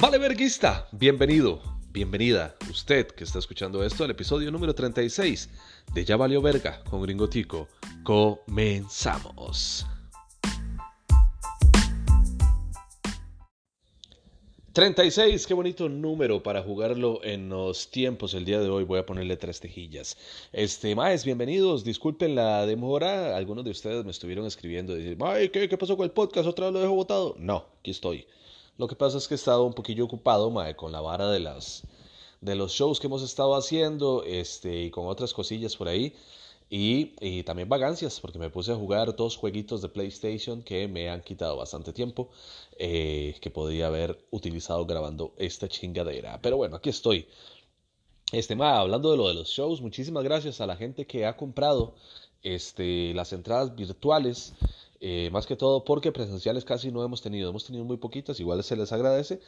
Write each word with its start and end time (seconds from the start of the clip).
Vale, 0.00 0.16
verguista, 0.18 0.86
bienvenido, 0.92 1.60
bienvenida, 1.90 2.54
usted 2.70 3.08
que 3.08 3.24
está 3.24 3.40
escuchando 3.40 3.82
esto, 3.82 4.04
al 4.04 4.12
episodio 4.12 4.52
número 4.52 4.72
36 4.72 5.50
de 5.92 6.04
Ya 6.04 6.16
Valió 6.16 6.40
Verga 6.40 6.84
con 6.84 7.02
Gringotico. 7.02 7.66
Comenzamos. 8.04 9.84
36, 14.72 15.44
qué 15.48 15.54
bonito 15.54 15.88
número 15.88 16.44
para 16.44 16.62
jugarlo 16.62 17.18
en 17.24 17.48
los 17.48 17.90
tiempos. 17.90 18.34
El 18.34 18.44
día 18.44 18.60
de 18.60 18.68
hoy 18.68 18.84
voy 18.84 19.00
a 19.00 19.04
ponerle 19.04 19.36
tres 19.36 19.58
tejillas. 19.58 20.16
Este, 20.52 20.94
más 20.94 21.24
bienvenidos. 21.24 21.82
Disculpen 21.82 22.36
la 22.36 22.64
demora. 22.66 23.36
Algunos 23.36 23.64
de 23.64 23.72
ustedes 23.72 24.04
me 24.04 24.12
estuvieron 24.12 24.46
escribiendo 24.46 24.96
y 24.96 25.02
dicen, 25.02 25.18
ay, 25.22 25.48
¿qué, 25.48 25.68
¿qué 25.68 25.76
pasó 25.76 25.96
con 25.96 26.04
el 26.04 26.12
podcast? 26.12 26.46
¿Otra 26.46 26.66
vez 26.66 26.74
lo 26.74 26.80
dejo 26.82 26.94
votado? 26.94 27.34
No, 27.36 27.66
aquí 27.80 27.90
estoy. 27.90 28.24
Lo 28.78 28.86
que 28.88 28.96
pasa 28.96 29.18
es 29.18 29.28
que 29.28 29.34
he 29.34 29.36
estado 29.36 29.64
un 29.64 29.74
poquillo 29.74 30.04
ocupado, 30.04 30.50
mae, 30.50 30.76
con 30.76 30.92
la 30.92 31.00
vara 31.00 31.28
de 31.30 31.40
las 31.40 31.82
de 32.40 32.54
los 32.54 32.72
shows 32.72 33.00
que 33.00 33.08
hemos 33.08 33.22
estado 33.22 33.56
haciendo, 33.56 34.22
este, 34.24 34.84
y 34.84 34.90
con 34.90 35.06
otras 35.08 35.34
cosillas 35.34 35.76
por 35.76 35.88
ahí. 35.88 36.14
Y, 36.70 37.42
también 37.44 37.68
vagancias, 37.68 38.20
porque 38.20 38.38
me 38.38 38.50
puse 38.50 38.72
a 38.72 38.76
jugar 38.76 39.16
dos 39.16 39.36
jueguitos 39.36 39.80
de 39.82 39.88
PlayStation 39.88 40.62
que 40.62 40.86
me 40.86 41.08
han 41.08 41.22
quitado 41.22 41.56
bastante 41.56 41.92
tiempo, 41.92 42.30
eh, 42.78 43.36
que 43.40 43.50
podría 43.50 43.86
haber 43.86 44.24
utilizado 44.30 44.84
grabando 44.86 45.32
esta 45.38 45.66
chingadera. 45.68 46.40
Pero 46.42 46.56
bueno, 46.58 46.76
aquí 46.76 46.90
estoy. 46.90 47.26
Este, 48.32 48.54
ma, 48.54 48.78
hablando 48.78 49.10
de 49.10 49.16
lo 49.16 49.28
de 49.28 49.34
los 49.34 49.48
shows, 49.48 49.80
muchísimas 49.80 50.22
gracias 50.22 50.60
a 50.60 50.66
la 50.66 50.76
gente 50.76 51.06
que 51.06 51.24
ha 51.26 51.36
comprado 51.36 51.94
este, 52.42 53.14
las 53.14 53.32
entradas 53.32 53.74
virtuales. 53.74 54.54
Eh, 55.00 55.30
más 55.32 55.46
que 55.46 55.56
todo 55.56 55.84
porque 55.84 56.12
presenciales 56.12 56.64
casi 56.64 56.90
no 56.90 57.04
hemos 57.04 57.22
tenido, 57.22 57.50
hemos 57.50 57.64
tenido 57.64 57.84
muy 57.84 57.96
poquitas, 57.98 58.40
igual 58.40 58.62
se 58.64 58.76
les 58.76 58.92
agradece. 58.92 59.40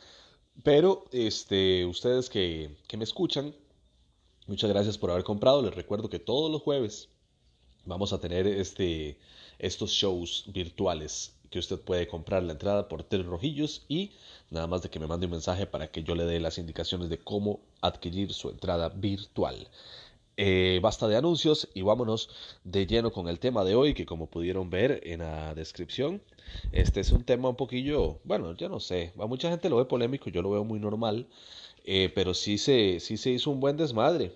Pero 0.62 1.04
este, 1.12 1.86
ustedes 1.86 2.28
que, 2.30 2.76
que 2.88 2.96
me 2.96 3.04
escuchan, 3.04 3.54
Muchas 4.50 4.68
gracias 4.68 4.98
por 4.98 5.12
haber 5.12 5.22
comprado. 5.22 5.62
Les 5.62 5.72
recuerdo 5.72 6.10
que 6.10 6.18
todos 6.18 6.50
los 6.50 6.60
jueves 6.62 7.08
vamos 7.84 8.12
a 8.12 8.18
tener 8.18 8.48
este, 8.48 9.16
estos 9.60 9.92
shows 9.92 10.42
virtuales 10.48 11.36
que 11.50 11.60
usted 11.60 11.78
puede 11.78 12.08
comprar 12.08 12.42
la 12.42 12.54
entrada 12.54 12.88
por 12.88 13.04
tres 13.04 13.24
rojillos 13.26 13.84
y 13.86 14.10
nada 14.50 14.66
más 14.66 14.82
de 14.82 14.90
que 14.90 14.98
me 14.98 15.06
mande 15.06 15.26
un 15.26 15.32
mensaje 15.32 15.66
para 15.66 15.92
que 15.92 16.02
yo 16.02 16.16
le 16.16 16.24
dé 16.24 16.40
las 16.40 16.58
indicaciones 16.58 17.08
de 17.08 17.18
cómo 17.18 17.60
adquirir 17.80 18.32
su 18.32 18.50
entrada 18.50 18.88
virtual. 18.88 19.68
Eh, 20.42 20.80
basta 20.80 21.06
de 21.06 21.16
anuncios 21.16 21.68
y 21.74 21.82
vámonos 21.82 22.30
de 22.64 22.86
lleno 22.86 23.12
con 23.12 23.28
el 23.28 23.38
tema 23.38 23.62
de 23.62 23.74
hoy 23.74 23.92
que 23.92 24.06
como 24.06 24.26
pudieron 24.26 24.70
ver 24.70 25.00
en 25.04 25.20
la 25.20 25.54
descripción 25.54 26.22
este 26.72 27.00
es 27.00 27.12
un 27.12 27.24
tema 27.24 27.50
un 27.50 27.56
poquillo 27.56 28.20
bueno 28.24 28.56
ya 28.56 28.70
no 28.70 28.80
sé 28.80 29.12
a 29.18 29.26
mucha 29.26 29.50
gente 29.50 29.68
lo 29.68 29.76
ve 29.76 29.84
polémico 29.84 30.30
yo 30.30 30.40
lo 30.40 30.50
veo 30.50 30.64
muy 30.64 30.80
normal 30.80 31.26
eh, 31.84 32.10
pero 32.14 32.32
sí 32.32 32.56
se, 32.56 33.00
sí 33.00 33.18
se 33.18 33.30
hizo 33.30 33.50
un 33.50 33.60
buen 33.60 33.76
desmadre 33.76 34.32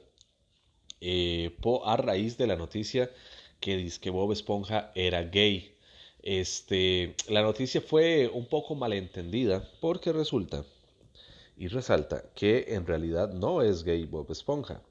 eh, 1.00 1.56
a 1.84 1.96
raíz 1.96 2.36
de 2.36 2.46
la 2.48 2.56
noticia 2.56 3.10
que 3.60 3.76
dice 3.76 4.00
que 4.00 4.10
Bob 4.10 4.32
Esponja 4.32 4.92
era 4.94 5.22
gay. 5.22 5.74
Este, 6.22 7.14
la 7.28 7.42
noticia 7.42 7.80
fue 7.80 8.30
un 8.32 8.46
poco 8.46 8.74
malentendida 8.74 9.66
porque 9.80 10.12
resulta 10.12 10.64
y 11.56 11.68
resalta 11.68 12.24
que 12.34 12.66
en 12.68 12.86
realidad 12.86 13.32
no 13.32 13.62
es 13.62 13.84
gay 13.84 14.04
Bob 14.04 14.30
Esponja. 14.30 14.82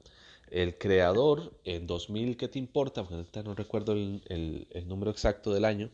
El 0.54 0.78
creador 0.78 1.52
en 1.64 1.88
2000, 1.88 2.36
¿qué 2.36 2.46
te 2.46 2.60
importa? 2.60 3.04
no 3.44 3.54
recuerdo 3.56 3.92
el, 3.92 4.84
número 4.86 5.10
exacto 5.10 5.52
del 5.52 5.64
año. 5.64 5.90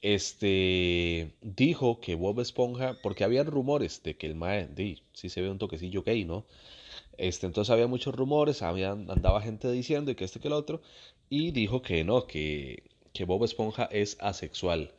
Este 0.00 1.34
dijo 1.42 2.00
que 2.00 2.14
Bob 2.14 2.40
Esponja, 2.40 2.96
porque 3.02 3.22
había 3.22 3.44
rumores 3.44 4.02
de 4.02 4.16
que 4.16 4.26
el 4.28 4.34
Mae, 4.34 4.70
sí 5.12 5.28
se 5.28 5.42
ve 5.42 5.50
un 5.50 5.58
toquecillo 5.58 6.02
gay, 6.04 6.24
¿no? 6.24 6.46
Este, 7.18 7.46
entonces 7.46 7.70
había 7.70 7.86
muchos 7.86 8.14
rumores, 8.14 8.62
había, 8.62 8.92
andaba 8.92 9.42
gente 9.42 9.70
diciendo 9.70 10.10
y 10.10 10.14
que 10.14 10.24
este 10.24 10.40
que 10.40 10.48
el 10.48 10.54
otro, 10.54 10.80
y 11.28 11.50
dijo 11.50 11.82
que 11.82 12.02
no, 12.02 12.26
que, 12.26 12.84
que 13.12 13.26
Bob 13.26 13.44
Esponja 13.44 13.90
es 13.92 14.16
asexual. 14.20 14.94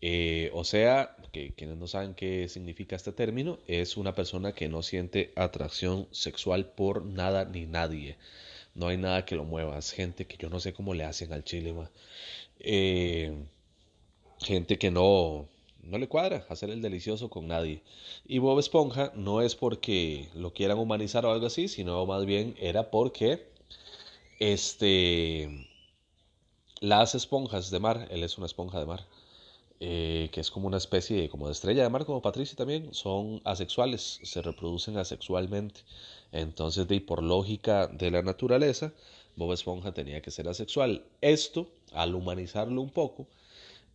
Eh, 0.00 0.50
o 0.54 0.64
sea, 0.64 1.16
que 1.32 1.52
quienes 1.54 1.76
no 1.76 1.86
saben 1.88 2.14
qué 2.14 2.48
significa 2.48 2.96
este 2.96 3.12
término, 3.12 3.58
es 3.66 3.96
una 3.96 4.14
persona 4.14 4.52
que 4.52 4.68
no 4.68 4.82
siente 4.82 5.32
atracción 5.36 6.08
sexual 6.12 6.66
por 6.66 7.04
nada 7.04 7.44
ni 7.44 7.66
nadie. 7.66 8.16
No 8.74 8.88
hay 8.88 8.96
nada 8.96 9.24
que 9.24 9.36
lo 9.36 9.44
mueva. 9.44 9.78
Es 9.78 9.92
gente 9.92 10.26
que 10.26 10.36
yo 10.36 10.50
no 10.50 10.60
sé 10.60 10.72
cómo 10.72 10.94
le 10.94 11.04
hacen 11.04 11.32
al 11.32 11.44
chile, 11.44 11.74
eh, 12.60 13.32
gente 14.40 14.78
que 14.78 14.90
no, 14.90 15.48
no 15.82 15.98
le 15.98 16.08
cuadra 16.08 16.46
hacer 16.48 16.70
el 16.70 16.82
delicioso 16.82 17.30
con 17.30 17.48
nadie. 17.48 17.82
Y 18.26 18.38
Bob 18.38 18.58
Esponja 18.58 19.12
no 19.16 19.42
es 19.42 19.54
porque 19.54 20.28
lo 20.34 20.52
quieran 20.52 20.78
humanizar 20.78 21.26
o 21.26 21.32
algo 21.32 21.46
así, 21.46 21.68
sino 21.68 22.04
más 22.06 22.26
bien 22.26 22.54
era 22.58 22.90
porque 22.90 23.46
este 24.38 25.66
las 26.80 27.14
esponjas 27.14 27.70
de 27.70 27.80
mar, 27.80 28.06
él 28.10 28.22
es 28.22 28.38
una 28.38 28.46
esponja 28.46 28.78
de 28.78 28.86
mar, 28.86 29.04
eh, 29.80 30.28
que 30.32 30.40
es 30.40 30.50
como 30.50 30.66
una 30.66 30.78
especie 30.78 31.20
de, 31.20 31.28
como 31.28 31.46
de 31.46 31.52
estrella 31.52 31.82
de 31.84 31.90
mar, 31.90 32.04
como 32.04 32.22
Patricia 32.22 32.56
también, 32.56 32.92
son 32.94 33.40
asexuales, 33.44 34.20
se 34.22 34.42
reproducen 34.42 34.96
asexualmente. 34.96 35.82
Entonces, 36.32 36.88
de, 36.88 37.00
por 37.00 37.22
lógica 37.22 37.86
de 37.86 38.10
la 38.10 38.22
naturaleza, 38.22 38.92
Bob 39.36 39.52
Esponja 39.52 39.92
tenía 39.92 40.20
que 40.20 40.30
ser 40.30 40.48
asexual. 40.48 41.04
Esto, 41.20 41.68
al 41.92 42.14
humanizarlo 42.14 42.80
un 42.82 42.90
poco, 42.90 43.28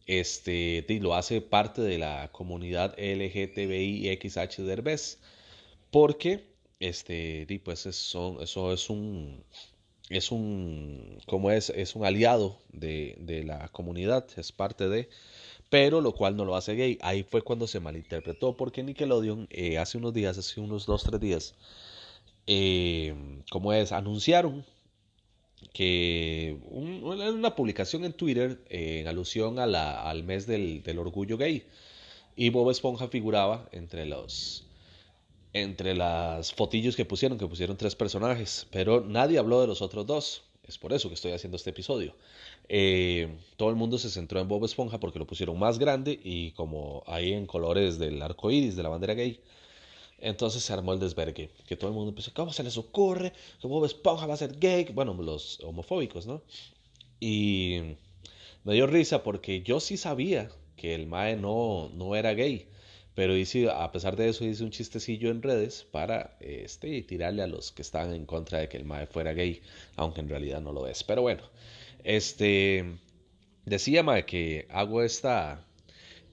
este, 0.08 0.86
lo 1.02 1.16
hace 1.16 1.42
parte 1.42 1.82
de 1.82 1.98
la 1.98 2.30
comunidad 2.32 2.96
LGTBI 2.98 4.18
XH 4.22 4.64
Derbez, 4.64 5.20
porque 5.92 6.46
este, 6.80 7.62
pues 7.64 7.82
son, 7.82 8.42
eso 8.42 8.74
es 8.74 8.90
un, 8.90 9.44
es 10.10 10.32
un, 10.32 11.20
como 11.28 11.52
es, 11.52 11.70
es 11.70 11.96
un 11.96 12.06
aliado 12.06 12.60
de, 12.70 13.16
de, 13.20 13.44
la 13.44 13.70
comunidad, 13.70 14.28
es 14.38 14.52
parte 14.52 14.90
de, 14.90 15.10
pero 15.74 16.02
lo 16.02 16.14
cual 16.14 16.36
no 16.36 16.46
lo 16.46 16.56
hace 16.56 16.76
gay. 16.76 17.00
Ahí 17.02 17.24
fue 17.24 17.42
cuando 17.42 17.66
se 17.66 17.80
malinterpretó, 17.80 18.56
porque 18.56 18.84
Nickelodeon 18.84 19.48
eh, 19.50 19.80
hace 19.80 19.98
unos 19.98 20.14
días, 20.14 20.38
hace 20.38 20.62
unos 20.62 20.86
dos, 20.86 21.02
tres 21.02 21.20
días, 21.20 21.56
eh, 22.46 23.16
como 23.50 23.74
es, 23.74 23.92
anunciaron 23.92 24.64
que 25.74 26.60
una 26.70 27.56
publicación 27.56 28.06
en 28.06 28.14
Twitter 28.14 28.64
eh, 28.70 29.00
en 29.00 29.08
alusión 29.08 29.58
al 29.58 30.24
mes 30.24 30.46
del, 30.46 30.84
del, 30.84 31.00
orgullo 31.00 31.38
gay. 31.38 31.66
Y 32.36 32.52
Bob 32.52 32.70
Esponja 32.70 33.08
figuraba 33.08 33.68
entre 33.72 34.06
los 34.06 34.68
entre 35.54 35.96
las 35.96 36.54
fotillos 36.54 36.96
que 36.96 37.06
pusieron, 37.06 37.40
que 37.40 37.48
pusieron 37.48 37.78
tres 37.78 37.96
personajes, 37.96 38.68
pero 38.70 39.02
nadie 39.02 39.40
habló 39.40 39.60
de 39.62 39.66
los 39.66 39.82
otros 39.82 40.06
dos. 40.06 40.44
Es 40.68 40.78
por 40.78 40.94
eso 40.94 41.10
que 41.10 41.16
estoy 41.16 41.32
haciendo 41.32 41.58
este 41.58 41.72
episodio. 41.72 42.16
Eh, 42.70 43.28
todo 43.58 43.70
el 43.70 43.76
mundo 43.76 43.98
se 43.98 44.10
centró 44.10 44.40
en 44.40 44.48
Bob 44.48 44.66
Esponja 44.66 45.00
porque 45.00 45.20
lo 45.20 45.28
pusieron 45.28 45.60
más 45.60 45.80
grande 45.80 46.20
y 46.24 46.52
como 46.52 47.04
ahí 47.08 47.34
en 47.34 47.46
colores 47.46 48.00
del 48.00 48.22
arco 48.22 48.52
iris 48.52 48.76
de 48.76 48.84
la 48.84 48.90
bandera 48.90 49.14
gay. 49.14 49.40
Entonces 50.20 50.64
se 50.64 50.72
armó 50.72 50.94
el 50.94 51.00
desvergue, 51.00 51.50
que 51.68 51.76
todo 51.76 51.90
el 51.90 51.96
mundo 51.96 52.10
empezó, 52.10 52.34
¿cómo 52.34 52.54
se 52.54 52.64
les 52.64 52.78
ocurre 52.78 53.34
que 53.60 53.68
Bob 53.68 53.84
Esponja 53.84 54.26
va 54.26 54.36
a 54.36 54.38
ser 54.38 54.58
gay? 54.58 54.86
Bueno, 54.94 55.14
los 55.14 55.60
homofóbicos, 55.62 56.26
¿no? 56.26 56.42
Y 57.20 57.82
me 58.64 58.74
dio 58.74 58.88
risa 58.88 59.24
porque 59.24 59.62
yo 59.62 59.82
sí 59.82 59.98
sabía 59.98 60.50
que 60.78 60.96
el 60.96 61.08
Mae 61.08 61.36
no, 61.36 61.90
no 61.94 62.16
era 62.16 62.34
gay, 62.34 62.68
pero 63.16 63.36
hice, 63.36 63.70
a 63.70 63.92
pesar 63.92 64.16
de 64.16 64.30
eso 64.30 64.46
hice 64.46 64.64
un 64.64 64.72
chistecillo 64.72 65.30
en 65.30 65.42
redes 65.42 65.86
para 65.92 66.38
este, 66.40 67.02
tirarle 67.04 67.44
a 67.44 67.48
los 67.48 67.72
que 67.72 67.82
estaban 67.82 68.14
en 68.14 68.26
contra 68.26 68.60
de 68.60 68.70
que 68.70 68.78
el 68.78 68.86
Mae 68.86 69.08
fuera 69.08 69.34
gay, 69.34 69.62
aunque 69.98 70.22
en 70.22 70.30
realidad 70.30 70.62
no 70.62 70.72
lo 70.72 70.88
es. 70.88 71.04
Pero 71.04 71.22
bueno, 71.22 71.44
este, 72.04 72.98
decía 73.66 74.04
Mae 74.04 74.26
que 74.26 74.68
hago 74.70 75.04
esta, 75.04 75.66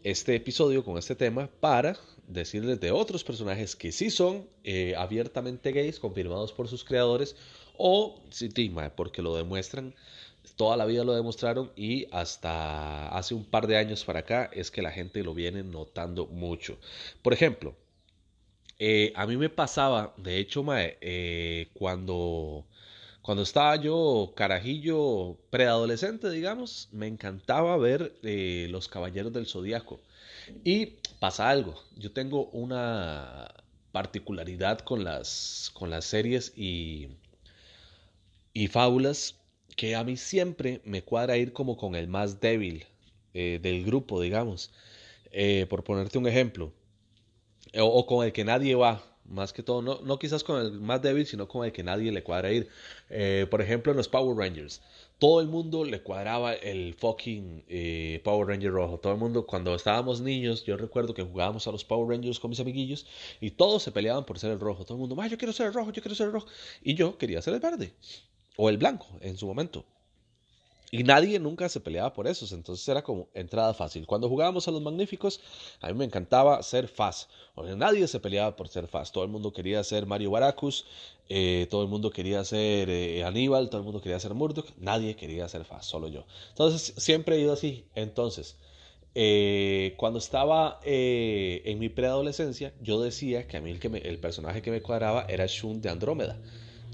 este 0.02 0.34
episodio 0.36 0.84
con 0.84 0.98
este 0.98 1.14
tema 1.14 1.48
para 1.60 1.96
decirles 2.26 2.80
de 2.80 2.92
otros 2.92 3.24
personajes 3.24 3.74
que 3.74 3.92
sí 3.92 4.10
son 4.10 4.48
eh, 4.64 4.94
abiertamente 4.96 5.72
gays, 5.72 5.98
confirmados 5.98 6.52
por 6.52 6.68
sus 6.68 6.84
creadores, 6.84 7.36
o 7.76 8.20
sí, 8.30 8.50
porque 8.94 9.22
lo 9.22 9.34
demuestran, 9.36 9.94
toda 10.56 10.76
la 10.76 10.84
vida 10.86 11.04
lo 11.04 11.14
demostraron 11.14 11.72
y 11.76 12.06
hasta 12.12 13.08
hace 13.08 13.34
un 13.34 13.44
par 13.44 13.66
de 13.66 13.76
años 13.76 14.04
para 14.04 14.20
acá 14.20 14.50
es 14.52 14.70
que 14.70 14.82
la 14.82 14.90
gente 14.90 15.22
lo 15.22 15.34
viene 15.34 15.62
notando 15.62 16.26
mucho. 16.26 16.78
Por 17.22 17.32
ejemplo, 17.32 17.74
eh, 18.78 19.12
a 19.16 19.26
mí 19.26 19.36
me 19.36 19.48
pasaba, 19.50 20.14
de 20.16 20.38
hecho, 20.38 20.62
mae, 20.62 20.98
eh, 21.00 21.68
cuando, 21.74 22.64
cuando 23.22 23.42
estaba 23.42 23.76
yo 23.76 24.32
carajillo 24.34 25.36
preadolescente, 25.50 26.30
digamos, 26.30 26.88
me 26.92 27.06
encantaba 27.06 27.76
ver 27.76 28.14
Los 28.22 28.88
Caballeros 28.88 29.32
del 29.32 29.46
Zodíaco. 29.46 30.00
Y 30.64 30.94
pasa 31.20 31.48
algo, 31.48 31.80
yo 31.96 32.12
tengo 32.12 32.46
una 32.46 33.54
particularidad 33.92 34.80
con 34.80 35.04
las, 35.04 35.70
con 35.74 35.90
las 35.90 36.04
series 36.04 36.52
y, 36.56 37.08
y 38.52 38.68
fábulas 38.68 39.36
que 39.76 39.96
a 39.96 40.04
mí 40.04 40.16
siempre 40.16 40.80
me 40.84 41.02
cuadra 41.02 41.36
ir 41.36 41.52
como 41.52 41.76
con 41.76 41.94
el 41.94 42.08
más 42.08 42.40
débil 42.40 42.86
eh, 43.34 43.58
del 43.62 43.84
grupo, 43.84 44.20
digamos. 44.20 44.72
Eh, 45.32 45.66
por 45.68 45.84
ponerte 45.84 46.18
un 46.18 46.26
ejemplo, 46.26 46.72
o, 47.78 48.06
con 48.06 48.26
el 48.26 48.32
que 48.32 48.44
nadie 48.44 48.74
va, 48.74 49.02
más 49.30 49.52
que 49.52 49.62
todo, 49.62 49.80
no, 49.80 50.00
no, 50.02 50.18
quizás 50.18 50.44
con 50.44 50.60
el 50.60 50.72
más 50.72 51.00
débil, 51.00 51.26
sino 51.26 51.48
con 51.48 51.64
el 51.64 51.72
que 51.72 51.82
nadie 51.82 52.12
le 52.12 52.22
cuadra 52.22 52.52
ir. 52.52 52.68
Eh, 53.08 53.46
por 53.50 53.62
ejemplo, 53.62 53.92
en 53.92 53.96
los 53.96 54.08
Power 54.08 54.36
Rangers, 54.36 54.82
todo 55.18 55.40
el 55.40 55.48
mundo 55.48 55.84
le 55.84 56.02
cuadraba 56.02 56.54
el 56.54 56.94
fucking 56.94 57.64
eh, 57.68 58.20
Power 58.24 58.48
Ranger 58.48 58.72
rojo. 58.72 58.98
Todo 58.98 59.12
el 59.12 59.18
mundo, 59.18 59.46
cuando 59.46 59.74
estábamos 59.74 60.20
niños, 60.20 60.64
yo 60.64 60.76
recuerdo 60.76 61.14
que 61.14 61.22
jugábamos 61.22 61.66
a 61.66 61.72
los 61.72 61.84
Power 61.84 62.08
Rangers 62.08 62.40
con 62.40 62.50
mis 62.50 62.60
amiguillos 62.60 63.06
y 63.40 63.50
todos 63.52 63.82
se 63.82 63.92
peleaban 63.92 64.24
por 64.24 64.38
ser 64.38 64.50
el 64.50 64.60
rojo. 64.60 64.84
Todo 64.84 64.94
el 64.94 65.00
mundo, 65.00 65.16
yo 65.26 65.38
quiero 65.38 65.52
ser 65.52 65.68
el 65.68 65.74
rojo, 65.74 65.92
yo 65.92 66.02
quiero 66.02 66.14
ser 66.14 66.26
el 66.28 66.32
rojo. 66.32 66.46
Y 66.82 66.94
yo 66.94 67.18
quería 67.18 67.42
ser 67.42 67.54
el 67.54 67.60
verde 67.60 67.92
o 68.56 68.68
el 68.68 68.78
blanco 68.78 69.06
en 69.20 69.36
su 69.36 69.46
momento. 69.46 69.84
Y 70.92 71.04
nadie 71.04 71.38
nunca 71.38 71.68
se 71.68 71.78
peleaba 71.78 72.12
por 72.12 72.26
eso, 72.26 72.52
entonces 72.54 72.86
era 72.88 73.02
como 73.02 73.28
entrada 73.32 73.72
fácil. 73.74 74.06
Cuando 74.06 74.28
jugábamos 74.28 74.66
a 74.66 74.72
los 74.72 74.82
magníficos, 74.82 75.40
a 75.80 75.88
mí 75.88 75.94
me 75.94 76.04
encantaba 76.04 76.60
ser 76.64 76.88
Faz. 76.88 77.28
nadie 77.76 78.08
se 78.08 78.18
peleaba 78.18 78.56
por 78.56 78.68
ser 78.68 78.88
Faz. 78.88 79.12
Todo 79.12 79.22
el 79.22 79.30
mundo 79.30 79.52
quería 79.52 79.84
ser 79.84 80.06
Mario 80.06 80.32
Baracus, 80.32 80.86
eh, 81.28 81.68
todo 81.70 81.82
el 81.82 81.88
mundo 81.88 82.10
quería 82.10 82.42
ser 82.42 82.90
eh, 82.90 83.22
Aníbal, 83.22 83.70
todo 83.70 83.78
el 83.80 83.84
mundo 83.84 84.00
quería 84.00 84.18
ser 84.18 84.34
Murdoch. 84.34 84.66
Nadie 84.78 85.14
quería 85.14 85.48
ser 85.48 85.64
Faz, 85.64 85.86
solo 85.86 86.08
yo. 86.08 86.26
Entonces 86.48 86.94
siempre 86.96 87.36
he 87.36 87.40
ido 87.40 87.52
así. 87.52 87.84
Entonces, 87.94 88.56
eh, 89.14 89.94
cuando 89.96 90.18
estaba 90.18 90.80
en 90.82 91.78
mi 91.78 91.88
preadolescencia, 91.88 92.72
yo 92.80 93.00
decía 93.00 93.46
que 93.46 93.56
a 93.56 93.60
mí 93.60 93.70
el, 93.70 93.78
que 93.78 93.88
el 93.88 94.18
personaje 94.18 94.60
que 94.60 94.72
me 94.72 94.82
cuadraba 94.82 95.24
era 95.28 95.46
Shun 95.46 95.80
de 95.80 95.88
Andrómeda, 95.88 96.36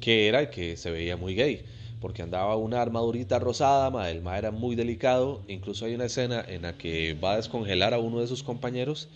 que 0.02 0.28
era 0.28 0.40
el 0.40 0.50
que 0.50 0.76
se 0.76 0.90
veía 0.90 1.16
muy 1.16 1.34
gay 1.34 1.64
porque 2.00 2.22
andaba 2.22 2.56
una 2.56 2.82
armadurita 2.82 3.38
rosada, 3.38 4.10
el 4.10 4.22
ma 4.22 4.38
era 4.38 4.50
muy 4.50 4.76
delicado, 4.76 5.42
incluso 5.48 5.86
hay 5.86 5.94
una 5.94 6.06
escena 6.06 6.44
en 6.46 6.62
la 6.62 6.76
que 6.76 7.14
va 7.14 7.32
a 7.32 7.36
descongelar 7.36 7.94
a 7.94 7.98
uno 7.98 8.20
de 8.20 8.26
sus 8.26 8.42
compañeros 8.42 9.08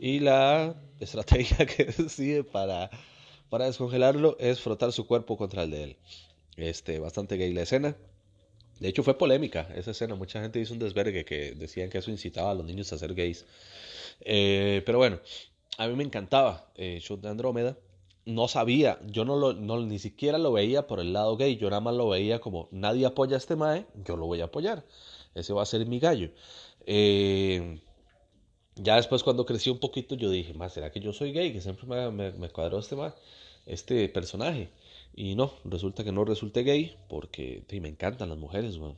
y 0.00 0.20
la 0.20 0.74
estrategia 1.00 1.66
que 1.66 1.84
decide 1.84 2.44
para, 2.44 2.90
para 3.50 3.66
descongelarlo 3.66 4.36
es 4.38 4.60
frotar 4.60 4.92
su 4.92 5.06
cuerpo 5.06 5.36
contra 5.36 5.64
el 5.64 5.70
de 5.70 5.84
él. 5.84 5.96
Este, 6.56 6.98
bastante 6.98 7.36
gay 7.36 7.52
la 7.52 7.62
escena. 7.62 7.96
De 8.80 8.88
hecho 8.88 9.02
fue 9.02 9.16
polémica 9.16 9.68
esa 9.76 9.92
escena, 9.92 10.14
mucha 10.14 10.40
gente 10.40 10.58
hizo 10.58 10.72
un 10.72 10.80
desvergue 10.80 11.24
que 11.24 11.54
decían 11.54 11.88
que 11.88 11.98
eso 11.98 12.10
incitaba 12.10 12.50
a 12.50 12.54
los 12.54 12.66
niños 12.66 12.92
a 12.92 12.98
ser 12.98 13.14
gays. 13.14 13.44
Eh, 14.20 14.82
pero 14.84 14.98
bueno, 14.98 15.20
a 15.78 15.86
mí 15.86 15.94
me 15.94 16.04
encantaba 16.04 16.70
eh, 16.74 16.98
Shoot 17.00 17.20
de 17.20 17.28
Andrómeda 17.28 17.76
no 18.24 18.48
sabía, 18.48 19.00
yo 19.06 19.24
no, 19.24 19.36
lo, 19.36 19.80
ni 19.80 19.98
siquiera 19.98 20.38
lo 20.38 20.52
veía 20.52 20.86
por 20.86 21.00
el 21.00 21.12
lado 21.12 21.36
gay, 21.36 21.56
yo 21.56 21.70
nada 21.70 21.80
más 21.80 21.94
lo 21.94 22.08
veía 22.08 22.40
como 22.40 22.68
nadie 22.70 23.06
apoya 23.06 23.34
a 23.36 23.38
este 23.38 23.56
mae, 23.56 23.86
yo 24.04 24.16
lo 24.16 24.26
voy 24.26 24.40
a 24.40 24.44
apoyar, 24.44 24.84
ese 25.34 25.52
va 25.52 25.62
a 25.62 25.66
ser 25.66 25.86
mi 25.86 25.98
gallo. 25.98 26.30
Eh, 26.86 27.80
ya 28.76 28.96
después 28.96 29.22
cuando 29.22 29.44
crecí 29.46 29.70
un 29.70 29.78
poquito 29.78 30.14
yo 30.14 30.30
dije, 30.30 30.54
más 30.54 30.72
será 30.72 30.90
que 30.90 31.00
yo 31.00 31.12
soy 31.12 31.32
gay, 31.32 31.52
que 31.52 31.60
siempre 31.60 31.86
me, 31.86 32.32
me, 32.32 32.48
cuadró 32.50 32.78
este 32.78 32.96
mae, 32.96 33.12
este 33.66 34.08
personaje. 34.08 34.70
Y 35.14 35.34
no, 35.34 35.52
resulta 35.64 36.04
que 36.04 36.12
no 36.12 36.24
resulté 36.24 36.62
gay 36.62 36.96
porque 37.08 37.64
me 37.70 37.88
encantan 37.88 38.30
las 38.30 38.38
mujeres, 38.38 38.78
bueno. 38.78 38.96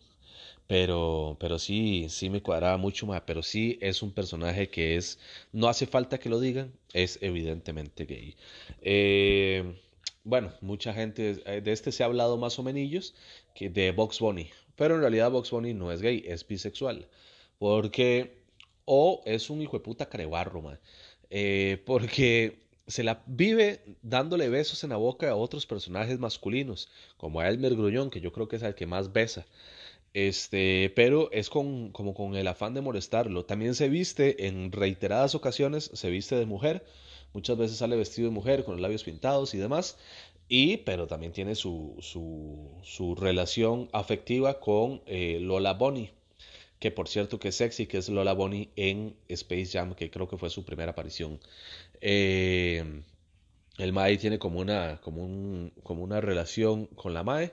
Pero, 0.67 1.37
pero 1.41 1.59
sí, 1.59 2.07
sí 2.09 2.31
me 2.31 2.43
cuadraba 2.43 2.77
mucho 2.77 3.07
más. 3.07 3.23
Pero 3.27 3.43
sí 3.43 3.79
es 3.81 4.03
un 4.03 4.13
personaje 4.13 4.69
que 4.69 4.97
es, 4.97 5.19
no 5.53 5.69
hace 5.69 5.87
falta 5.87 6.19
que 6.19 6.29
lo 6.29 6.41
digan, 6.41 6.73
es 6.93 7.19
evidentemente 7.23 8.07
gay. 8.07 8.37
Eh, 8.83 9.75
bueno, 10.25 10.53
mucha 10.63 10.95
gente, 10.95 11.43
eh, 11.47 11.61
de 11.61 11.73
este 11.73 11.93
se 11.93 12.03
ha 12.03 12.07
hablado 12.07 12.39
más 12.39 12.59
o 12.59 12.63
menos 12.63 13.15
que 13.55 13.69
de 13.69 13.93
Box 13.93 14.21
Bunny. 14.21 14.51
Pero 14.77 14.95
en 14.97 15.03
realidad 15.03 15.31
Box 15.31 15.51
Bunny 15.51 15.75
no 15.75 15.93
es 15.93 16.01
gay, 16.01 16.25
es 16.27 16.47
bisexual. 16.47 17.07
Porque, 17.59 18.39
o 18.85 19.23
es 19.27 19.51
un 19.51 19.61
hijo 19.63 19.77
de 19.79 19.85
puta 19.85 20.09
carebarro, 20.09 20.63
man. 20.63 20.81
Eh, 21.31 21.83
porque 21.87 22.65
se 22.87 23.03
la 23.05 23.23
vive 23.27 23.81
dándole 24.03 24.49
besos 24.49 24.85
en 24.85 24.91
la 24.91 24.97
boca 24.97 25.31
a 25.31 25.37
otros 25.37 25.67
personajes 25.67 26.19
masculinos, 26.19 26.89
como 27.17 27.41
a 27.41 27.49
Elmer 27.49 27.75
Gruñón, 27.75 28.11
que 28.11 28.21
yo 28.21 28.33
creo 28.33 28.49
que 28.49 28.57
es 28.57 28.63
el 28.63 28.75
que 28.75 28.87
más 28.87 29.13
besa. 29.13 29.47
Este, 30.15 30.93
pero 30.95 31.29
es 31.33 31.51
con, 31.51 31.91
como 31.91 32.15
con 32.15 32.37
el 32.37 32.47
afán 32.47 32.73
de 32.73 32.81
molestarlo. 32.81 33.45
También 33.45 33.75
se 33.75 33.89
viste 33.89 34.47
en 34.47 34.71
reiteradas 34.73 35.35
ocasiones, 35.35 35.91
se 35.93 36.09
viste 36.09 36.37
de 36.37 36.47
mujer. 36.47 36.85
Muchas 37.33 37.59
veces 37.59 37.79
sale 37.79 37.97
vestido 37.97 38.29
de 38.29 38.35
mujer 38.35 38.65
con 38.65 38.75
los 38.75 38.81
labios 38.81 39.03
pintados 39.03 39.55
y 39.55 39.59
demás. 39.59 39.99
Y, 40.49 40.79
pero 40.79 41.09
también 41.09 41.33
tiene 41.33 41.57
su, 41.57 41.97
su, 42.01 43.15
relación 43.17 43.89
afectiva 43.93 44.61
con 44.61 45.03
eh, 45.07 45.39
Lola 45.41 45.73
Bonnie, 45.75 46.13
que 46.79 46.91
por 46.91 47.09
cierto 47.09 47.41
que 47.41 47.49
es 47.49 47.57
sexy, 47.57 47.87
que 47.87 47.99
es 47.99 48.09
Lola 48.09 48.35
Bonnie 48.35 48.71
en 48.77 49.17
Space 49.29 49.67
Jam, 49.73 49.95
que 49.95 50.11
creo 50.11 50.29
que 50.29 50.37
fue 50.37 50.51
su 50.51 50.65
primera 50.65 50.93
aparición. 50.93 51.41
Eh, 52.01 53.03
el 53.79 53.93
Mae 53.93 54.17
tiene 54.19 54.39
como 54.39 54.61
una, 54.61 55.01
como, 55.01 55.25
un, 55.25 55.73
como 55.83 56.05
una 56.05 56.21
relación 56.21 56.87
con 56.87 57.15
la 57.15 57.25
Mae 57.25 57.53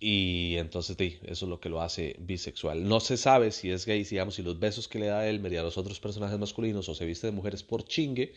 y 0.00 0.56
entonces 0.56 0.96
sí, 0.98 1.18
eso 1.22 1.46
es 1.46 1.48
lo 1.48 1.60
que 1.60 1.68
lo 1.68 1.80
hace 1.80 2.16
bisexual. 2.18 2.86
No 2.86 3.00
se 3.00 3.16
sabe 3.16 3.52
si 3.52 3.70
es 3.70 3.86
gay, 3.86 4.04
digamos, 4.04 4.34
si 4.34 4.42
los 4.42 4.58
besos 4.58 4.88
que 4.88 4.98
le 4.98 5.06
da 5.06 5.28
él 5.28 5.40
media 5.40 5.60
a 5.60 5.64
los 5.64 5.78
otros 5.78 6.00
personajes 6.00 6.38
masculinos 6.38 6.88
o 6.88 6.94
se 6.94 7.06
viste 7.06 7.26
de 7.26 7.32
mujeres 7.32 7.62
por 7.62 7.84
chingue 7.84 8.34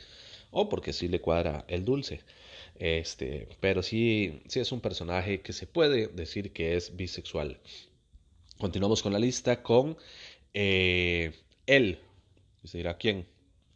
o 0.51 0.69
porque 0.69 0.93
sí 0.93 1.07
le 1.07 1.19
cuadra 1.21 1.65
el 1.67 1.83
dulce. 1.83 2.21
Este, 2.79 3.47
pero 3.59 3.81
sí, 3.81 4.41
sí 4.47 4.59
es 4.59 4.71
un 4.71 4.81
personaje 4.81 5.41
que 5.41 5.53
se 5.53 5.67
puede 5.67 6.07
decir 6.07 6.53
que 6.53 6.75
es 6.75 6.95
bisexual. 6.95 7.59
Continuamos 8.57 9.01
con 9.01 9.13
la 9.13 9.19
lista 9.19 9.61
con 9.61 9.97
eh, 10.53 11.33
él. 11.65 11.99
se 12.63 12.77
dirá 12.77 12.97
quién? 12.97 13.25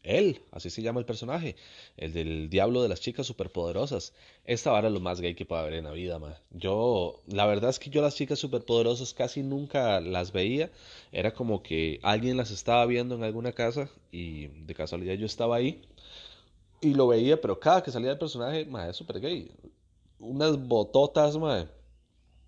Él, 0.04 0.42
así 0.52 0.70
se 0.70 0.82
llama 0.82 1.00
el 1.00 1.06
personaje, 1.06 1.56
el 1.96 2.14
del 2.14 2.50
diablo 2.50 2.82
de 2.82 2.90
las 2.90 3.02
chicas 3.02 3.28
superpoderosas. 3.28 4.14
Esta 4.46 4.72
vara 4.72 4.88
es 4.88 4.94
lo 4.94 5.00
más 5.00 5.22
gay 5.22 5.36
que 5.36 5.46
puede 5.46 5.62
haber 5.62 5.74
en 5.76 5.86
la 5.86 5.92
vida, 5.92 6.18
ma. 6.18 6.38
Yo, 6.50 7.22
la 7.28 7.46
verdad 7.46 7.70
es 7.70 7.78
que 7.78 7.92
yo 7.92 8.02
las 8.02 8.16
chicas 8.16 8.40
superpoderosas 8.40 9.14
casi 9.14 9.44
nunca 9.44 10.02
las 10.02 10.32
veía. 10.32 10.72
Era 11.12 11.34
como 11.34 11.62
que 11.62 12.00
alguien 12.02 12.38
las 12.38 12.50
estaba 12.52 12.86
viendo 12.88 13.16
en 13.16 13.24
alguna 13.24 13.52
casa 13.52 13.90
y 14.12 14.48
de 14.48 14.74
casualidad 14.74 15.14
yo 15.16 15.26
estaba 15.28 15.56
ahí 15.58 15.84
y 16.82 16.96
lo 16.96 17.08
veía, 17.08 17.40
pero 17.40 17.60
cada 17.60 17.84
que 17.84 17.92
salía 17.92 18.12
el 18.12 18.18
personaje, 18.18 18.66
ma, 18.66 18.90
es 18.90 18.98
súper 18.98 19.20
gay. 19.20 19.52
Unas 20.20 20.58
bototas, 20.58 21.38
ma, 21.38 21.70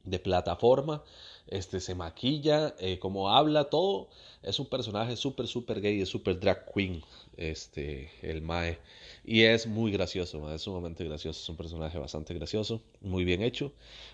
de 0.04 0.20
plataforma 0.20 1.04
este, 1.48 1.80
se 1.80 1.96
maquilla, 1.96 2.76
eh, 2.80 3.00
como 3.00 3.30
habla, 3.30 3.66
todo. 3.66 4.10
Es 4.42 4.60
un 4.60 4.68
personaje 4.68 5.16
súper, 5.16 5.48
súper 5.48 5.82
gay, 5.82 6.02
es 6.02 6.10
súper 6.10 6.40
drag 6.40 6.66
queen, 6.74 7.02
este, 7.38 8.10
el 8.22 8.42
Mae. 8.42 8.78
Y 9.26 9.44
es 9.44 9.68
muy 9.68 9.92
gracioso, 9.92 10.54
es 10.54 10.62
sumamente 10.62 11.06
gracioso, 11.06 11.40
es 11.42 11.50
un 11.50 11.56
personaje 11.56 11.98
bastante 11.98 12.34
gracioso, 12.34 12.82
muy 13.02 13.24
bien 13.24 13.42
hecho, 13.42 13.72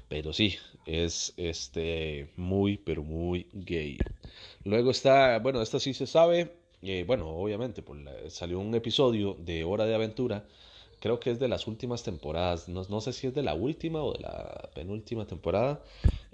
pero 0.07 0.33
sí, 0.33 0.55
es 0.85 1.33
este, 1.37 2.29
muy, 2.35 2.77
pero 2.77 3.03
muy 3.03 3.47
gay. 3.53 3.97
Luego 4.63 4.91
está, 4.91 5.39
bueno, 5.39 5.61
esto 5.61 5.79
sí 5.79 5.93
se 5.93 6.05
sabe, 6.05 6.53
eh, 6.83 7.03
bueno, 7.07 7.27
obviamente, 7.29 7.81
por 7.81 7.97
salió 8.29 8.59
un 8.59 8.75
episodio 8.75 9.35
de 9.39 9.63
Hora 9.63 9.85
de 9.85 9.95
Aventura, 9.95 10.45
creo 10.99 11.19
que 11.19 11.31
es 11.31 11.39
de 11.39 11.47
las 11.47 11.65
últimas 11.67 12.03
temporadas, 12.03 12.69
no, 12.69 12.83
no 12.89 13.01
sé 13.01 13.13
si 13.13 13.27
es 13.27 13.33
de 13.33 13.43
la 13.43 13.53
última 13.53 14.03
o 14.03 14.13
de 14.13 14.19
la 14.19 14.69
penúltima 14.75 15.25
temporada, 15.25 15.81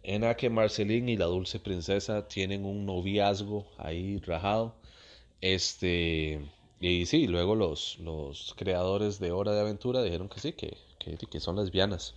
en 0.08 0.36
que 0.36 0.50
Marceline 0.50 1.10
y 1.10 1.18
la 1.18 1.26
dulce 1.26 1.60
princesa 1.60 2.28
tienen 2.28 2.66
un 2.66 2.86
noviazgo 2.86 3.66
ahí 3.78 4.20
rajado. 4.20 4.76
Este, 5.42 6.40
y 6.80 7.06
sí, 7.08 7.28
luego 7.28 7.56
los, 7.56 7.98
los 8.00 8.54
creadores 8.58 9.20
de 9.20 9.32
Hora 9.32 9.54
de 9.54 9.62
Aventura 9.62 10.04
dijeron 10.04 10.30
que 10.30 10.40
sí, 10.40 10.54
que, 10.54 10.78
que, 11.00 11.18
que 11.18 11.40
son 11.40 11.56
lesbianas. 11.56 12.14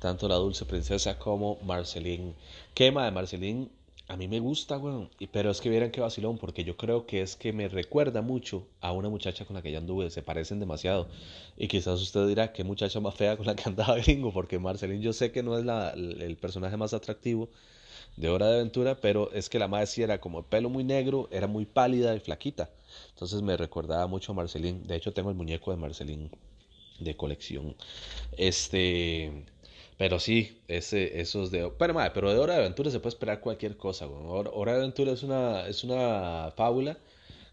Tanto 0.00 0.28
la 0.28 0.36
dulce 0.36 0.66
princesa 0.66 1.18
como 1.18 1.58
Marceline. 1.62 2.34
Quema 2.74 3.06
de 3.06 3.10
Marceline 3.10 3.70
a 4.08 4.16
mí 4.16 4.28
me 4.28 4.38
gusta, 4.40 4.78
weón. 4.78 5.10
Pero 5.32 5.50
es 5.50 5.60
que 5.60 5.70
vieran 5.70 5.90
qué 5.90 6.00
vacilón, 6.00 6.38
porque 6.38 6.64
yo 6.64 6.76
creo 6.76 7.06
que 7.06 7.22
es 7.22 7.36
que 7.36 7.52
me 7.52 7.68
recuerda 7.68 8.22
mucho 8.22 8.66
a 8.80 8.92
una 8.92 9.08
muchacha 9.08 9.44
con 9.44 9.56
la 9.56 9.62
que 9.62 9.72
ya 9.72 9.78
anduve. 9.78 10.10
Se 10.10 10.22
parecen 10.22 10.60
demasiado. 10.60 11.08
Y 11.56 11.68
quizás 11.68 12.00
usted 12.00 12.26
dirá, 12.26 12.52
qué 12.52 12.64
muchacha 12.64 13.00
más 13.00 13.14
fea 13.14 13.36
con 13.36 13.46
la 13.46 13.56
que 13.56 13.68
andaba 13.68 13.96
gringo, 13.98 14.32
porque 14.32 14.58
Marceline 14.58 15.00
yo 15.02 15.12
sé 15.12 15.32
que 15.32 15.42
no 15.42 15.58
es 15.58 15.64
la, 15.64 15.90
el 15.90 16.36
personaje 16.36 16.76
más 16.76 16.92
atractivo 16.94 17.48
de 18.16 18.28
Hora 18.28 18.48
de 18.48 18.54
Aventura, 18.56 18.96
pero 19.00 19.32
es 19.32 19.48
que 19.48 19.58
la 19.58 19.68
madre 19.68 19.86
sí 19.86 20.02
era 20.02 20.20
como 20.20 20.42
pelo 20.44 20.68
muy 20.70 20.84
negro, 20.84 21.28
era 21.32 21.46
muy 21.46 21.64
pálida 21.66 22.14
y 22.14 22.20
flaquita. 22.20 22.70
Entonces 23.10 23.42
me 23.42 23.56
recordaba 23.56 24.06
mucho 24.06 24.32
a 24.32 24.34
Marceline. 24.34 24.86
De 24.86 24.96
hecho, 24.96 25.12
tengo 25.12 25.30
el 25.30 25.36
muñeco 25.36 25.70
de 25.70 25.76
Marceline 25.78 26.30
de 27.00 27.16
colección. 27.16 27.74
Este. 28.36 29.44
Pero 29.96 30.18
sí, 30.18 30.58
ese, 30.68 31.20
esos 31.20 31.50
de... 31.50 31.70
Pero, 31.78 31.94
madre, 31.94 32.10
pero 32.14 32.32
de 32.32 32.38
Hora 32.38 32.54
de 32.54 32.60
Aventura 32.60 32.90
se 32.90 33.00
puede 33.00 33.14
esperar 33.14 33.40
cualquier 33.40 33.76
cosa. 33.76 34.06
Hora, 34.06 34.72
de 34.72 34.78
Aventura 34.78 35.12
es 35.12 35.22
una, 35.22 35.66
es 35.68 35.84
una 35.84 36.52
fábula 36.56 36.98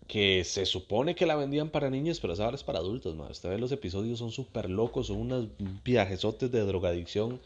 que 0.08 0.44
se 0.44 0.66
supone 0.66 1.16
que 1.16 1.26
la 1.26 1.36
vendían 1.36 1.70
para 1.70 1.90
niños, 1.90 2.20
pero 2.20 2.34
ahora 2.34 2.56
es 2.56 2.64
para 2.64 2.80
adultos. 2.80 3.16
Madre. 3.16 3.32
Usted 3.34 3.50
ve 3.50 3.58
los 3.60 3.72
episodios, 3.72 4.20
son 4.20 4.32
súper 4.32 4.70
locos, 4.70 5.08
son 5.08 5.18
unos 5.18 5.48
viajesotes 5.84 6.52
de 6.52 6.62
drogadicción 6.62 7.40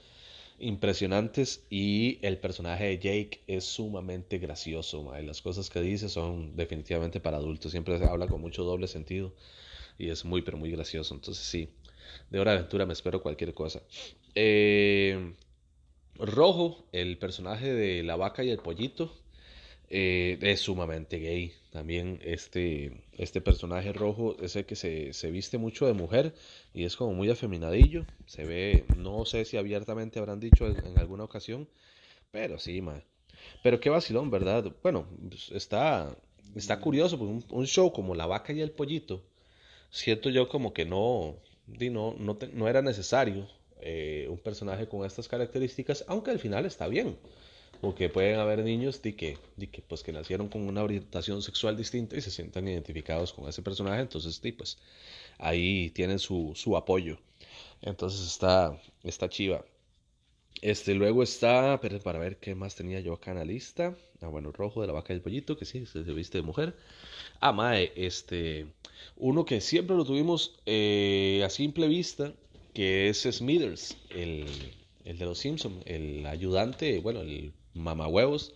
impresionantes 0.59 1.65
y 1.69 2.19
el 2.21 2.37
personaje 2.37 2.85
de 2.85 2.97
Jake 2.99 3.41
es 3.47 3.65
sumamente 3.65 4.37
gracioso. 4.39 5.03
Madre. 5.03 5.23
Las 5.23 5.41
cosas 5.41 5.69
que 5.69 5.81
dice 5.81 6.09
son 6.09 6.55
definitivamente 6.55 7.19
para 7.19 7.37
adultos, 7.37 7.71
siempre 7.71 7.97
se 7.99 8.05
habla 8.05 8.27
con 8.27 8.41
mucho 8.41 8.63
doble 8.63 8.87
sentido. 8.87 9.33
y 9.97 10.09
es 10.09 10.25
muy, 10.25 10.41
pero 10.41 10.57
muy 10.57 10.71
gracioso. 10.71 11.13
Entonces 11.15 11.45
sí, 11.45 11.69
de 12.29 12.39
Hora 12.39 12.51
de 12.51 12.59
Aventura 12.59 12.85
me 12.85 12.93
espero 12.93 13.21
cualquier 13.21 13.53
cosa. 13.53 13.81
Eh, 14.35 15.33
Rojo, 16.17 16.85
el 16.91 17.17
personaje 17.17 17.73
de 17.73 18.03
la 18.03 18.15
vaca 18.15 18.43
y 18.43 18.49
el 18.49 18.59
pollito, 18.59 19.13
eh, 19.89 20.37
es 20.41 20.61
sumamente 20.61 21.19
gay. 21.19 21.53
También 21.71 22.19
este, 22.23 23.03
este 23.13 23.41
personaje 23.41 23.93
rojo 23.93 24.35
es 24.41 24.55
el 24.55 24.65
que 24.65 24.75
se, 24.75 25.13
se, 25.13 25.29
viste 25.29 25.57
mucho 25.57 25.85
de 25.85 25.93
mujer 25.93 26.33
y 26.73 26.85
es 26.85 26.95
como 26.95 27.13
muy 27.13 27.29
afeminadillo. 27.29 28.05
Se 28.25 28.45
ve, 28.45 28.85
no 28.97 29.25
sé 29.25 29.45
si 29.45 29.57
abiertamente 29.57 30.19
habrán 30.19 30.39
dicho 30.39 30.67
en, 30.67 30.97
alguna 30.97 31.25
ocasión, 31.25 31.67
pero 32.31 32.59
sí, 32.59 32.81
man. 32.81 33.03
Pero 33.63 33.79
qué 33.79 33.89
vacilón, 33.89 34.31
¿verdad? 34.31 34.71
Bueno, 34.81 35.07
pues, 35.29 35.51
está, 35.51 36.15
está 36.55 36.79
curioso, 36.79 37.17
porque 37.19 37.45
un, 37.49 37.67
show 37.67 37.91
como 37.91 38.15
La 38.15 38.25
vaca 38.25 38.53
y 38.53 38.61
el 38.61 38.71
pollito, 38.71 39.23
siento 39.89 40.29
yo 40.29 40.47
como 40.49 40.73
que 40.73 40.85
no, 40.85 41.35
no, 41.67 42.15
no, 42.17 42.67
era 42.67 42.81
necesario 42.81 43.47
eh, 43.81 44.27
un 44.29 44.37
personaje 44.37 44.87
con 44.87 45.05
estas 45.05 45.27
características, 45.27 46.05
aunque 46.07 46.31
al 46.31 46.39
final 46.39 46.65
está 46.65 46.87
bien, 46.87 47.17
porque 47.81 48.09
pueden 48.09 48.39
haber 48.39 48.63
niños 48.63 49.01
de 49.01 49.15
que, 49.15 49.37
de 49.57 49.67
que, 49.67 49.81
pues, 49.81 50.03
que 50.03 50.11
nacieron 50.11 50.47
con 50.47 50.67
una 50.67 50.83
orientación 50.83 51.41
sexual 51.41 51.77
distinta 51.77 52.15
y 52.15 52.21
se 52.21 52.31
sientan 52.31 52.67
identificados 52.67 53.33
con 53.33 53.47
ese 53.47 53.61
personaje, 53.61 54.01
entonces 54.01 54.39
pues 54.57 54.77
ahí 55.37 55.89
tienen 55.91 56.19
su, 56.19 56.53
su 56.55 56.77
apoyo. 56.77 57.17
Entonces 57.81 58.25
está, 58.25 58.79
está 59.03 59.29
chiva. 59.29 59.63
Este, 60.61 60.93
luego 60.93 61.23
está, 61.23 61.79
pero 61.81 61.99
para 61.99 62.19
ver 62.19 62.37
qué 62.37 62.55
más 62.55 62.75
tenía 62.75 62.99
yo 62.99 63.13
acá 63.13 63.31
en 63.31 63.37
la 63.37 63.45
lista. 63.45 63.95
Ah, 64.21 64.27
bueno, 64.27 64.51
rojo 64.51 64.81
de 64.81 64.87
la 64.87 64.93
vaca 64.93 65.13
del 65.13 65.21
pollito, 65.21 65.57
que 65.57 65.65
sí, 65.65 65.85
se, 65.85 66.01
viste 66.01 66.37
de 66.39 66.43
mujer. 66.43 66.75
Ah, 67.41 67.51
mae, 67.51 67.91
este, 67.95 68.67
uno 69.17 69.45
que 69.45 69.61
siempre 69.61 69.95
lo 69.95 70.05
tuvimos 70.05 70.59
eh, 70.65 71.41
a 71.45 71.49
simple 71.49 71.87
vista 71.87 72.33
que 72.73 73.09
es 73.09 73.21
Smithers, 73.21 73.97
el, 74.09 74.45
el 75.05 75.17
de 75.17 75.25
los 75.25 75.39
Simpsons, 75.39 75.81
el 75.85 76.25
ayudante, 76.25 76.99
bueno, 76.99 77.21
el 77.21 77.53
mamahuevos 77.73 78.53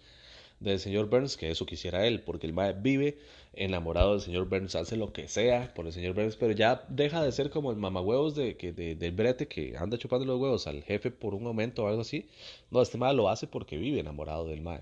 del 0.60 0.80
señor 0.80 1.10
Burns, 1.10 1.38
que 1.38 1.50
eso 1.50 1.66
quisiera 1.66 2.06
él, 2.06 2.22
porque 2.22 2.48
el 2.48 2.54
mae 2.54 2.74
vive 2.74 3.18
enamorado 3.54 4.12
del 4.14 4.22
señor 4.22 4.48
Burns, 4.50 4.76
hace 4.76 4.98
lo 4.98 5.14
que 5.14 5.28
sea 5.28 5.74
por 5.74 5.86
el 5.88 5.94
señor 5.94 6.16
Burns, 6.16 6.36
pero 6.36 6.54
ya 6.54 6.86
deja 6.90 7.24
de 7.24 7.32
ser 7.32 7.50
como 7.50 7.72
el 7.72 7.78
mamahuevos 7.78 8.36
de, 8.36 8.58
que, 8.58 8.74
de, 8.74 8.96
del 8.96 9.12
brete 9.12 9.48
que 9.48 9.78
anda 9.78 9.98
chupando 9.98 10.26
los 10.26 10.40
huevos 10.40 10.68
al 10.68 10.84
jefe 10.84 11.12
por 11.12 11.34
un 11.34 11.44
momento 11.44 11.84
o 11.84 11.88
algo 11.88 12.02
así. 12.02 12.28
No, 12.72 12.82
este 12.82 12.98
mae 12.98 13.14
lo 13.14 13.30
hace 13.30 13.48
porque 13.48 13.78
vive 13.78 14.00
enamorado 14.00 14.48
del 14.48 14.62
mae. 14.62 14.82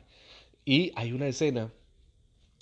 Y 0.65 0.91
hay 0.96 1.12
una 1.13 1.27
escena 1.27 1.72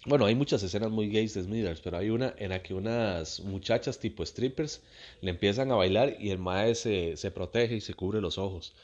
bueno, 0.08 0.26
hay 0.28 0.36
muchas 0.36 0.62
escenas 0.62 0.92
muy 0.92 1.10
gays 1.10 1.34
de 1.34 1.42
Smithers, 1.44 1.82
pero 1.82 1.98
hay 1.98 2.12
una 2.12 2.36
en 2.38 2.50
la 2.50 2.62
que 2.62 2.76
unas 2.76 3.40
muchachas 3.40 3.98
tipo 4.00 4.24
strippers 4.24 4.84
le 5.22 5.32
empiezan 5.32 5.72
a 5.72 5.76
bailar 5.76 6.18
y 6.20 6.30
el 6.30 6.38
mae 6.38 6.76
se 6.76 7.32
protege 7.34 7.78
y 7.78 7.82
se 7.82 7.96
cubre 7.96 8.22
los 8.22 8.38
ojos. 8.38 8.76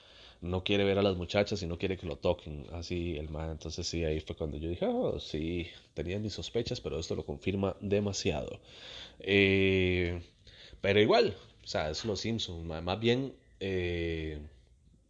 No 0.41 0.63
quiere 0.63 0.83
ver 0.83 0.97
a 0.97 1.03
las 1.03 1.15
muchachas 1.17 1.61
y 1.63 1.67
no 1.67 1.77
quiere 1.77 1.97
que 1.97 2.07
lo 2.07 2.17
toquen. 2.17 2.65
Así 2.73 3.17
el 3.17 3.29
mae. 3.29 3.51
Entonces 3.51 3.87
sí, 3.87 4.03
ahí 4.03 4.19
fue 4.21 4.35
cuando 4.35 4.57
yo 4.57 4.69
dije, 4.69 4.85
oh, 4.85 5.19
sí, 5.19 5.67
tenía 5.93 6.19
mis 6.19 6.33
sospechas, 6.33 6.81
pero 6.81 6.99
esto 6.99 7.15
lo 7.15 7.25
confirma 7.25 7.75
demasiado. 7.79 8.59
Eh, 9.19 10.21
pero 10.81 10.99
igual, 10.99 11.35
o 11.63 11.67
sea, 11.67 11.89
es 11.91 12.05
los 12.05 12.21
Simpsons. 12.21 12.65
Más 12.65 12.99
bien, 12.99 13.33
eh, 13.59 14.39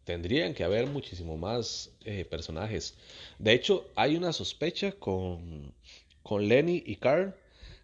tendrían 0.04 0.54
que 0.54 0.64
haber 0.64 0.86
muchísimo 0.86 1.36
más 1.38 1.90
eh, 2.04 2.24
personajes. 2.24 2.94
De 3.38 3.52
hecho, 3.54 3.86
hay 3.96 4.16
una 4.16 4.32
sospecha 4.32 4.92
con 4.92 5.72
con 6.22 6.48
Lenny 6.48 6.82
y 6.86 6.96
Carl, 6.96 7.34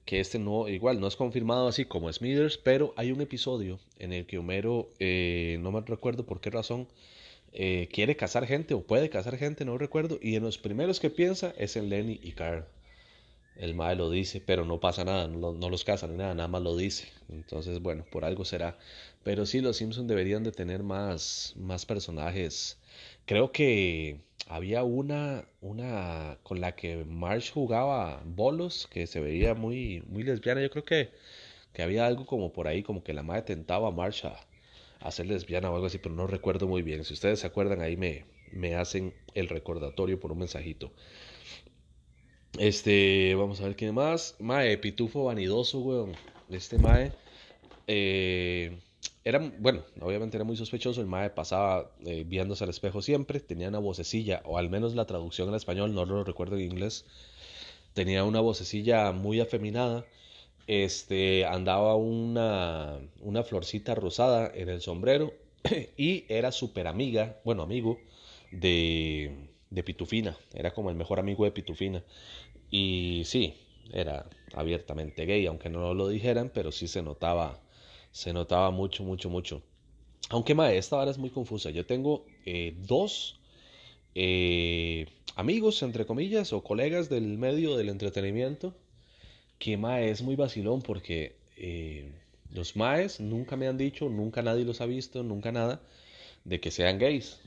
que 0.05 0.21
este 0.21 0.39
no, 0.39 0.69
igual 0.69 1.01
no 1.01 1.07
es 1.07 1.17
confirmado 1.17 1.69
así 1.69 1.85
como 1.85 2.13
Smithers, 2.13 2.57
pero 2.57 2.95
hay 2.97 3.13
un 3.13 3.21
episodio 3.21 3.79
en 3.99 4.13
el 4.13 4.27
que 4.27 4.39
Homero, 4.39 4.89
eh, 5.01 5.59
no 5.61 5.71
me 5.73 5.81
recuerdo 5.81 6.25
por 6.25 6.41
qué 6.41 6.51
razón, 6.51 6.89
eh, 7.53 7.89
quiere 7.93 8.17
casar 8.17 8.47
gente 8.47 8.75
o 8.75 8.83
puede 8.83 9.11
casar 9.11 9.37
gente, 9.37 9.65
no 9.65 9.79
recuerdo, 9.79 10.19
y 10.23 10.37
en 10.37 10.43
los 10.43 10.59
primeros 10.59 11.01
que 11.01 11.11
piensa 11.11 11.55
es 11.59 11.77
en 11.77 11.89
Lenny 11.89 12.21
y 12.23 12.33
Carl. 12.33 12.65
El 13.57 13.75
mae 13.75 13.97
lo 13.97 14.09
dice, 14.11 14.41
pero 14.41 14.65
no 14.65 14.79
pasa 14.79 15.05
nada, 15.05 15.27
no, 15.27 15.53
los 15.69 15.85
casan 15.85 16.13
ni 16.13 16.19
nada, 16.19 16.35
nada 16.35 16.49
más 16.49 16.63
lo 16.63 16.77
dice. 16.77 17.09
Entonces, 17.29 17.81
bueno, 17.83 18.05
por 18.11 18.25
algo 18.25 18.45
será. 18.45 18.79
Pero 19.25 19.47
sí, 19.47 19.61
los 19.61 19.77
Simpsons 19.79 20.07
deberían 20.09 20.45
de 20.45 20.53
tener 20.53 20.85
más, 20.85 21.55
más 21.57 21.85
personajes. 21.85 22.79
Creo 23.27 23.51
que 23.51 24.21
había 24.47 24.85
una, 24.85 25.45
una 25.61 26.39
con 26.45 26.61
la 26.61 26.77
que 26.77 27.05
Marsh 27.05 27.53
jugaba 27.53 28.23
bolos 28.25 28.87
que 28.91 29.07
se 29.09 29.21
veía 29.21 29.55
muy, 29.55 30.03
muy 30.09 30.23
lesbiana. 30.23 30.63
Yo 30.63 30.71
creo 30.71 30.85
que, 30.85 31.11
que 31.73 31.83
había 31.83 32.07
algo 32.07 32.27
como 32.27 32.53
por 32.53 32.69
ahí, 32.69 32.83
como 32.85 33.03
que 33.03 33.13
la 33.13 33.23
madre 33.25 33.43
tentaba 33.43 33.89
a 33.89 33.91
Marsh 33.91 34.25
a, 34.27 34.48
ser 35.11 35.27
lesbiana 35.27 35.71
o 35.71 35.75
algo 35.75 35.87
así, 35.87 35.99
pero 35.99 36.15
no 36.15 36.27
recuerdo 36.27 36.67
muy 36.67 36.83
bien. 36.83 37.05
Si 37.05 37.15
ustedes 37.15 37.41
se 37.41 37.47
acuerdan, 37.47 37.81
ahí 37.81 37.97
me, 37.97 38.27
me 38.53 38.75
hacen 38.75 39.15
el 39.35 39.49
recordatorio 39.49 40.21
por 40.21 40.33
un 40.33 40.39
mensajito. 40.39 40.93
Este, 42.59 43.35
vamos 43.35 43.61
a 43.61 43.65
ver 43.65 43.77
quién 43.77 43.95
más. 43.95 44.37
Mae, 44.39 44.79
Pitufo 44.79 45.25
Vanidoso, 45.25 45.81
weón. 45.81 46.13
Este 46.49 46.79
Mae. 46.79 47.13
Eh, 47.87 48.79
era, 49.25 49.39
bueno, 49.59 49.83
obviamente 50.01 50.37
era 50.37 50.45
muy 50.45 50.57
sospechoso, 50.57 51.01
el 51.01 51.07
mae 51.07 51.31
pasaba 51.31 51.91
eh, 52.07 52.25
viéndose 52.27 52.65
al 52.65 52.71
espejo 52.71 53.03
siempre, 53.03 53.41
tenía 53.41 53.69
una 53.69 53.79
vocecilla, 53.79 54.41
o 54.45 54.57
al 54.59 54.71
menos 54.71 54.95
la 54.95 55.05
traducción 55.05 55.51
al 55.51 55.55
español, 55.55 55.95
no 55.95 56.07
lo 56.07 56.25
recuerdo 56.25 56.57
en 56.57 56.63
inglés, 56.63 57.05
tenía 57.93 58.25
una 58.25 58.41
vocecilla 58.41 59.13
muy 59.13 59.41
afeminada, 59.41 60.07
este, 60.69 61.45
andaba 61.47 61.97
una, 61.97 63.01
una 63.23 63.43
florcita 63.43 63.97
rosada 63.97 64.53
en 64.55 64.69
el 64.69 64.81
sombrero 64.81 65.33
y 65.97 66.25
era 66.29 66.53
súper 66.53 66.87
amiga, 66.87 67.41
bueno, 67.45 67.63
amigo 67.63 67.99
de, 68.53 69.49
de 69.71 69.83
Pitufina, 69.83 70.37
era 70.55 70.73
como 70.73 70.91
el 70.91 70.97
mejor 70.97 71.19
amigo 71.19 71.45
de 71.45 71.51
Pitufina. 71.51 72.05
Y 72.71 73.23
sí, 73.25 73.55
era 73.93 74.29
abiertamente 74.55 75.27
gay, 75.27 75.47
aunque 75.47 75.71
no 75.71 75.95
lo 75.95 76.09
dijeran, 76.09 76.51
pero 76.55 76.71
sí 76.71 76.87
se 76.87 77.03
notaba 77.03 77.61
se 78.13 78.33
notaba 78.33 78.71
mucho, 78.71 79.05
mucho, 79.05 79.31
mucho. 79.31 79.63
Aunque, 80.31 80.55
mae, 80.55 80.77
esta 80.79 80.97
vara 80.97 81.11
es 81.11 81.19
muy 81.19 81.31
confusa. 81.31 81.71
Yo 81.71 81.87
tengo 81.87 82.27
eh, 82.45 82.75
dos 82.87 83.41
eh, 84.15 85.07
amigos, 85.37 85.83
entre 85.83 86.07
comillas, 86.07 86.53
o 86.53 86.63
colegas 86.63 87.09
del 87.09 87.39
medio 87.39 87.77
del 87.77 87.89
entretenimiento, 87.89 88.75
que, 89.59 89.77
mae, 89.77 90.11
es 90.11 90.23
muy 90.23 90.37
vacilón 90.37 90.83
porque 90.83 91.37
eh, 91.57 92.11
los 92.53 92.77
maes 92.77 93.21
nunca 93.21 93.57
me 93.57 93.69
han 93.69 93.79
dicho, 93.79 94.09
nunca 94.09 94.43
nadie 94.43 94.65
los 94.65 94.81
ha 94.81 94.87
visto, 94.87 95.23
nunca 95.23 95.53
nada, 95.53 95.81
de 96.45 96.61
que 96.61 96.71
sean 96.71 96.99
gays. 96.99 97.41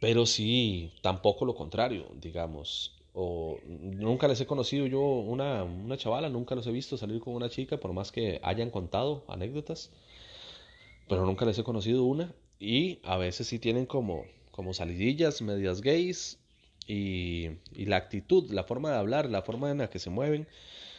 Pero 0.00 0.26
sí, 0.26 0.92
tampoco 1.02 1.44
lo 1.44 1.54
contrario, 1.54 2.06
digamos. 2.20 2.94
O 3.14 3.58
nunca 3.66 4.28
les 4.28 4.40
he 4.40 4.46
conocido 4.46 4.86
yo 4.86 5.00
una, 5.00 5.64
una 5.64 5.96
chavala, 5.96 6.28
nunca 6.28 6.54
los 6.54 6.66
he 6.66 6.72
visto 6.72 6.96
salir 6.96 7.20
con 7.20 7.34
una 7.34 7.48
chica, 7.50 7.78
por 7.78 7.92
más 7.92 8.12
que 8.12 8.40
hayan 8.42 8.70
contado 8.70 9.24
anécdotas 9.28 9.90
pero 11.08 11.24
nunca 11.24 11.44
les 11.44 11.58
he 11.58 11.64
conocido 11.64 12.04
una. 12.04 12.32
Y 12.60 13.00
a 13.02 13.16
veces 13.16 13.46
sí 13.46 13.58
tienen 13.58 13.86
como, 13.86 14.24
como 14.50 14.74
salidillas, 14.74 15.42
medias 15.42 15.80
gays. 15.80 16.38
Y, 16.86 17.50
y 17.74 17.86
la 17.86 17.96
actitud, 17.96 18.50
la 18.50 18.64
forma 18.64 18.90
de 18.90 18.96
hablar, 18.96 19.28
la 19.30 19.42
forma 19.42 19.70
en 19.70 19.78
la 19.78 19.90
que 19.90 19.98
se 19.98 20.10
mueven, 20.10 20.46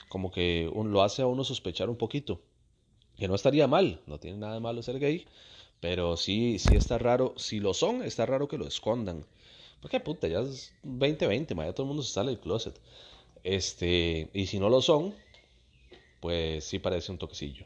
como 0.10 0.32
que 0.32 0.70
lo 0.75 1.01
hace 1.01 1.22
a 1.22 1.28
uno 1.28 1.46
sospechar 1.46 1.89
un 1.89 1.96
poquito. 1.96 2.42
Que 3.18 3.28
no 3.28 3.36
estaría 3.36 3.68
mal, 3.68 4.01
no 4.08 4.20
tiene 4.20 4.38
nada 4.38 4.56
de 4.56 4.60
malo 4.60 4.82
ser 4.84 5.00
gay. 5.00 5.25
Pero 5.80 6.18
sí, 6.18 6.60
sí 6.60 6.75
está 6.75 6.98
raro. 6.98 7.34
Si 7.38 7.60
lo 7.62 7.74
son, 7.74 8.04
está 8.04 8.25
raro 8.25 8.50
que 8.50 8.58
lo 8.58 8.68
escondan. 8.68 9.25
Porque 9.82 10.01
puta, 10.01 10.28
ya 10.28 10.42
es 10.42 10.74
2020, 10.84 11.56
ya 11.56 11.74
todo 11.74 11.84
el 11.84 11.88
mundo 11.88 12.04
se 12.04 12.12
sale 12.12 12.32
del 12.32 12.39
closet. 12.39 12.80
Este, 13.44 14.30
y 14.34 14.48
si 14.48 14.60
no 14.60 14.70
lo 14.70 14.82
son, 14.82 15.16
pues 16.20 16.66
sí 16.66 16.80
parece 16.80 17.12
un 17.12 17.18
toquecillo. 17.18 17.66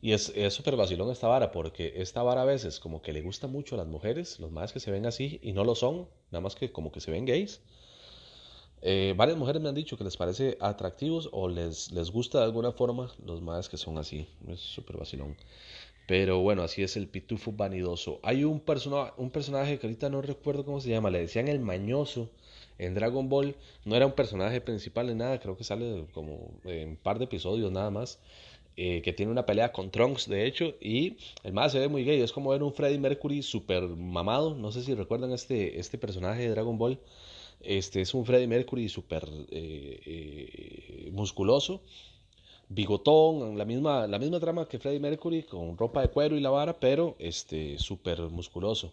Y 0.00 0.12
es 0.12 0.32
súper 0.50 0.76
vacilón 0.76 1.10
esta 1.10 1.26
vara, 1.26 1.50
porque 1.50 1.94
esta 1.96 2.22
vara 2.22 2.42
a 2.42 2.44
veces 2.44 2.78
como 2.78 3.02
que 3.02 3.12
le 3.12 3.20
gusta 3.20 3.48
mucho 3.48 3.74
a 3.74 3.78
las 3.78 3.88
mujeres, 3.88 4.38
los 4.38 4.52
más 4.52 4.72
que 4.72 4.78
se 4.78 4.92
ven 4.92 5.06
así, 5.06 5.40
y 5.42 5.52
no 5.52 5.64
lo 5.64 5.74
son, 5.74 6.08
nada 6.30 6.40
más 6.40 6.54
que 6.54 6.70
como 6.70 6.92
que 6.92 7.00
se 7.00 7.10
ven 7.10 7.24
gays. 7.26 7.60
Eh, 8.82 9.14
varias 9.16 9.36
mujeres 9.36 9.60
me 9.60 9.68
han 9.68 9.74
dicho 9.74 9.96
que 9.96 10.04
les 10.04 10.16
parece 10.16 10.56
atractivos 10.60 11.28
o 11.32 11.48
les, 11.48 11.90
les 11.92 12.10
gusta 12.10 12.38
de 12.38 12.44
alguna 12.44 12.72
forma 12.72 13.12
los 13.24 13.40
más 13.42 13.68
que 13.68 13.76
son 13.76 13.98
así. 13.98 14.28
Es 14.48 14.60
súper 14.60 14.96
vacilón. 14.96 15.36
Pero 16.06 16.40
bueno, 16.40 16.62
así 16.62 16.82
es 16.82 16.96
el 16.96 17.06
pitufo 17.06 17.52
vanidoso. 17.52 18.18
Hay 18.22 18.44
un, 18.44 18.60
persona, 18.60 19.12
un 19.18 19.30
personaje 19.30 19.78
que 19.78 19.86
ahorita 19.86 20.08
no 20.08 20.22
recuerdo 20.22 20.64
cómo 20.64 20.80
se 20.80 20.88
llama, 20.88 21.10
le 21.10 21.20
decían 21.20 21.48
el 21.48 21.60
mañoso 21.60 22.30
en 22.78 22.94
Dragon 22.94 23.28
Ball. 23.28 23.56
No 23.84 23.94
era 23.94 24.06
un 24.06 24.12
personaje 24.12 24.60
principal 24.60 25.08
ni 25.08 25.14
nada, 25.14 25.38
creo 25.38 25.56
que 25.56 25.64
sale 25.64 26.06
como 26.14 26.52
en 26.64 26.90
un 26.90 26.96
par 26.96 27.18
de 27.18 27.26
episodios 27.26 27.70
nada 27.72 27.90
más. 27.90 28.20
Eh, 28.80 29.02
que 29.02 29.12
tiene 29.12 29.32
una 29.32 29.44
pelea 29.44 29.72
con 29.72 29.90
Trunks, 29.90 30.28
de 30.28 30.46
hecho, 30.46 30.72
y 30.80 31.16
el 31.42 31.52
más 31.52 31.72
se 31.72 31.80
ve 31.80 31.88
muy 31.88 32.04
gay, 32.04 32.20
es 32.20 32.32
como 32.32 32.50
ver 32.50 32.62
un 32.62 32.72
Freddie 32.72 33.00
Mercury 33.00 33.42
super 33.42 33.82
mamado, 33.82 34.54
no 34.54 34.70
sé 34.70 34.84
si 34.84 34.94
recuerdan 34.94 35.32
este, 35.32 35.80
este 35.80 35.98
personaje 35.98 36.42
de 36.42 36.50
Dragon 36.50 36.78
Ball, 36.78 37.00
este 37.60 38.00
es 38.00 38.14
un 38.14 38.24
Freddie 38.24 38.46
Mercury 38.46 38.88
super 38.88 39.28
eh, 39.50 40.00
eh, 40.06 41.10
musculoso, 41.12 41.82
bigotón, 42.68 43.56
la 43.56 43.64
misma, 43.64 44.06
la 44.06 44.18
misma 44.18 44.40
trama 44.40 44.68
que 44.68 44.78
Freddie 44.78 45.00
Mercury, 45.00 45.42
con 45.42 45.76
ropa 45.76 46.02
de 46.02 46.08
cuero 46.08 46.36
y 46.36 46.40
la 46.40 46.50
vara, 46.50 46.78
pero 46.78 47.16
este, 47.18 47.78
súper 47.78 48.20
musculoso. 48.20 48.92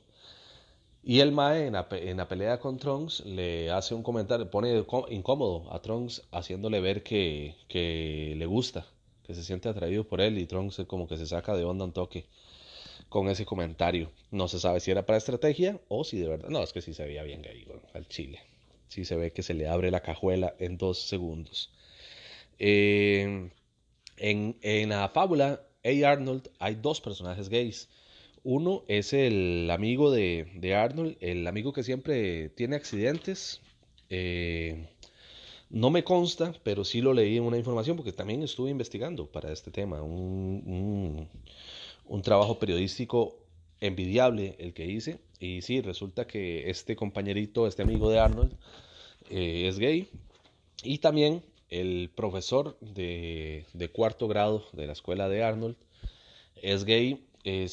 Y 1.04 1.20
el 1.20 1.32
Mae 1.32 1.68
en 1.68 1.74
la, 1.74 2.28
pelea 2.28 2.60
con 2.60 2.78
Trunks 2.80 3.26
le 3.26 3.70
hace 3.70 3.94
un 3.94 4.02
comentario, 4.02 4.50
pone 4.50 4.84
incómodo 5.10 5.72
a 5.72 5.80
Trunks 5.80 6.24
haciéndole 6.32 6.80
ver 6.82 7.04
que, 7.04 7.56
que 7.68 8.34
le 8.36 8.46
gusta, 8.48 8.88
que 9.24 9.36
se 9.36 9.44
siente 9.44 9.70
atraído 9.70 10.04
por 10.04 10.20
él 10.20 10.40
y 10.40 10.48
Trunks 10.48 10.82
como 10.88 11.08
que 11.08 11.18
se 11.18 11.28
saca 11.28 11.56
de 11.56 11.64
onda 11.64 11.86
un 11.86 11.92
toque 11.92 12.26
con 13.10 13.30
ese 13.30 13.46
comentario. 13.46 14.12
No 14.32 14.48
se 14.48 14.60
sabe 14.60 14.80
si 14.80 14.90
era 14.90 15.06
para 15.06 15.20
estrategia 15.20 15.80
o 15.90 16.04
si 16.04 16.18
de 16.18 16.28
verdad. 16.28 16.50
No, 16.50 16.64
es 16.64 16.74
que 16.74 16.82
sí 16.82 16.94
se 16.96 17.06
veía 17.06 17.22
bien 17.22 17.44
gay, 17.44 17.68
al 17.94 18.08
chile. 18.08 18.40
Sí 18.96 19.04
se 19.04 19.18
ve 19.18 19.34
que 19.34 19.44
se 19.44 19.54
le 19.54 19.68
abre 19.68 19.92
la 19.92 20.00
cajuela 20.00 20.56
en 20.58 20.78
dos 20.78 21.02
segundos. 21.02 21.70
Eh, 22.60 23.50
en, 24.16 24.58
en 24.62 24.90
la 24.90 25.10
fábula 25.10 25.68
A. 25.84 26.10
Arnold 26.10 26.50
hay 26.60 26.76
dos 26.76 27.02
personajes 27.02 27.50
gays. 27.50 27.90
Uno 28.44 28.86
es 28.88 29.12
el 29.12 29.70
amigo 29.70 30.12
de, 30.12 30.48
de 30.56 30.76
Arnold, 30.76 31.18
el 31.20 31.46
amigo 31.46 31.74
que 31.74 31.84
siempre 31.84 32.48
tiene 32.48 32.78
accidentes. 32.78 33.60
Eh, 34.10 34.88
no 35.70 35.90
me 35.90 36.06
consta, 36.06 36.54
pero 36.64 36.86
sí 36.86 37.02
lo 37.02 37.12
leí 37.12 37.36
en 37.36 37.44
una 37.44 37.58
información 37.58 37.98
porque 37.98 38.14
también 38.14 38.44
estuve 38.44 38.70
investigando 38.72 39.30
para 39.30 39.52
este 39.52 39.72
tema. 39.72 40.02
Un, 40.02 41.28
un, 42.06 42.22
trabajo 42.22 42.60
periodístico 42.60 43.36
envidiable 43.82 44.56
el 44.58 44.74
que 44.74 44.86
hice. 44.86 45.20
Y 45.46 45.62
sí, 45.62 45.82
resulta 45.82 46.26
que 46.26 46.70
este 46.70 46.96
compañerito, 46.96 47.68
este 47.68 47.84
amigo 47.84 48.10
de 48.10 48.20
Arnold, 48.20 48.54
eh, 49.30 49.68
es 49.68 49.78
gay. 49.78 50.10
Y 50.84 50.98
también 51.00 51.44
el 51.70 52.10
profesor 52.16 52.78
de, 52.80 53.66
cuarto 53.94 54.28
grado 54.28 54.66
de 54.74 54.88
la 54.88 54.94
escuela 54.94 55.30
de 55.30 55.44
Arnold 55.44 55.76
es 56.62 56.84
gay. 56.84 57.26
Eh, 57.44 57.68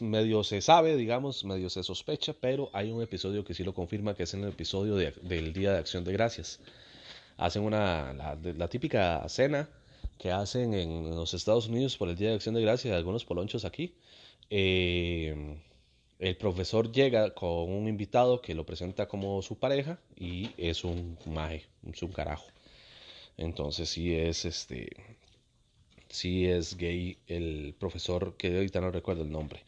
medio 0.00 0.42
se 0.42 0.62
sabe, 0.62 0.96
digamos, 0.96 1.44
medio 1.44 1.68
se 1.68 1.82
sospecha, 1.82 2.32
pero 2.32 2.70
hay 2.72 2.90
un 2.90 3.02
episodio 3.02 3.44
que 3.44 3.52
sí 3.52 3.62
lo 3.62 3.74
confirma, 3.74 4.14
que 4.14 4.22
es 4.22 4.32
en 4.32 4.42
el 4.44 4.48
episodio 4.48 4.96
del 4.96 5.52
Día 5.52 5.72
de 5.72 5.78
Acción 5.78 6.04
de 6.04 6.12
Gracias. 6.12 6.60
Hacen 7.36 7.62
una, 7.62 8.14
la, 8.14 8.68
típica 8.68 9.28
cena 9.28 9.68
que 10.18 10.30
hacen 10.30 10.72
en 10.72 11.10
los 11.10 11.34
Estados 11.34 11.68
Unidos 11.68 11.96
por 11.98 12.08
el 12.08 12.16
Día 12.16 12.30
de 12.30 12.36
Acción 12.36 12.54
de 12.54 12.62
Gracias, 12.62 12.94
algunos 12.94 13.24
polonchos 13.26 13.66
aquí. 13.66 13.94
Eh, 14.48 15.58
el 16.22 16.36
profesor 16.36 16.92
llega 16.92 17.34
con 17.34 17.72
un 17.72 17.88
invitado 17.88 18.40
que 18.40 18.54
lo 18.54 18.64
presenta 18.64 19.08
como 19.08 19.42
su 19.42 19.58
pareja 19.58 19.98
y 20.16 20.50
es 20.56 20.84
un 20.84 21.18
maje, 21.26 21.64
un 21.82 22.12
carajo. 22.12 22.46
Entonces 23.36 23.88
sí 23.88 24.14
es 24.14 24.44
este 24.44 24.90
sí 26.08 26.46
es 26.46 26.76
gay 26.76 27.18
el 27.26 27.74
profesor 27.76 28.36
que 28.36 28.54
ahorita 28.54 28.80
no 28.80 28.92
recuerdo 28.92 29.22
el 29.24 29.32
nombre. 29.32 29.64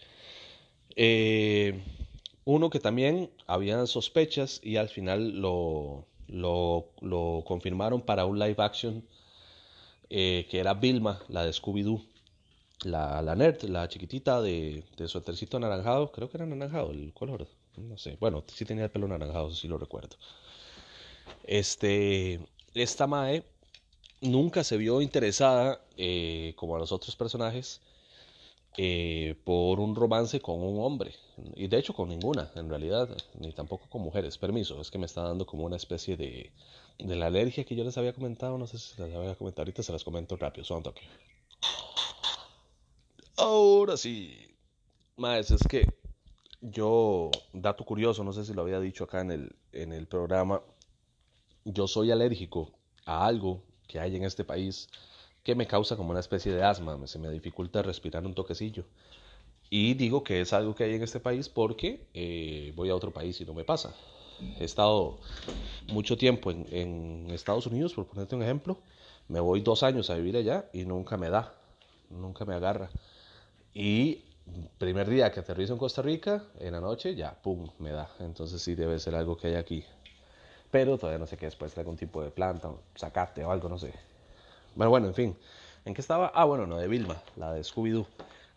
Eh, 0.94 1.80
uno 2.44 2.70
que 2.70 2.78
también 2.78 3.30
había 3.48 3.84
sospechas 3.86 4.60
y 4.62 4.76
al 4.76 4.88
final 4.88 5.40
lo, 5.40 6.06
lo, 6.28 7.42
confirmaron 7.44 8.02
para 8.02 8.26
un 8.26 8.38
live 8.38 8.56
action 8.58 9.04
eh, 10.08 10.46
que 10.50 10.60
era 10.60 10.74
Vilma, 10.74 11.20
la 11.28 11.44
de 11.44 11.52
Scooby-Doo. 11.52 12.13
La, 12.82 13.22
la, 13.22 13.34
nerd, 13.34 13.62
la 13.64 13.88
chiquitita 13.88 14.42
de, 14.42 14.84
de 14.96 15.08
suétercito 15.08 15.56
anaranjado, 15.56 16.12
creo 16.12 16.28
que 16.28 16.36
era 16.36 16.44
anaranjado 16.44 16.90
el 16.90 17.12
color, 17.14 17.46
no 17.76 17.96
sé, 17.96 18.16
bueno, 18.20 18.44
sí 18.46 18.64
tenía 18.64 18.84
el 18.84 18.90
pelo 18.90 19.06
anaranjado, 19.06 19.50
sí 19.50 19.68
lo 19.68 19.78
recuerdo. 19.78 20.16
Este, 21.44 22.40
esta 22.74 23.06
Mae 23.06 23.44
nunca 24.20 24.64
se 24.64 24.76
vio 24.76 25.02
interesada, 25.02 25.80
eh, 25.96 26.54
como 26.56 26.76
a 26.76 26.78
los 26.78 26.92
otros 26.92 27.16
personajes, 27.16 27.80
eh, 28.76 29.36
por 29.44 29.80
un 29.80 29.94
romance 29.94 30.40
con 30.40 30.60
un 30.62 30.80
hombre. 30.80 31.14
Y 31.56 31.68
de 31.68 31.78
hecho 31.78 31.94
con 31.94 32.08
ninguna, 32.08 32.50
en 32.54 32.68
realidad, 32.68 33.08
ni 33.38 33.52
tampoco 33.52 33.88
con 33.88 34.02
mujeres. 34.02 34.38
Permiso, 34.38 34.80
es 34.80 34.90
que 34.90 34.98
me 34.98 35.06
está 35.06 35.22
dando 35.22 35.46
como 35.46 35.64
una 35.64 35.76
especie 35.76 36.16
de, 36.16 36.52
de 36.98 37.16
la 37.16 37.26
alergia 37.26 37.64
que 37.64 37.76
yo 37.76 37.84
les 37.84 37.98
había 37.98 38.12
comentado. 38.12 38.58
No 38.58 38.66
sé 38.66 38.78
si 38.78 39.00
les 39.02 39.14
había 39.14 39.34
comentado, 39.36 39.62
ahorita 39.62 39.82
se 39.82 39.92
las 39.92 40.04
comento 40.04 40.36
rápido, 40.36 40.64
son 40.64 40.82
toque. 40.82 41.02
Ahora 43.36 43.96
sí. 43.96 44.36
Más, 45.16 45.50
es 45.50 45.62
que 45.68 45.86
yo, 46.60 47.30
dato 47.52 47.84
curioso, 47.84 48.24
no 48.24 48.32
sé 48.32 48.44
si 48.44 48.54
lo 48.54 48.62
había 48.62 48.80
dicho 48.80 49.04
acá 49.04 49.20
en 49.20 49.30
el, 49.30 49.56
en 49.72 49.92
el 49.92 50.06
programa, 50.06 50.62
yo 51.64 51.86
soy 51.86 52.10
alérgico 52.10 52.72
a 53.04 53.26
algo 53.26 53.62
que 53.86 54.00
hay 54.00 54.16
en 54.16 54.24
este 54.24 54.44
país 54.44 54.88
que 55.42 55.54
me 55.54 55.66
causa 55.66 55.96
como 55.96 56.10
una 56.10 56.20
especie 56.20 56.52
de 56.52 56.62
asma, 56.62 56.98
se 57.06 57.18
me 57.18 57.28
dificulta 57.28 57.82
respirar 57.82 58.24
un 58.24 58.34
toquecillo. 58.34 58.84
Y 59.68 59.94
digo 59.94 60.24
que 60.24 60.40
es 60.40 60.52
algo 60.52 60.74
que 60.74 60.84
hay 60.84 60.94
en 60.94 61.02
este 61.02 61.20
país 61.20 61.48
porque 61.48 62.06
eh, 62.14 62.72
voy 62.76 62.90
a 62.90 62.94
otro 62.94 63.10
país 63.12 63.40
y 63.40 63.44
no 63.44 63.52
me 63.52 63.64
pasa. 63.64 63.94
He 64.58 64.64
estado 64.64 65.18
mucho 65.88 66.16
tiempo 66.16 66.50
en, 66.50 66.66
en, 66.70 67.30
Estados 67.30 67.66
Unidos, 67.66 67.94
por 67.94 68.06
ponerte 68.06 68.34
un 68.34 68.42
ejemplo. 68.42 68.78
Me 69.28 69.40
voy 69.40 69.60
dos 69.60 69.82
años 69.82 70.10
a 70.10 70.14
vivir 70.14 70.36
allá 70.36 70.68
y 70.72 70.84
nunca 70.84 71.16
me 71.16 71.30
da, 71.30 71.54
nunca 72.10 72.44
me 72.44 72.54
agarra. 72.54 72.90
Y 73.74 74.24
primer 74.78 75.08
día 75.10 75.30
que 75.32 75.40
aterrizo 75.40 75.72
en 75.74 75.78
Costa 75.78 76.00
Rica, 76.00 76.44
en 76.60 76.72
la 76.72 76.80
noche, 76.80 77.14
ya, 77.14 77.34
pum, 77.34 77.68
me 77.78 77.90
da. 77.90 78.08
Entonces 78.20 78.62
sí 78.62 78.74
debe 78.74 78.98
ser 78.98 79.14
algo 79.14 79.36
que 79.36 79.48
hay 79.48 79.54
aquí 79.56 79.84
pero 80.74 80.98
todavía 80.98 81.20
no 81.20 81.26
sé 81.28 81.36
qué 81.36 81.46
después, 81.46 81.78
algún 81.78 81.96
tipo 81.96 82.20
de 82.20 82.32
planta, 82.32 82.68
o 82.68 82.80
zacate 82.98 83.44
o 83.44 83.52
algo, 83.52 83.68
no 83.68 83.78
sé. 83.78 83.94
Bueno, 84.74 84.90
bueno, 84.90 85.06
en 85.06 85.14
fin. 85.14 85.36
¿En 85.84 85.94
qué 85.94 86.00
estaba? 86.00 86.32
Ah, 86.34 86.46
bueno, 86.46 86.66
no, 86.66 86.78
de 86.78 86.88
Vilma, 86.88 87.22
la 87.36 87.52
de 87.52 87.60
Scooby-Doo. 87.62 88.08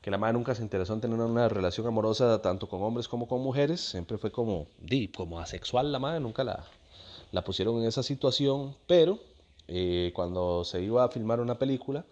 Que 0.02 0.10
la 0.10 0.18
madre 0.18 0.34
nunca 0.34 0.56
se 0.56 0.64
interesó 0.64 0.96
en 0.96 1.02
tener 1.02 1.20
una 1.20 1.48
relación 1.48 1.86
amorosa 1.86 2.42
tanto 2.42 2.68
con 2.68 2.82
hombres 2.82 3.08
como 3.08 3.28
con 3.28 3.44
mujeres. 3.44 3.82
Siempre 3.82 4.18
fue 4.18 4.32
como, 4.32 4.66
di, 4.80 5.10
como 5.10 5.40
asexual 5.40 5.92
la 5.92 6.00
madre, 6.00 6.20
nunca 6.20 6.44
la, 6.44 6.66
la 7.32 7.44
pusieron 7.44 7.78
en 7.78 7.86
esa 7.86 8.02
situación. 8.02 8.76
Pero 8.88 9.20
eh, 9.68 10.12
cuando 10.16 10.64
se 10.64 10.82
iba 10.82 11.04
a 11.04 11.10
filmar 11.10 11.40
una 11.40 11.60
película, 11.60 12.04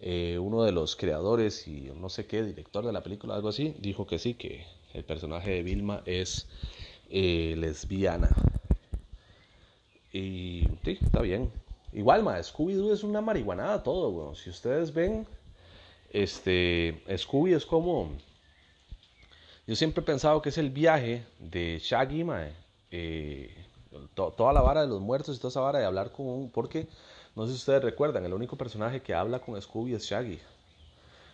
eh, 0.00 0.38
uno 0.38 0.62
de 0.62 0.72
los 0.72 0.96
creadores 0.96 1.66
y 1.66 1.90
no 1.96 2.08
sé 2.08 2.26
qué, 2.26 2.42
director 2.42 2.84
de 2.84 2.92
la 2.92 3.02
película, 3.02 3.34
algo 3.34 3.48
así, 3.48 3.74
dijo 3.78 4.06
que 4.06 4.18
sí, 4.18 4.34
que 4.34 4.66
el 4.94 5.04
personaje 5.04 5.50
de 5.50 5.62
Vilma 5.62 6.02
es 6.06 6.46
eh, 7.10 7.54
lesbiana. 7.56 8.30
Y 10.12 10.68
sí, 10.84 10.98
está 11.00 11.20
bien. 11.20 11.50
Igual, 11.92 12.22
ma, 12.22 12.38
Scooby-Doo 12.38 12.92
es 12.92 13.02
una 13.02 13.20
marihuanada 13.20 13.82
todo, 13.82 14.10
weón. 14.10 14.36
Si 14.36 14.50
ustedes 14.50 14.92
ven, 14.92 15.26
este, 16.10 17.02
Scooby 17.16 17.54
es 17.54 17.66
como... 17.66 18.10
Yo 19.66 19.76
siempre 19.76 20.02
he 20.02 20.04
pensado 20.04 20.40
que 20.40 20.48
es 20.48 20.58
el 20.58 20.70
viaje 20.70 21.24
de 21.38 21.78
Shaggy, 21.82 22.24
ma, 22.24 22.46
eh, 22.90 23.54
toda 24.14 24.52
la 24.52 24.62
vara 24.62 24.82
de 24.82 24.88
los 24.88 25.00
muertos 25.00 25.36
y 25.36 25.40
toda 25.40 25.50
esa 25.50 25.60
vara 25.60 25.78
de 25.78 25.84
hablar 25.84 26.12
con 26.12 26.26
un... 26.26 26.50
Porque, 26.50 26.86
no 27.36 27.46
sé 27.46 27.52
si 27.52 27.58
ustedes 27.58 27.82
recuerdan, 27.82 28.24
el 28.24 28.34
único 28.34 28.56
personaje 28.56 29.00
que 29.00 29.14
habla 29.14 29.40
con 29.40 29.60
Scooby 29.60 29.94
es 29.94 30.04
Shaggy. 30.04 30.38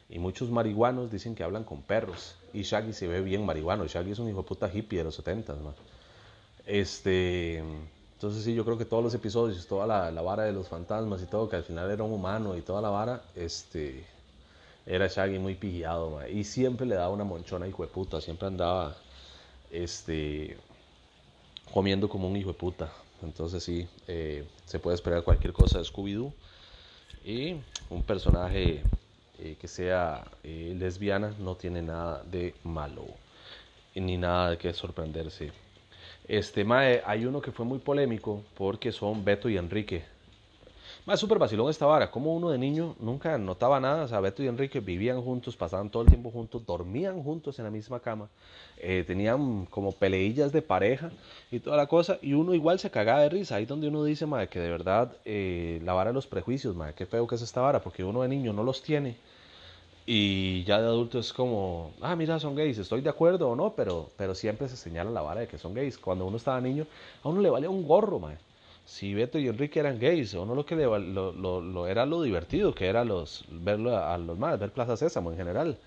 Y 0.09 0.19
muchos 0.19 0.51
marihuanos 0.51 1.11
dicen 1.11 1.35
que 1.35 1.43
hablan 1.43 1.65
con 1.65 1.83
perros. 1.83 2.37
Y 2.53 2.63
Shaggy 2.63 2.93
se 2.93 3.09
ve 3.09 3.21
bien 3.21 3.45
marihuano. 3.45 3.87
Shaggy 3.87 4.13
es 4.13 4.19
un 4.19 4.29
hijo 4.29 4.43
de 4.43 4.49
puta 4.49 4.71
hippie 4.73 4.99
de 4.99 5.05
los 5.05 5.15
70, 5.15 5.55
ma. 5.57 5.75
Este... 6.67 7.63
Entonces 8.15 8.45
sí, 8.45 8.55
yo 8.55 8.65
creo 8.65 8.79
que 8.79 8.85
todos 8.85 9.03
los 9.03 9.13
episodios, 9.13 9.67
toda 9.67 9.87
la, 9.87 10.11
la, 10.11 10.23
vara 10.23 10.45
de 10.45 10.53
los 10.53 10.69
fantasmas 10.69 11.21
y 11.21 11.27
todo, 11.27 11.49
que 11.49 11.57
al 11.57 11.65
final 11.65 11.91
era 11.91 12.05
un 12.05 12.13
humano 12.13 12.57
y 12.57 12.63
toda 12.63 12.81
la 12.81 12.89
vara, 12.89 13.23
este, 13.35 14.07
era 14.87 15.09
Shaggy 15.09 15.39
muy 15.39 15.57
pillado, 15.57 16.27
y 16.27 16.45
siempre 16.45 16.87
le 16.87 16.95
daba 16.95 17.11
una 17.11 17.25
monchona 17.25 17.67
hijo 17.67 17.83
de 17.83 17.89
puta, 17.89 18.21
siempre 18.23 18.47
andaba, 18.47 18.97
este, 19.71 20.57
comiendo 21.73 22.09
como 22.09 22.29
un 22.29 22.37
hijo 22.37 22.53
de 22.53 22.59
puta. 22.59 22.91
Entonces 23.23 23.63
sí, 23.63 23.89
eh, 24.07 24.45
se 24.65 24.79
puede 24.79 24.95
esperar 24.97 25.23
cualquier 25.25 25.53
cosa 25.53 25.79
de 25.79 25.85
Scooby-Doo 25.85 26.33
y 27.25 27.57
un 27.91 28.03
personaje 28.03 28.83
eh, 29.39 29.57
que 29.61 29.69
sea 29.69 30.25
eh, 30.43 30.75
lesbiana 30.79 31.35
no 31.39 31.57
tiene 31.57 31.83
nada 31.83 32.23
de 32.25 32.55
malo 32.65 33.07
ni 33.95 34.17
nada 34.19 34.51
de 34.51 34.59
que 34.59 34.73
sorprenderse. 34.75 35.53
Este, 36.29 36.65
mae, 36.65 37.03
hay 37.07 37.27
uno 37.27 37.41
que 37.41 37.53
fue 37.53 37.65
muy 37.67 37.79
polémico 37.79 38.45
porque 38.55 38.93
son 38.93 39.25
Beto 39.25 39.49
y 39.49 39.57
Enrique. 39.59 40.05
Más 41.07 41.21
súper 41.21 41.39
vacilón 41.39 41.69
esta 41.69 41.85
vara. 41.85 42.11
Como 42.11 42.35
uno 42.35 42.49
de 42.49 42.57
niño 42.57 42.97
nunca 42.99 43.37
notaba 43.37 43.79
nada. 43.79 44.05
O 44.05 44.09
sea, 44.09 44.21
Beto 44.21 44.43
y 44.43 44.49
Enrique 44.49 44.81
vivían 44.81 45.21
juntos, 45.21 45.55
pasaban 45.55 45.91
todo 45.91 46.03
el 46.03 46.09
tiempo 46.09 46.31
juntos, 46.31 46.65
dormían 46.65 47.23
juntos 47.23 47.59
en 47.59 47.67
la 47.67 47.71
misma 47.71 48.01
cama. 48.01 48.31
Eh, 48.79 49.05
tenían 49.07 49.67
como 49.67 49.93
peleillas 49.93 50.51
de 50.51 50.63
pareja 50.63 51.11
y 51.51 51.61
toda 51.61 51.77
la 51.77 51.89
cosa. 51.89 52.19
Y 52.23 52.33
uno 52.33 52.55
igual 52.55 52.79
se 52.79 52.91
cagaba 52.91 53.21
de 53.21 53.29
risa. 53.29 53.57
Ahí 53.57 53.67
donde 53.67 53.89
uno 53.89 54.03
dice, 54.03 54.25
madre, 54.25 54.49
que 54.49 54.61
de 54.61 54.71
verdad 54.71 55.15
eh, 55.27 55.79
la 55.85 55.93
vara 55.93 56.09
de 56.09 56.15
los 56.15 56.27
prejuicios, 56.27 56.75
madre, 56.75 56.95
qué 56.97 57.05
feo 57.05 57.27
que 57.27 57.35
es 57.35 57.43
esta 57.43 57.61
vara. 57.61 57.83
Porque 57.83 58.03
uno 58.03 58.23
de 58.23 58.29
niño 58.29 58.55
no 58.55 58.63
los 58.63 58.83
tiene. 58.83 59.17
Y 60.07 60.65
ya 60.65 60.81
de 60.81 60.87
adulto 60.87 61.19
es 61.19 61.35
como, 61.35 61.93
ah, 62.01 62.17
mira, 62.17 62.39
son 62.39 62.55
gays, 62.55 62.79
estoy 62.79 63.01
de 63.01 63.09
acuerdo 63.09 63.49
o 63.49 63.57
no, 63.57 63.75
pero, 63.75 64.11
pero 64.19 64.35
siempre 64.35 64.69
se 64.69 64.77
señala 64.77 65.11
la 65.11 65.23
vara 65.23 65.41
de 65.41 65.49
que 65.49 65.59
son 65.59 65.75
gays. 65.75 65.99
Cuando 65.99 66.27
uno 66.27 66.39
estaba 66.39 66.61
niño, 66.63 66.87
a 67.23 67.29
uno 67.29 67.41
le 67.43 67.51
valía 67.51 67.71
un 67.71 67.87
gorro, 67.87 68.19
mae. 68.19 68.37
Si 68.85 69.15
Beto 69.15 69.39
y 69.39 69.49
Enrique 69.49 69.81
eran 69.81 69.99
gays, 69.99 70.35
o 70.35 70.45
no 70.45 70.55
lo 70.55 70.67
que 70.67 70.77
le, 70.77 70.85
lo, 70.85 71.33
lo, 71.33 71.87
era 71.87 72.05
lo 72.05 72.23
divertido, 72.23 72.75
que 72.75 72.87
era 72.87 73.05
los 73.05 73.45
verlo 73.51 73.97
a, 73.97 74.17
los 74.19 74.39
más, 74.39 74.59
ver 74.59 74.71
Plaza 74.73 74.97
Sésamo 74.97 75.31
en 75.31 75.37
general. 75.37 75.79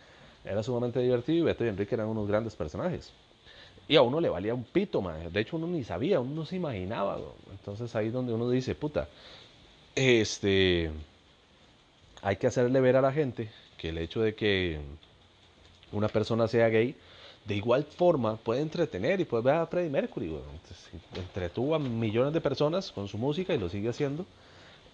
Era 0.44 0.64
sumamente 0.64 1.00
divertido 1.00 1.40
y 1.40 1.42
Beto 1.42 1.66
y 1.66 1.68
Enrique 1.68 1.96
eran 1.96 2.08
unos 2.08 2.28
grandes 2.28 2.56
personajes. 2.56 3.12
Y 3.88 3.96
a 3.96 4.02
uno 4.02 4.20
le 4.20 4.30
valía 4.30 4.54
un 4.54 4.64
pito, 4.64 5.02
man. 5.02 5.32
De 5.32 5.40
hecho, 5.40 5.58
uno 5.58 5.68
ni 5.68 5.84
sabía, 5.84 6.20
uno 6.20 6.34
no 6.34 6.46
se 6.46 6.56
imaginaba. 6.56 7.20
Entonces 7.52 7.96
ahí 7.96 8.08
es 8.08 8.14
donde 8.14 8.34
uno 8.34 8.50
dice, 8.50 8.76
puta, 8.76 9.08
este, 9.96 10.92
hay 12.22 12.36
que 12.38 12.48
hacerle 12.48 12.80
ver 12.82 12.96
a 12.98 13.02
la 13.02 13.14
gente 13.14 13.50
que 13.78 13.90
el 13.90 13.98
hecho 13.98 14.22
de 14.22 14.36
que 14.36 14.80
una 15.92 16.08
persona 16.08 16.48
sea 16.48 16.70
gay, 16.70 16.96
de 17.48 17.56
igual 17.56 17.84
forma 17.86 18.36
puede 18.36 18.62
entretener 18.62 19.20
y 19.22 19.26
puede 19.26 19.44
ver 19.44 19.56
a 19.56 19.68
Freddie 19.68 19.90
Mercury. 19.90 20.38
entretuvo 21.16 21.76
a 21.76 21.80
millones 21.80 22.34
de 22.34 22.42
personas 22.42 22.92
con 22.92 23.08
su 23.08 23.18
música 23.18 23.54
y 23.54 23.58
lo 23.58 23.70
sigue 23.70 23.90
haciendo. 23.90 24.26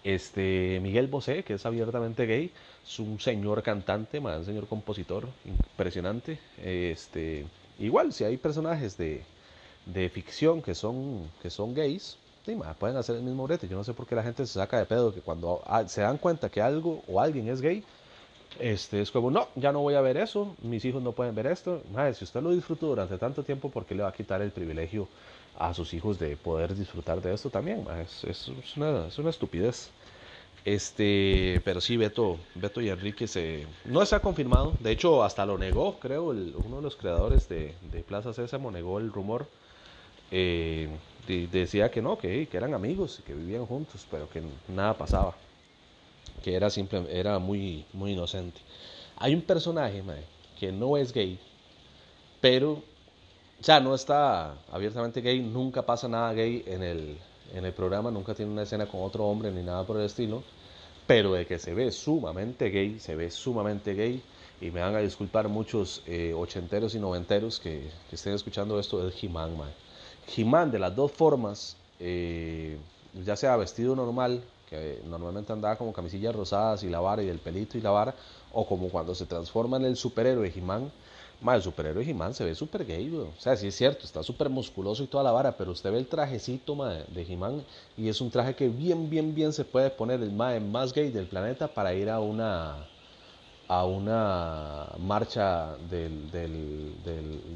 Este 0.04 0.78
Miguel 0.82 1.08
Bosé, 1.08 1.42
que 1.42 1.54
es 1.54 1.66
abiertamente 1.66 2.26
gay, 2.26 2.52
es 2.86 2.98
un 2.98 3.18
señor 3.18 3.62
cantante, 3.62 4.20
más 4.20 4.38
un 4.38 4.44
señor 4.44 4.68
compositor 4.68 5.26
impresionante. 5.44 6.38
Este, 6.62 7.46
igual, 7.78 8.12
si 8.12 8.22
hay 8.22 8.36
personajes 8.36 8.96
de, 8.98 9.22
de 9.86 10.08
ficción 10.10 10.62
que 10.62 10.74
son, 10.74 11.30
que 11.42 11.50
son 11.50 11.74
gays, 11.74 12.18
pueden 12.78 12.96
hacer 12.96 13.16
el 13.16 13.22
mismo 13.22 13.44
brete. 13.44 13.66
Yo 13.66 13.76
no 13.76 13.84
sé 13.84 13.94
por 13.94 14.06
qué 14.06 14.14
la 14.14 14.22
gente 14.22 14.46
se 14.46 14.52
saca 14.52 14.78
de 14.78 14.84
pedo 14.84 15.12
que 15.12 15.22
cuando 15.22 15.62
se 15.86 16.02
dan 16.02 16.18
cuenta 16.18 16.50
que 16.50 16.60
algo 16.60 17.02
o 17.08 17.20
alguien 17.20 17.48
es 17.48 17.60
gay, 17.60 17.82
este, 18.58 19.00
es 19.00 19.10
como, 19.10 19.30
no, 19.30 19.48
ya 19.56 19.72
no 19.72 19.80
voy 19.80 19.94
a 19.94 20.00
ver 20.00 20.16
eso, 20.16 20.54
mis 20.62 20.84
hijos 20.84 21.02
no 21.02 21.12
pueden 21.12 21.34
ver 21.34 21.46
esto. 21.46 21.82
si 22.14 22.24
usted 22.24 22.42
lo 22.42 22.50
disfrutó 22.52 22.86
durante 22.86 23.18
tanto 23.18 23.42
tiempo, 23.42 23.70
¿por 23.70 23.84
qué 23.84 23.94
le 23.94 24.02
va 24.02 24.10
a 24.10 24.12
quitar 24.12 24.42
el 24.42 24.50
privilegio 24.50 25.08
a 25.58 25.74
sus 25.74 25.92
hijos 25.94 26.18
de 26.18 26.36
poder 26.36 26.74
disfrutar 26.74 27.20
de 27.20 27.34
esto 27.34 27.50
también? 27.50 27.84
Es, 28.00 28.24
es, 28.24 28.76
una, 28.76 29.06
es, 29.08 29.18
una, 29.18 29.30
estupidez. 29.30 29.90
Este, 30.64 31.60
pero 31.64 31.80
sí, 31.80 31.96
Beto, 31.96 32.38
Beto 32.54 32.80
y 32.80 32.88
Enrique 32.88 33.26
se, 33.26 33.66
no 33.84 34.00
ha 34.00 34.20
confirmado. 34.20 34.74
De 34.80 34.92
hecho, 34.92 35.22
hasta 35.22 35.44
lo 35.44 35.58
negó, 35.58 35.98
creo, 35.98 36.26
uno 36.26 36.76
de 36.76 36.82
los 36.82 36.96
creadores 36.96 37.48
de, 37.48 37.74
de 37.92 38.02
Plaza 38.02 38.32
Sésamo 38.32 38.70
negó 38.70 38.98
el 38.98 39.12
rumor. 39.12 39.46
Eh, 40.30 40.88
decía 41.26 41.90
que 41.90 42.02
no, 42.02 42.18
que, 42.18 42.46
que 42.46 42.56
eran 42.56 42.74
amigos 42.74 43.22
que 43.26 43.34
vivían 43.34 43.66
juntos, 43.66 44.06
pero 44.10 44.28
que 44.28 44.42
nada 44.68 44.94
pasaba 44.94 45.34
que 46.42 46.54
era, 46.54 46.70
simple, 46.70 47.06
era 47.10 47.38
muy, 47.38 47.84
muy 47.92 48.12
inocente. 48.12 48.60
Hay 49.16 49.34
un 49.34 49.42
personaje 49.42 50.02
que 50.58 50.72
no 50.72 50.96
es 50.96 51.12
gay, 51.12 51.38
pero, 52.40 52.72
o 52.72 52.82
sea, 53.62 53.80
no 53.80 53.94
está 53.94 54.54
abiertamente 54.70 55.20
gay, 55.20 55.40
nunca 55.40 55.82
pasa 55.82 56.08
nada 56.08 56.32
gay 56.32 56.62
en 56.66 56.82
el, 56.82 57.18
en 57.54 57.64
el 57.64 57.72
programa, 57.72 58.10
nunca 58.10 58.34
tiene 58.34 58.52
una 58.52 58.62
escena 58.62 58.86
con 58.86 59.02
otro 59.02 59.24
hombre 59.24 59.50
ni 59.50 59.62
nada 59.62 59.84
por 59.84 59.96
el 59.96 60.04
estilo, 60.04 60.42
pero 61.06 61.32
de 61.34 61.46
que 61.46 61.58
se 61.58 61.74
ve 61.74 61.90
sumamente 61.92 62.70
gay, 62.70 62.98
se 62.98 63.14
ve 63.14 63.30
sumamente 63.30 63.94
gay, 63.94 64.22
y 64.60 64.70
me 64.70 64.80
van 64.80 64.94
a 64.94 65.00
disculpar 65.00 65.48
muchos 65.48 66.02
eh, 66.06 66.32
ochenteros 66.34 66.94
y 66.94 66.98
noventeros 66.98 67.60
que, 67.60 67.90
estén 68.10 68.34
escuchando 68.34 68.78
esto, 68.78 69.06
es 69.06 69.22
He-Man, 69.22 69.52
He-Man 70.34 70.70
de 70.70 70.78
las 70.78 70.94
dos 70.94 71.12
formas, 71.12 71.76
eh, 72.00 72.76
ya 73.24 73.36
sea 73.36 73.56
vestido 73.56 73.94
normal 73.94 74.42
que 74.68 75.00
normalmente 75.06 75.52
andaba 75.52 75.76
como 75.76 75.92
camisillas 75.92 76.34
rosadas 76.34 76.82
y 76.82 76.88
la 76.88 77.00
vara 77.00 77.22
y 77.22 77.28
el 77.28 77.38
pelito 77.38 77.78
y 77.78 77.80
la 77.80 77.90
vara, 77.90 78.14
o 78.52 78.66
como 78.66 78.88
cuando 78.88 79.14
se 79.14 79.26
transforma 79.26 79.76
en 79.76 79.84
el 79.84 79.96
superhéroe 79.96 80.52
He-Man, 80.54 80.90
el 81.52 81.62
superhéroe 81.62 82.08
He-Man 82.08 82.32
se 82.32 82.44
ve 82.44 82.54
súper 82.54 82.86
gay, 82.86 83.10
O 83.14 83.38
sea, 83.38 83.56
sí 83.56 83.66
es 83.66 83.74
cierto, 83.76 84.06
está 84.06 84.22
súper 84.22 84.48
musculoso 84.48 85.02
y 85.02 85.06
toda 85.06 85.22
la 85.22 85.32
vara, 85.32 85.56
pero 85.56 85.72
usted 85.72 85.92
ve 85.92 85.98
el 85.98 86.06
trajecito 86.06 86.74
de 86.74 87.22
He-Man 87.22 87.62
y 87.96 88.08
es 88.08 88.20
un 88.20 88.30
traje 88.30 88.54
que 88.54 88.68
bien, 88.68 89.10
bien, 89.10 89.34
bien 89.34 89.52
se 89.52 89.64
puede 89.64 89.90
poner 89.90 90.22
el 90.22 90.32
más 90.32 90.92
gay 90.94 91.10
del 91.10 91.26
planeta 91.26 91.68
para 91.68 91.94
ir 91.94 92.08
a 92.08 92.20
una 92.20 92.86
a 93.68 93.84
una 93.84 94.86
marcha 94.98 95.76
del, 95.90 96.30
del, 96.30 96.92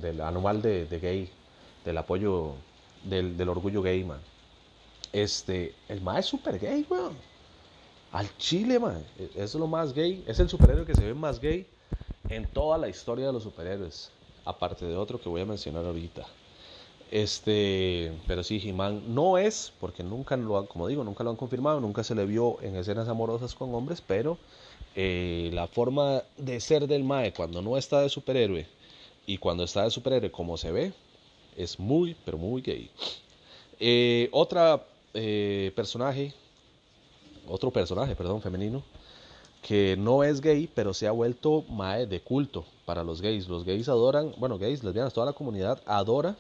del, 0.01 0.21
anual 0.21 0.63
de, 0.63 0.87
gay, 1.01 1.29
del 1.85 1.99
apoyo 1.99 2.55
del 3.05 3.49
orgullo 3.49 3.83
gay, 3.83 4.05
man. 4.05 4.21
Este, 5.13 5.75
el 5.89 6.01
más 6.01 6.21
es 6.21 6.27
super 6.27 6.59
gay, 6.59 6.87
weón. 6.89 7.17
Al 8.13 8.29
chile, 8.39 8.79
man. 8.79 9.05
E, 9.19 9.31
es 9.35 9.55
lo 9.55 9.67
más 9.67 9.93
gay. 9.93 10.23
Es 10.27 10.39
el 10.41 10.49
superhéroe 10.49 10.87
que 10.87 10.95
se 10.95 11.05
ve 11.05 11.15
más 11.15 11.41
gay 11.41 11.67
en 12.29 12.47
toda 12.47 12.79
la 12.79 12.89
historia 12.89 13.27
de 13.27 13.33
los 13.33 13.43
superhéroes. 13.43 14.11
Aparte 14.45 14.87
de 14.87 14.97
otro 14.97 15.21
que 15.21 15.29
voy 15.29 15.43
a 15.43 15.47
mencionar 15.47 15.85
ahorita. 15.85 16.27
Este, 17.11 18.13
pero 18.27 18.43
sí, 18.43 18.61
He-Man 18.63 19.15
no 19.15 19.39
es, 19.39 19.73
porque 19.81 20.03
nunca 20.03 20.37
lo 20.37 20.59
han, 20.59 20.67
como 20.67 20.87
digo, 20.89 21.05
nunca 21.05 21.25
lo 21.25 21.31
han 21.31 21.37
confirmado, 21.37 21.81
nunca 21.81 22.05
se 22.05 22.15
le 22.15 22.27
vio 22.27 22.61
en 22.61 22.77
escenas 22.77 23.09
amorosas 23.09 23.55
con 23.55 23.75
hombres, 23.75 24.03
pero 24.07 24.37
eh, 24.95 25.51
la 25.55 25.69
forma 25.69 26.23
de 26.37 26.61
ser 26.61 26.87
del 26.87 27.05
Mae 27.05 27.33
cuando 27.33 27.63
no 27.63 27.79
está 27.79 28.03
de 28.03 28.11
superhéroe 28.11 28.67
y 29.27 29.39
cuando 29.39 29.65
está 29.65 29.85
de 29.85 29.91
superhéroe 29.91 30.31
como 30.31 30.59
se 30.59 30.71
ve, 30.71 30.93
es 31.57 31.79
muy, 31.79 32.15
pero 32.27 32.37
muy 32.37 32.61
gay. 32.61 32.91
Eh, 33.81 34.29
otra 34.33 34.85
eh, 35.21 35.73
personaje, 35.75 36.33
otro 37.49 37.73
personaje, 37.73 38.15
perdón, 38.15 38.41
femenino, 38.41 38.85
que 39.63 39.97
no 39.99 40.23
es 40.23 40.41
gay, 40.41 40.71
pero 40.73 40.95
se 40.95 41.09
ha 41.09 41.11
vuelto 41.11 41.65
mae 41.69 42.07
de 42.07 42.21
culto 42.21 42.65
para 42.85 43.03
los 43.03 43.21
gays. 43.21 43.49
Los 43.49 43.65
gays 43.65 43.89
adoran, 43.89 44.33
bueno, 44.39 44.59
gays, 44.59 44.85
lesbianas, 44.85 45.13
toda 45.13 45.27
la 45.27 45.33
comunidad 45.33 45.83
adora 45.87 46.37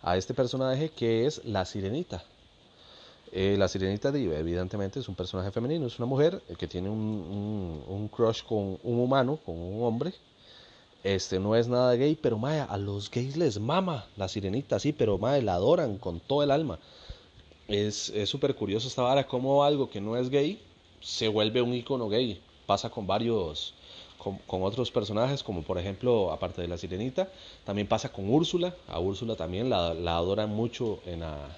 a 0.00 0.16
este 0.16 0.32
personaje 0.32 0.88
que 0.88 1.26
es 1.26 1.44
la 1.44 1.66
sirenita. 1.66 2.24
Eh, 3.32 3.56
la 3.58 3.68
sirenita, 3.68 4.08
evidentemente, 4.08 4.98
es 5.00 5.08
un 5.08 5.14
personaje 5.14 5.50
femenino, 5.50 5.86
es 5.86 5.98
una 5.98 6.06
mujer 6.06 6.40
que 6.58 6.66
tiene 6.66 6.88
un, 6.88 7.84
un, 7.86 8.08
crush 8.08 8.42
con 8.42 8.78
un 8.82 8.98
humano, 8.98 9.38
con 9.44 9.58
un 9.58 9.82
hombre. 9.82 10.14
Este 11.04 11.38
no 11.38 11.54
es 11.54 11.68
nada 11.68 11.94
gay, 11.96 12.16
pero 12.16 12.38
mae, 12.38 12.60
a 12.60 12.78
los 12.78 13.10
gays 13.10 13.36
les 13.36 13.60
mama 13.60 14.06
la 14.16 14.26
sirenita, 14.26 14.78
sí, 14.78 14.92
pero 14.92 15.18
mae, 15.18 15.42
la 15.42 15.54
adoran 15.54 15.98
con 15.98 16.18
todo 16.18 16.42
el 16.42 16.50
alma 16.50 16.78
es 17.68 18.12
súper 18.26 18.54
curioso 18.54 18.88
esta 18.88 19.02
vara, 19.02 19.26
como 19.26 19.64
algo 19.64 19.90
que 19.90 20.00
no 20.00 20.16
es 20.16 20.30
gay 20.30 20.60
se 21.06 21.28
vuelve 21.28 21.62
un 21.62 21.72
icono 21.74 22.08
gay. 22.08 22.40
Pasa 22.66 22.90
con 22.90 23.06
varios, 23.06 23.74
con, 24.18 24.62
otros 24.62 24.90
personajes, 24.90 25.42
como 25.42 25.62
por 25.62 25.78
ejemplo, 25.78 26.32
aparte 26.32 26.60
de 26.60 26.68
la 26.68 26.76
sirenita, 26.76 27.28
también 27.64 27.86
pasa 27.86 28.12
con 28.12 28.28
Úrsula. 28.28 28.74
A 28.88 28.98
Úrsula 28.98 29.36
también 29.36 29.70
la, 29.70 29.94
la 29.94 30.16
adoran 30.16 30.50
mucho 30.50 30.98
en 31.06 31.20
la, 31.20 31.56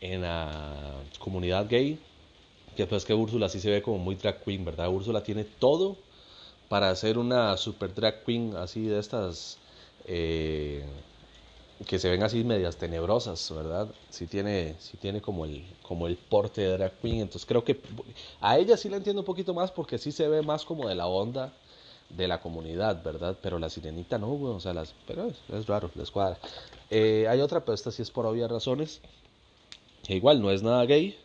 en 0.00 0.22
la 0.22 0.94
comunidad 1.20 1.68
gay. 1.68 1.98
Que 2.76 2.86
pues 2.86 3.04
que 3.04 3.14
Úrsula 3.14 3.48
sí 3.48 3.60
se 3.60 3.70
ve 3.70 3.82
como 3.82 3.98
muy 3.98 4.16
drag 4.16 4.42
queen, 4.42 4.64
¿verdad? 4.64 4.90
Úrsula 4.90 5.22
tiene 5.22 5.44
todo 5.44 5.96
para 6.68 6.94
ser 6.96 7.18
una 7.18 7.56
super 7.56 7.94
drag 7.94 8.24
queen 8.24 8.54
así 8.56 8.82
de 8.86 8.98
estas. 8.98 9.58
Eh, 10.06 10.84
que 11.84 11.98
se 11.98 12.08
ven 12.08 12.22
así 12.22 12.42
medias 12.42 12.76
tenebrosas, 12.76 13.52
¿verdad? 13.54 13.88
Sí 14.08 14.26
tiene, 14.26 14.76
sí 14.78 14.96
tiene 14.96 15.20
como, 15.20 15.44
el, 15.44 15.64
como 15.82 16.06
el 16.06 16.16
porte 16.16 16.62
de 16.62 16.78
drag 16.78 16.92
queen, 17.00 17.20
entonces 17.20 17.44
creo 17.44 17.64
que 17.64 17.80
a 18.40 18.58
ella 18.58 18.76
sí 18.76 18.88
la 18.88 18.96
entiendo 18.96 19.20
un 19.20 19.26
poquito 19.26 19.52
más 19.52 19.70
porque 19.70 19.98
sí 19.98 20.10
se 20.10 20.26
ve 20.28 20.40
más 20.42 20.64
como 20.64 20.88
de 20.88 20.94
la 20.94 21.06
onda 21.06 21.52
de 22.08 22.28
la 22.28 22.40
comunidad, 22.40 23.02
¿verdad? 23.02 23.36
Pero 23.42 23.58
la 23.58 23.68
sirenita 23.68 24.16
no, 24.16 24.32
o 24.32 24.60
sea, 24.60 24.72
las, 24.72 24.94
pero 25.06 25.28
es, 25.52 25.66
raro, 25.66 25.90
les 25.94 26.10
cuadra. 26.10 26.38
Eh, 26.88 27.26
hay 27.28 27.40
otra, 27.40 27.60
pero 27.60 27.74
esta 27.74 27.90
sí 27.90 28.00
es 28.00 28.10
por 28.10 28.24
obvias 28.24 28.50
razones, 28.50 29.00
igual 30.08 30.40
no 30.40 30.50
es 30.50 30.62
nada 30.62 30.84
gay, 30.86 31.18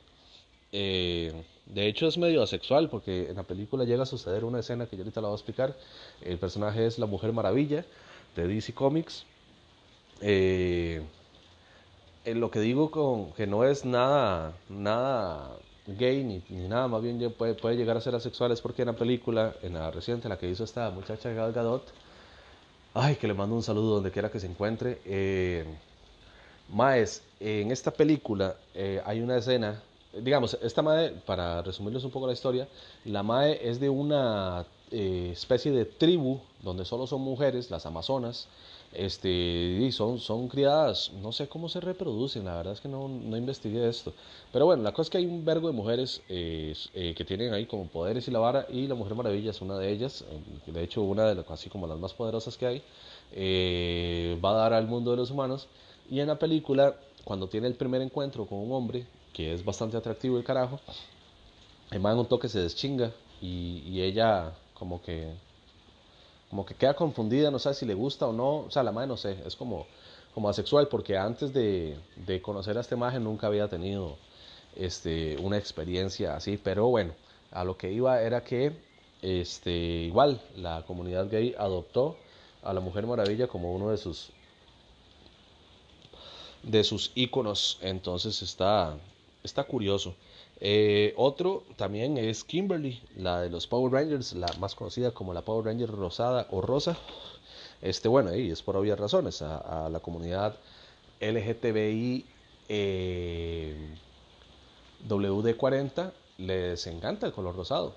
eh, 0.73 1.43
de 1.65 1.87
hecho 1.87 2.07
es 2.07 2.17
medio 2.17 2.41
asexual 2.41 2.89
porque 2.89 3.29
en 3.29 3.35
la 3.37 3.43
película 3.43 3.85
llega 3.85 4.03
a 4.03 4.05
suceder 4.05 4.43
una 4.43 4.59
escena 4.59 4.87
que 4.87 4.97
yo 4.97 5.03
ahorita 5.03 5.21
la 5.21 5.27
voy 5.27 5.35
a 5.35 5.37
explicar, 5.37 5.77
el 6.21 6.37
personaje 6.39 6.85
es 6.85 6.99
la 6.99 7.05
Mujer 7.05 7.31
Maravilla 7.31 7.85
de 8.35 8.47
DC 8.47 8.73
Comics, 8.73 9.25
eh, 10.21 11.03
lo 12.25 12.51
que 12.51 12.59
digo 12.59 12.91
con 12.91 13.33
que 13.33 13.47
no 13.47 13.63
es 13.63 13.85
nada, 13.85 14.53
nada 14.69 15.57
gay 15.87 16.23
ni, 16.23 16.67
nada, 16.67 16.87
más 16.87 17.01
bien 17.01 17.33
puede, 17.37 17.55
puede, 17.55 17.75
llegar 17.75 17.97
a 17.97 18.01
ser 18.01 18.15
asexual, 18.15 18.51
es 18.51 18.61
porque 18.61 18.83
en 18.83 18.87
la 18.87 18.93
película, 18.93 19.55
en 19.61 19.73
la 19.73 19.91
reciente, 19.91 20.29
la 20.29 20.37
que 20.37 20.49
hizo 20.49 20.63
esta 20.63 20.89
muchacha 20.91 21.31
Gal 21.31 21.53
Gadot, 21.53 21.83
ay, 22.93 23.15
que 23.15 23.27
le 23.27 23.33
mando 23.33 23.55
un 23.55 23.63
saludo 23.63 23.95
donde 23.95 24.11
quiera 24.11 24.29
que 24.29 24.39
se 24.39 24.47
encuentre. 24.47 25.01
Eh, 25.05 25.65
Maes, 26.69 27.23
en 27.39 27.71
esta 27.71 27.91
película 27.91 28.55
eh, 28.73 29.01
hay 29.05 29.21
una 29.21 29.37
escena, 29.37 29.81
digamos, 30.13 30.57
esta 30.61 30.81
Mae, 30.81 31.09
para 31.25 31.61
resumirles 31.61 32.03
un 32.03 32.11
poco 32.11 32.27
la 32.27 32.33
historia, 32.33 32.67
la 33.05 33.23
Mae 33.23 33.59
es 33.67 33.79
de 33.79 33.89
una 33.89 34.65
eh, 34.91 35.29
especie 35.33 35.71
de 35.71 35.85
tribu 35.85 36.39
donde 36.61 36.85
solo 36.85 37.07
son 37.07 37.21
mujeres, 37.21 37.71
las 37.71 37.85
amazonas, 37.85 38.47
este, 38.93 39.89
son, 39.91 40.19
son 40.19 40.47
criadas, 40.47 41.11
no 41.21 41.31
sé 41.31 41.47
cómo 41.47 41.69
se 41.69 41.79
reproducen, 41.79 42.45
la 42.45 42.55
verdad 42.55 42.73
es 42.73 42.81
que 42.81 42.89
no, 42.89 43.07
no 43.07 43.37
investigué 43.37 43.87
esto. 43.87 44.13
Pero 44.51 44.65
bueno, 44.65 44.83
la 44.83 44.91
cosa 44.91 45.03
es 45.03 45.09
que 45.09 45.17
hay 45.17 45.25
un 45.25 45.45
vergo 45.45 45.67
de 45.67 45.73
mujeres 45.73 46.21
eh, 46.27 46.73
eh, 46.93 47.13
que 47.15 47.23
tienen 47.23 47.53
ahí 47.53 47.65
como 47.65 47.87
poderes 47.87 48.27
y 48.27 48.31
la 48.31 48.39
vara, 48.39 48.65
y 48.69 48.87
la 48.87 48.95
Mujer 48.95 49.15
Maravilla 49.15 49.51
es 49.51 49.61
una 49.61 49.77
de 49.77 49.91
ellas, 49.91 50.25
eh, 50.29 50.71
de 50.71 50.83
hecho 50.83 51.01
una 51.01 51.25
de 51.25 51.35
las, 51.35 51.49
así 51.49 51.69
como 51.69 51.87
las 51.87 51.99
más 51.99 52.13
poderosas 52.13 52.57
que 52.57 52.65
hay, 52.65 52.81
va 54.43 54.51
a 54.51 54.53
dar 54.55 54.73
al 54.73 54.87
mundo 54.87 55.11
de 55.11 55.17
los 55.17 55.31
humanos. 55.31 55.67
Y 56.09 56.19
en 56.19 56.27
la 56.27 56.37
película, 56.37 56.95
cuando 57.23 57.47
tiene 57.47 57.67
el 57.67 57.75
primer 57.75 58.01
encuentro 58.01 58.45
con 58.45 58.59
un 58.59 58.73
hombre, 58.73 59.05
que 59.33 59.53
es 59.53 59.63
bastante 59.63 59.95
atractivo 59.95 60.37
el 60.37 60.43
carajo. 60.43 60.79
El 61.89 61.99
mae 61.99 62.13
en 62.13 62.19
un 62.19 62.25
toque 62.25 62.49
se 62.49 62.59
deschinga 62.59 63.11
y, 63.41 63.83
y 63.85 64.01
ella 64.01 64.53
como 64.73 65.01
que 65.01 65.33
como 66.51 66.65
que 66.65 66.75
queda 66.75 66.93
confundida, 66.93 67.49
no 67.49 67.59
sabe 67.59 67.75
si 67.75 67.85
le 67.85 67.93
gusta 67.93 68.27
o 68.27 68.33
no, 68.33 68.57
o 68.57 68.71
sea, 68.71 68.83
la 68.83 68.91
madre 68.91 69.07
no 69.07 69.15
sé, 69.15 69.37
es 69.45 69.55
como, 69.55 69.87
como 70.33 70.49
asexual, 70.49 70.89
porque 70.89 71.17
antes 71.17 71.53
de, 71.53 71.97
de 72.17 72.41
conocer 72.41 72.77
a 72.77 72.81
esta 72.81 72.93
imagen 72.93 73.23
nunca 73.23 73.47
había 73.47 73.69
tenido 73.69 74.17
este, 74.75 75.37
una 75.37 75.57
experiencia 75.57 76.35
así, 76.35 76.57
pero 76.57 76.87
bueno, 76.87 77.13
a 77.51 77.63
lo 77.63 77.77
que 77.77 77.89
iba 77.93 78.21
era 78.21 78.43
que 78.43 78.73
este, 79.21 79.71
igual 79.71 80.41
la 80.57 80.83
comunidad 80.85 81.29
gay 81.29 81.55
adoptó 81.57 82.17
a 82.63 82.73
la 82.73 82.81
Mujer 82.81 83.07
Maravilla 83.07 83.47
como 83.47 83.73
uno 83.73 83.89
de 83.89 83.97
sus 83.97 84.31
de 86.63 86.83
sus 86.83 87.13
íconos, 87.15 87.79
entonces 87.81 88.41
está, 88.41 88.97
está 89.41 89.63
curioso. 89.63 90.15
Eh, 90.63 91.15
otro 91.17 91.63
también 91.75 92.19
es 92.19 92.43
Kimberly, 92.43 93.01
la 93.17 93.41
de 93.41 93.49
los 93.49 93.65
Power 93.65 93.91
Rangers, 93.91 94.33
la 94.33 94.47
más 94.59 94.75
conocida 94.75 95.09
como 95.11 95.33
la 95.33 95.41
Power 95.41 95.65
Ranger 95.65 95.89
rosada 95.89 96.47
o 96.51 96.61
rosa. 96.61 96.97
Este, 97.81 98.07
bueno, 98.07 98.35
y 98.35 98.51
es 98.51 98.61
por 98.61 98.77
obvias 98.77 98.99
razones, 98.99 99.41
a, 99.41 99.89
la 99.89 99.99
comunidad 100.01 100.55
LGTBI 101.19 102.25
eh, 102.69 103.75
WD40 105.09 106.11
les 106.37 106.85
encanta 106.85 107.25
el 107.25 107.33
color 107.33 107.55
rosado. 107.55 107.95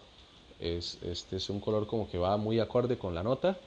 Es, 0.59 0.99
este 1.03 1.37
es 1.37 1.51
un 1.51 1.61
color 1.61 1.87
como 1.87 2.09
que 2.09 2.17
va 2.17 2.39
muy 2.39 2.61
acorde 2.61 2.97
con 2.97 3.15
la 3.15 3.23
nota. 3.23 3.59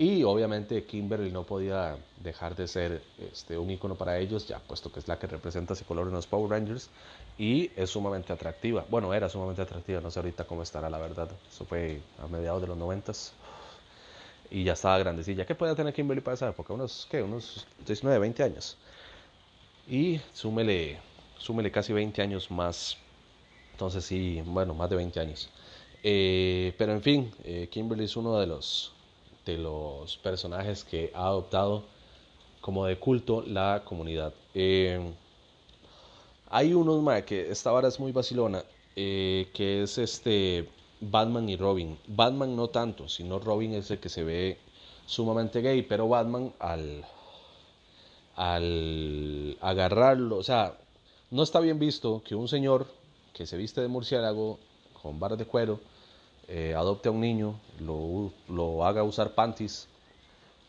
Y 0.00 0.24
obviamente 0.24 0.84
Kimberly 0.84 1.30
no 1.30 1.44
podía 1.44 1.94
dejar 2.24 2.56
de 2.56 2.66
ser 2.66 3.02
este, 3.18 3.58
un 3.58 3.70
icono 3.70 3.96
para 3.96 4.18
ellos, 4.18 4.48
ya 4.48 4.58
puesto 4.58 4.90
que 4.90 4.98
es 4.98 5.08
la 5.08 5.18
que 5.18 5.26
representa 5.26 5.74
ese 5.74 5.84
color 5.84 6.06
en 6.06 6.14
los 6.14 6.26
Power 6.26 6.50
Rangers. 6.50 6.88
Y 7.36 7.70
es 7.76 7.90
sumamente 7.90 8.32
atractiva. 8.32 8.86
Bueno, 8.88 9.12
era 9.12 9.28
sumamente 9.28 9.60
atractiva, 9.60 10.00
no 10.00 10.10
sé 10.10 10.18
ahorita 10.18 10.44
cómo 10.44 10.62
estará 10.62 10.88
la 10.88 10.96
verdad. 10.96 11.28
Eso 11.52 11.66
fue 11.66 12.00
a 12.18 12.26
mediados 12.28 12.62
de 12.62 12.68
los 12.68 12.78
noventas. 12.78 13.34
Y 14.50 14.64
ya 14.64 14.72
estaba 14.72 14.98
grandecilla. 14.98 15.44
¿Qué 15.44 15.54
podía 15.54 15.74
tener 15.74 15.92
Kimberly 15.92 16.22
para 16.22 16.34
esa 16.34 16.48
época? 16.48 16.72
Unos, 16.72 17.06
¿qué? 17.10 17.22
Unos 17.22 17.66
19, 17.84 18.20
20 18.20 18.42
años. 18.42 18.78
Y 19.86 20.18
súmele, 20.32 20.98
súmele 21.36 21.70
casi 21.70 21.92
20 21.92 22.22
años 22.22 22.50
más. 22.50 22.96
Entonces 23.72 24.02
sí, 24.02 24.42
bueno, 24.46 24.72
más 24.72 24.88
de 24.88 24.96
20 24.96 25.20
años. 25.20 25.50
Eh, 26.02 26.72
pero 26.78 26.92
en 26.92 27.02
fin, 27.02 27.30
eh, 27.44 27.68
Kimberly 27.70 28.04
es 28.04 28.16
uno 28.16 28.38
de 28.38 28.46
los 28.46 28.94
de 29.46 29.58
los 29.58 30.16
personajes 30.18 30.84
que 30.84 31.10
ha 31.14 31.26
adoptado 31.26 31.84
como 32.60 32.86
de 32.86 32.98
culto 32.98 33.42
la 33.46 33.82
comunidad. 33.84 34.34
Eh, 34.54 35.00
hay 36.48 36.74
unos 36.74 37.02
más 37.02 37.22
que 37.22 37.50
esta 37.50 37.70
vara 37.70 37.88
es 37.88 38.00
muy 38.00 38.12
vacilona, 38.12 38.64
eh, 38.96 39.48
que 39.54 39.82
es 39.82 39.98
este 39.98 40.68
Batman 41.00 41.48
y 41.48 41.56
Robin. 41.56 41.98
Batman 42.06 42.56
no 42.56 42.68
tanto, 42.68 43.08
sino 43.08 43.38
Robin 43.38 43.74
es 43.74 43.90
el 43.90 43.98
que 43.98 44.08
se 44.08 44.24
ve 44.24 44.58
sumamente 45.06 45.62
gay, 45.62 45.82
pero 45.82 46.08
Batman 46.08 46.52
al 46.58 47.04
al 48.36 49.58
agarrarlo, 49.60 50.38
o 50.38 50.42
sea, 50.42 50.78
no 51.30 51.42
está 51.42 51.60
bien 51.60 51.78
visto 51.78 52.22
que 52.24 52.34
un 52.34 52.48
señor 52.48 52.86
que 53.34 53.44
se 53.44 53.58
viste 53.58 53.82
de 53.82 53.88
murciélago 53.88 54.58
con 55.02 55.20
barras 55.20 55.38
de 55.38 55.44
cuero 55.44 55.78
eh, 56.52 56.74
adopte 56.74 57.08
a 57.08 57.12
un 57.12 57.20
niño, 57.20 57.60
lo, 57.78 58.32
lo 58.48 58.84
haga 58.84 59.04
usar 59.04 59.36
panties, 59.36 59.86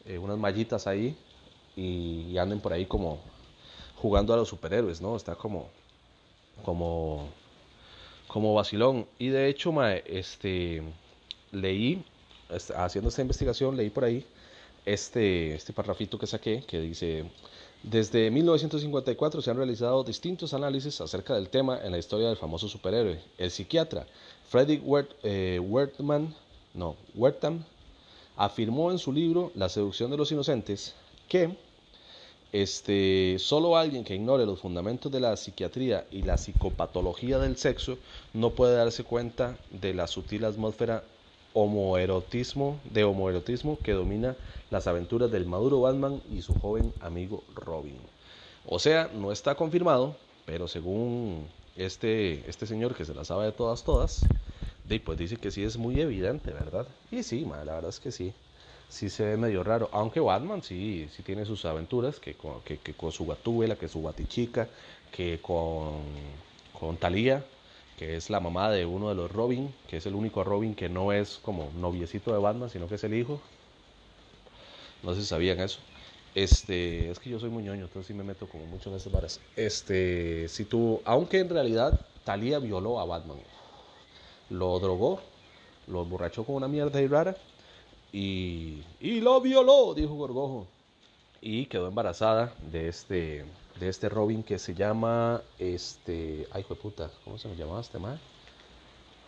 eh, 0.06 0.20
unas 0.20 0.38
mallitas 0.38 0.86
ahí 0.86 1.18
y, 1.76 2.38
anden 2.38 2.60
por 2.60 2.72
ahí 2.72 2.86
como 2.86 3.20
jugando 3.96 4.32
a 4.32 4.38
los 4.38 4.48
superhéroes, 4.48 5.02
¿no? 5.02 5.16
Está 5.16 5.34
como, 5.34 5.70
como, 6.64 7.28
como 8.28 8.54
vacilón. 8.54 9.08
Y 9.18 9.30
de 9.30 9.50
hecho, 9.50 9.74
este, 10.06 10.84
leí, 11.52 12.06
haciendo 12.76 13.10
esta 13.10 13.24
investigación, 13.24 13.76
leí 13.76 13.90
por 13.90 14.04
ahí 14.04 14.24
este, 14.86 15.56
este 15.56 15.74
parrafito 15.74 16.18
que 16.18 16.28
saqué 16.28 16.64
que 16.66 16.80
dice, 16.80 17.26
desde 17.84 18.30
1954 18.30 19.42
se 19.42 19.52
han 19.52 19.58
realizado 19.58 20.04
distintos 20.04 20.54
análisis 20.54 21.02
acerca 21.02 21.36
del 21.36 21.50
tema 21.50 21.80
en 21.84 21.92
la 21.92 21.98
historia 21.98 22.28
del 22.28 22.38
famoso 22.38 22.68
superhéroe. 22.68 23.20
El 23.38 23.52
psiquiatra 23.52 24.06
Frederick 24.50 24.84
eh, 25.24 25.60
Wertman, 25.60 26.36
no, 26.74 26.96
Wertham 27.16 27.64
afirmó 28.36 28.92
en 28.92 29.00
su 29.00 29.12
libro 29.12 29.52
La 29.56 29.70
seducción 29.70 30.12
de 30.12 30.18
los 30.18 30.32
inocentes 30.32 30.94
que 31.28 31.56
este, 32.52 33.38
solo 33.40 33.78
alguien 33.78 34.04
que 34.04 34.16
ignore 34.16 34.46
los 34.46 34.60
fundamentos 34.60 35.10
de 35.12 35.22
la 35.22 35.38
psiquiatría 35.38 36.06
y 36.12 36.24
la 36.24 36.38
psicopatología 36.38 37.40
del 37.40 37.56
sexo 37.56 37.98
no 38.34 38.50
puede 38.50 38.76
darse 38.76 39.06
cuenta 39.06 39.58
de 39.70 39.94
la 39.94 40.08
sutil 40.08 40.44
atmósfera 40.44 41.04
homoerotismo, 41.54 42.80
de 42.92 43.04
homoerotismo 43.04 43.78
que 43.84 43.94
domina 43.94 44.36
las 44.70 44.88
aventuras 44.88 45.32
del 45.32 45.46
maduro 45.46 45.82
Batman 45.82 46.22
y 46.32 46.42
su 46.42 46.54
joven 46.54 46.94
amigo 47.02 47.44
Robin. 47.56 47.98
O 48.66 48.80
sea, 48.80 49.10
no 49.14 49.32
está 49.32 49.56
confirmado, 49.56 50.16
pero 50.46 50.68
según 50.68 51.48
este, 51.76 52.50
este 52.50 52.66
señor 52.66 52.96
que 52.96 53.06
se 53.06 53.14
la 53.14 53.26
sabe 53.26 53.46
de 53.46 53.52
todas, 53.52 53.84
todas, 53.84 54.26
pues 55.00 55.18
dice 55.18 55.38
que 55.38 55.52
sí 55.52 55.64
es 55.64 55.78
muy 55.78 56.00
evidente, 56.02 56.52
¿verdad? 56.52 56.88
Y 57.12 57.24
sí, 57.24 57.46
la 57.46 57.76
verdad 57.76 57.90
es 57.90 58.00
que 58.00 58.12
sí, 58.12 58.34
sí 58.90 59.10
se 59.10 59.26
ve 59.26 59.38
medio 59.38 59.64
raro, 59.64 59.90
aunque 59.94 60.20
Batman 60.20 60.62
sí, 60.64 61.08
sí 61.16 61.24
tiene 61.24 61.46
sus 61.46 61.64
aventuras, 61.66 62.20
que 62.20 62.34
con, 62.34 62.62
que, 62.62 62.78
con 62.94 63.12
su 63.12 63.26
gatúbela, 63.26 63.76
que 63.76 63.88
su 63.88 64.02
que 65.12 65.40
con, 65.42 66.02
con 66.78 66.98
Thalía, 66.98 67.46
que 68.02 68.16
es 68.16 68.32
la 68.32 68.40
mamá 68.40 68.72
de 68.72 68.84
uno 68.88 69.10
de 69.10 69.14
los 69.14 69.32
Robin, 69.32 69.72
que 69.88 69.98
es 69.98 70.08
el 70.08 70.16
único 70.16 70.44
Robin 70.44 70.74
que 70.74 70.90
no 70.90 71.14
es 71.14 71.38
como 71.44 71.70
noviecito 71.80 72.34
de 72.34 72.40
Batman, 72.40 72.68
sino 72.68 72.88
que 72.88 72.96
es 72.96 73.04
el 73.04 73.14
hijo. 73.14 73.40
No 75.04 75.14
sé 75.14 75.22
si 75.22 75.28
sabían 75.28 75.60
eso. 75.60 75.78
Este, 76.34 77.12
es 77.12 77.20
que 77.20 77.30
yo 77.30 77.40
soy 77.40 77.52
muy 77.52 77.68
entonces 77.68 78.08
sí 78.08 78.16
me 78.16 78.24
meto 78.24 78.48
como 78.48 78.66
mucho 78.66 78.90
en 78.90 78.96
esas 78.96 79.14
varas. 79.14 79.40
Este, 79.56 80.48
si 80.50 80.66
tú, 80.66 81.00
aunque 81.06 81.42
en 81.42 81.50
realidad 81.50 82.00
Talía 82.24 82.58
violó 82.58 83.00
a 83.00 83.06
Batman, 83.06 83.38
lo 84.50 84.80
drogó, 84.80 85.22
lo 85.86 86.02
emborrachó 86.02 86.44
con 86.44 86.56
una 86.56 86.68
mierda 86.68 87.00
y 87.04 87.08
rara 87.08 87.38
y, 88.12 88.82
y 89.00 89.22
lo 89.22 89.42
violó, 89.42 89.94
dijo 89.94 90.16
Gorgojo. 90.16 90.66
Y 91.42 91.66
quedó 91.66 91.88
embarazada 91.88 92.54
de 92.72 92.88
este, 92.88 93.46
de 93.80 93.90
este 93.90 94.10
Robin 94.10 94.44
que 94.44 94.60
se 94.60 94.76
llama, 94.76 95.42
este, 95.58 96.48
ay, 96.52 96.62
hijo 96.62 96.76
de 96.76 96.82
puta, 96.82 97.10
¿cómo 97.24 97.40
se 97.40 97.48
me 97.48 97.56
llamaba 97.56 97.82
este 97.82 97.98
man? 97.98 98.20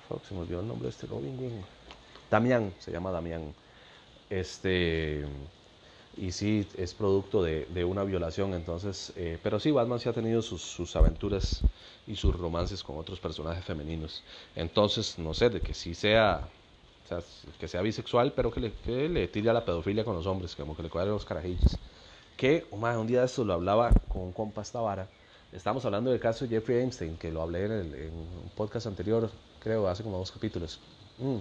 Fuck, 0.07 0.23
se 0.23 0.35
me 0.35 0.41
olvidó 0.41 0.59
el 0.59 0.67
nombre 0.67 0.83
de 0.83 0.91
este 0.91 1.07
Robin, 1.07 1.63
Damián, 2.29 2.71
se 2.77 2.91
llama 2.91 3.11
Damián. 3.11 3.53
Este, 4.29 5.25
y 6.15 6.31
sí 6.31 6.67
es 6.77 6.93
producto 6.93 7.41
de, 7.41 7.65
de 7.65 7.83
una 7.83 8.03
violación, 8.03 8.53
entonces, 8.53 9.11
eh, 9.15 9.39
pero 9.41 9.59
sí, 9.59 9.71
Batman 9.71 9.99
sí 9.99 10.07
ha 10.07 10.13
tenido 10.13 10.41
sus, 10.41 10.61
sus, 10.61 10.95
aventuras 10.95 11.61
y 12.05 12.15
sus 12.15 12.35
romances 12.35 12.83
con 12.83 12.97
otros 12.97 13.19
personajes 13.19 13.65
femeninos, 13.65 14.23
entonces, 14.55 15.17
no 15.17 15.33
sé, 15.33 15.49
de 15.49 15.61
que 15.61 15.73
sí 15.73 15.95
sea, 15.95 16.47
o 17.05 17.07
sea 17.07 17.19
que 17.59 17.67
sea 17.67 17.81
bisexual, 17.81 18.33
pero 18.33 18.51
que 18.51 18.59
le, 18.59 18.73
que 18.85 19.09
le 19.09 19.27
tire 19.27 19.49
a 19.49 19.53
la 19.53 19.65
pedofilia 19.65 20.03
con 20.03 20.15
los 20.15 20.27
hombres, 20.27 20.55
como 20.55 20.75
que 20.75 20.83
le 20.83 20.89
cuadre 20.89 21.09
los 21.09 21.25
carajillos, 21.25 21.77
que 22.37 22.65
oh, 22.71 22.77
un 22.77 23.07
día 23.07 23.19
de 23.19 23.25
esto 23.25 23.43
lo 23.43 23.53
hablaba 23.53 23.91
con 24.07 24.21
un 24.21 24.33
compa 24.33 24.61
esta 24.61 24.81
vara, 24.81 25.07
estamos 25.51 25.85
hablando 25.85 26.11
del 26.11 26.19
caso 26.19 26.45
de 26.45 26.55
Jeffrey 26.55 26.79
Einstein, 26.79 27.17
que 27.17 27.31
lo 27.31 27.41
hablé 27.41 27.65
en 27.65 28.13
un 28.13 28.51
podcast 28.55 28.87
anterior, 28.87 29.29
creo, 29.59 29.87
hace 29.87 30.03
como 30.03 30.17
dos 30.17 30.31
capítulos. 30.31 30.79
Mm 31.17 31.39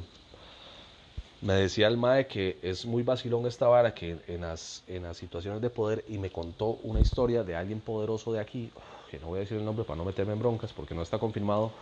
me 1.43 1.55
decía 1.55 1.89
el 1.89 1.97
mae 1.97 2.29
que 2.29 2.57
es 2.63 2.87
muy 2.87 3.03
vacilón 3.03 3.47
esta 3.47 3.67
vara 3.67 3.93
que 3.93 4.17
en 4.29 4.43
las, 4.43 4.85
en 4.87 5.03
las 5.03 5.17
situaciones 5.17 5.61
de 5.61 5.71
poder 5.71 6.05
y 6.09 6.17
me 6.17 6.31
contó 6.31 6.79
una 6.85 7.01
historia 7.01 7.43
de 7.43 7.57
alguien 7.57 7.81
poderoso 7.81 8.33
de 8.33 8.39
aquí, 8.39 8.71
que 9.11 9.19
no 9.19 9.27
voy 9.27 9.39
a 9.39 9.41
decir 9.41 9.59
el 9.59 9.65
nombre 9.65 9.85
para 9.85 9.97
no 9.97 10.05
meterme 10.05 10.35
en 10.35 10.39
broncas 10.39 10.73
porque 10.73 10.95
no 10.95 11.03
está 11.03 11.19
confirmado. 11.19 11.73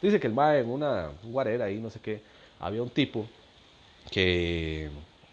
Dice 0.00 0.18
que 0.18 0.26
el 0.26 0.32
mae 0.32 0.60
en 0.60 0.70
una 0.70 1.10
guarera 1.22 1.66
ahí, 1.66 1.78
no 1.80 1.90
sé 1.90 2.00
qué, 2.00 2.22
había 2.58 2.82
un 2.82 2.88
tipo 2.88 3.26
que 4.10 4.88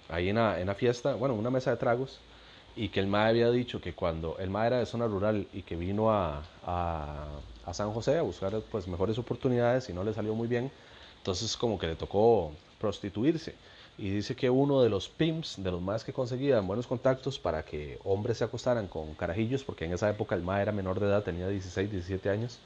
ahí 0.10 0.28
en 0.30 0.36
la, 0.36 0.60
en 0.60 0.68
la 0.68 0.76
fiesta, 0.76 1.16
bueno, 1.16 1.34
en 1.34 1.40
una 1.40 1.50
mesa 1.50 1.72
de 1.72 1.78
tragos, 1.78 2.20
y 2.76 2.90
que 2.90 3.00
el 3.00 3.08
mae 3.08 3.30
había 3.30 3.52
dicho 3.52 3.82
que 3.82 3.94
cuando 3.94 4.38
el 4.40 4.50
mae 4.50 4.68
era 4.68 4.80
de 4.80 4.86
zona 4.86 5.08
rural 5.08 5.48
y 5.54 5.64
que 5.64 5.76
vino 5.76 6.12
a, 6.12 6.44
a, 6.66 7.74
San 7.74 7.92
José 7.94 8.18
a 8.18 8.22
buscar 8.22 8.60
pues 8.72 8.88
mejores 8.88 9.18
oportunidades 9.18 9.90
y 9.90 9.94
no 9.94 10.04
le 10.04 10.14
salió 10.14 10.36
muy 10.36 10.48
bien, 10.48 10.72
entonces 11.18 11.56
como 11.56 11.80
que 11.80 11.88
le 11.88 11.96
tocó 11.96 12.52
prostituirse. 12.80 13.56
Y 13.98 14.10
dice 14.10 14.36
que 14.36 14.50
uno 14.50 14.82
de 14.82 14.90
los 14.90 15.10
pimps, 15.10 15.62
de 15.62 15.72
los 15.72 15.82
más 15.82 16.04
que 16.04 16.12
conseguían 16.12 16.66
buenos 16.66 16.88
contactos 16.88 17.38
para 17.38 17.64
que 17.64 18.00
hombres 18.04 18.38
se 18.38 18.44
acostaran 18.44 18.88
con 18.88 19.14
carajillos, 19.14 19.64
porque 19.64 19.86
en 19.86 19.94
esa 19.94 20.10
época 20.10 20.34
el 20.36 20.42
ma 20.42 20.62
era 20.62 20.72
menor 20.72 21.00
de 21.00 21.08
edad, 21.08 21.24
tenía 21.24 21.48
16, 21.48 21.92
17 21.92 22.30
años, 22.30 22.58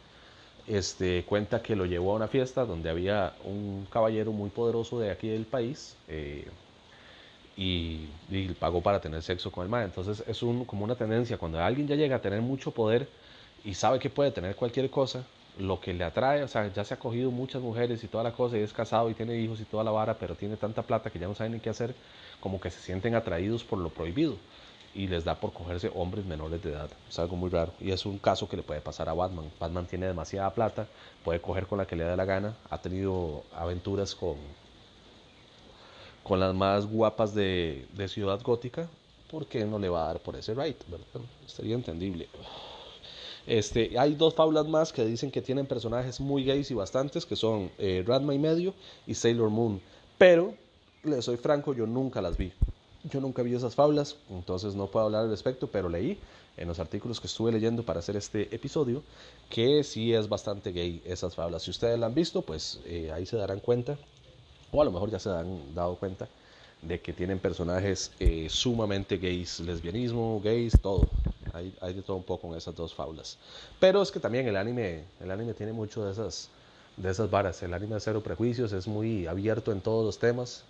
este, 0.67 1.23
cuenta 1.25 1.61
que 1.61 1.75
lo 1.75 1.85
llevó 1.85 2.13
a 2.13 2.15
una 2.15 2.27
fiesta 2.27 2.65
donde 2.65 2.89
había 2.89 3.35
un 3.43 3.85
caballero 3.91 4.31
muy 4.31 4.49
poderoso 4.49 4.99
de 4.99 5.11
aquí 5.11 5.27
del 5.27 5.45
país 5.45 5.95
eh, 6.07 6.47
y, 7.57 8.07
pagó 8.59 8.81
para 8.81 8.99
tener 8.99 9.21
sexo 9.21 9.51
con 9.51 9.63
el 9.63 9.69
ma. 9.69 9.83
Entonces 9.83 10.23
es 10.27 10.43
un, 10.43 10.65
como 10.65 10.83
una 10.83 10.95
tendencia, 10.95 11.37
cuando 11.37 11.59
alguien 11.61 11.87
ya 11.87 11.95
llega 11.95 12.17
a 12.17 12.21
tener 12.21 12.41
mucho 12.41 12.71
poder 12.71 13.07
y 13.63 13.73
sabe 13.73 13.99
que 13.99 14.09
puede 14.09 14.31
tener 14.31 14.55
cualquier 14.55 14.89
cosa, 14.89 15.25
lo 15.57 15.79
que 15.79 15.93
le 15.93 16.03
atrae, 16.03 16.43
o 16.43 16.47
sea, 16.47 16.71
ya 16.73 16.83
se 16.83 16.93
ha 16.93 16.97
cogido 16.97 17.31
muchas 17.31 17.61
mujeres 17.61 18.03
y 18.03 18.07
toda 18.07 18.23
la 18.23 18.33
cosa, 18.33 18.57
y 18.57 18.61
es 18.61 18.73
casado 18.73 19.09
y 19.09 19.13
tiene 19.13 19.37
hijos 19.37 19.59
y 19.61 19.65
toda 19.65 19.83
la 19.83 19.91
vara, 19.91 20.17
pero 20.17 20.35
tiene 20.35 20.57
tanta 20.57 20.83
plata 20.83 21.09
que 21.09 21.19
ya 21.19 21.27
no 21.27 21.35
saben 21.35 21.53
ni 21.53 21.59
qué 21.59 21.69
hacer, 21.69 21.95
como 22.41 22.59
que 22.59 22.69
se 22.69 22.81
sienten 22.81 23.15
atraídos 23.15 23.63
por 23.63 23.79
lo 23.79 23.89
prohibido 23.89 24.35
y 24.93 25.07
les 25.07 25.25
da 25.25 25.35
por 25.35 25.51
cogerse 25.51 25.91
hombres 25.93 26.25
menores 26.25 26.61
de 26.63 26.71
edad. 26.71 26.89
Es 27.09 27.19
algo 27.19 27.35
muy 27.35 27.49
raro 27.49 27.73
y 27.79 27.91
es 27.91 28.05
un 28.05 28.17
caso 28.17 28.47
que 28.47 28.57
le 28.57 28.63
puede 28.63 28.81
pasar 28.81 29.09
a 29.09 29.13
Batman. 29.13 29.51
Batman 29.59 29.85
tiene 29.85 30.07
demasiada 30.07 30.53
plata, 30.53 30.87
puede 31.23 31.41
coger 31.41 31.67
con 31.67 31.77
la 31.77 31.85
que 31.85 31.95
le 31.95 32.05
dé 32.05 32.15
la 32.15 32.25
gana, 32.25 32.55
ha 32.69 32.77
tenido 32.79 33.43
aventuras 33.53 34.15
con, 34.15 34.37
con 36.25 36.39
las 36.39 36.55
más 36.55 36.87
guapas 36.87 37.35
de, 37.35 37.85
Ciudad 38.07 38.41
Gótica, 38.41 38.89
¿por 39.29 39.45
qué 39.45 39.63
no 39.63 39.77
le 39.77 39.89
va 39.89 40.05
a 40.05 40.07
dar 40.07 40.19
por 40.19 40.35
ese 40.35 40.55
right? 40.55 40.75
Sería 41.45 41.75
entendible. 41.75 42.27
Este, 43.45 43.97
hay 43.99 44.15
dos 44.15 44.33
fábulas 44.33 44.67
más 44.67 44.91
que 44.91 45.05
dicen 45.05 45.29
que 45.29 45.43
tienen 45.43 45.67
personajes 45.67 46.19
muy 46.19 46.43
gays 46.43 46.71
y 46.71 46.73
bastantes, 46.73 47.27
que 47.27 47.35
son 47.35 47.69
eh, 47.77 48.03
y 48.07 48.39
medio 48.39 48.73
y 49.05 49.13
Sailor 49.13 49.51
Moon. 49.51 49.79
Pero, 50.17 50.55
le 51.03 51.21
soy 51.21 51.37
franco, 51.37 51.75
yo 51.75 51.85
nunca 51.85 52.23
las 52.23 52.37
vi. 52.37 52.51
Yo 53.03 53.21
nunca 53.21 53.43
vi 53.43 53.53
esas 53.53 53.75
fábulas, 53.75 54.15
entonces 54.31 54.73
no 54.73 54.87
puedo 54.87 55.05
hablar 55.05 55.25
al 55.25 55.29
respecto, 55.29 55.67
pero 55.67 55.89
leí 55.89 56.17
en 56.57 56.67
los 56.67 56.79
artículos 56.79 57.21
que 57.21 57.27
estuve 57.27 57.51
leyendo 57.51 57.83
para 57.83 57.99
hacer 57.99 58.15
este 58.15 58.55
episodio 58.55 59.03
que 59.47 59.83
sí 59.83 60.11
es 60.11 60.27
bastante 60.27 60.71
gay 60.71 61.03
esas 61.05 61.35
fábulas. 61.35 61.61
Si 61.61 61.69
ustedes 61.69 61.99
la 61.99 62.07
han 62.07 62.15
visto, 62.15 62.41
pues 62.41 62.79
eh, 62.85 63.11
ahí 63.13 63.27
se 63.27 63.37
darán 63.37 63.59
cuenta, 63.59 63.99
o 64.71 64.81
a 64.81 64.85
lo 64.85 64.91
mejor 64.91 65.09
ya 65.09 65.19
se 65.19 65.29
han 65.29 65.73
dado 65.73 65.95
cuenta, 65.95 66.27
de 66.81 66.99
que 67.01 67.13
tienen 67.13 67.39
personajes 67.39 68.11
eh, 68.19 68.47
sumamente 68.49 69.17
gays, 69.17 69.59
lesbianismo, 69.59 70.41
gays, 70.43 70.79
todo. 70.81 71.07
Hay, 71.53 71.73
hay, 71.81 71.93
de 71.93 72.01
todo 72.01 72.17
un 72.17 72.23
poco 72.23 72.47
en 72.47 72.55
esas 72.57 72.75
dos 72.75 72.93
fábulas. 72.93 73.37
Pero 73.79 74.01
es 74.01 74.11
que 74.11 74.19
también 74.19 74.47
el 74.47 74.57
anime, 74.57 75.03
el 75.21 75.31
anime 75.31 75.53
tiene 75.53 75.71
mucho 75.71 76.05
de 76.05 76.11
esas, 76.11 76.49
de 76.97 77.09
esas 77.09 77.29
varas. 77.29 77.63
El 77.63 77.73
anime 77.73 77.95
de 77.95 78.01
cero 78.01 78.21
prejuicios 78.21 78.73
es 78.73 78.87
muy 78.87 79.25
abierto 79.25 79.71
en 79.71 79.81
todos 79.81 80.05
los 80.05 80.19
temas. 80.19 80.63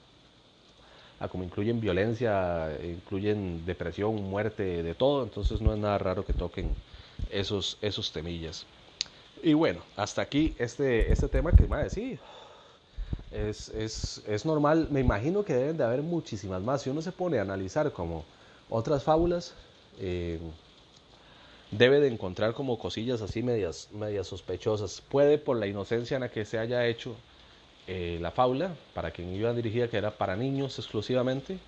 A 1.19 1.27
como 1.27 1.43
incluyen 1.43 1.79
violencia, 1.81 2.77
incluyen 2.83 3.65
depresión, 3.65 4.15
muerte, 4.29 4.83
de 4.83 4.93
todo. 4.95 5.23
Entonces 5.23 5.59
no 5.59 5.73
es 5.73 5.79
nada 5.79 5.97
raro 5.97 6.23
que 6.23 6.33
toquen 6.33 6.75
esos, 7.31 7.77
esos 7.81 8.11
temillas. 8.11 8.65
Y 9.41 9.53
bueno, 9.53 9.81
hasta 9.95 10.21
aquí 10.21 10.55
este, 10.59 11.11
este 11.11 11.27
tema 11.27 11.51
que, 11.51 11.67
madre, 11.67 11.89
sí, 11.89 12.17
es, 13.35 13.69
es, 13.69 14.23
es, 14.27 14.45
normal, 14.45 14.87
me 14.89 15.01
imagino 15.01 15.43
que 15.43 15.53
deben 15.53 15.77
de 15.77 15.83
haber 15.83 16.01
muchísimas 16.01 16.61
más. 16.61 16.81
Si 16.81 16.89
uno 16.89 17.01
se 17.01 17.11
pone 17.11 17.39
a 17.39 17.41
analizar 17.41 17.91
como 17.91 18.23
otras 18.69 19.03
fábulas, 19.03 19.53
eh, 19.99 20.39
debe 21.71 21.99
de 21.99 22.07
encontrar 22.07 22.53
como 22.53 22.79
cosillas 22.79 23.21
así 23.21 23.43
medias, 23.43 23.89
medias 23.91 24.27
sospechosas. 24.27 25.01
Puede 25.01 25.37
por 25.37 25.57
la 25.57 25.67
inocencia 25.67 26.15
en 26.15 26.21
la 26.21 26.29
que 26.29 26.45
se 26.45 26.57
haya 26.57 26.85
hecho 26.87 27.15
eh, 27.87 28.17
la 28.21 28.31
fábula, 28.31 28.75
para 28.93 29.11
quien 29.11 29.33
iba 29.35 29.53
dirigida, 29.53 29.89
que 29.89 29.97
era 29.97 30.11
para 30.11 30.35
niños 30.35 30.79
exclusivamente, 30.79 31.59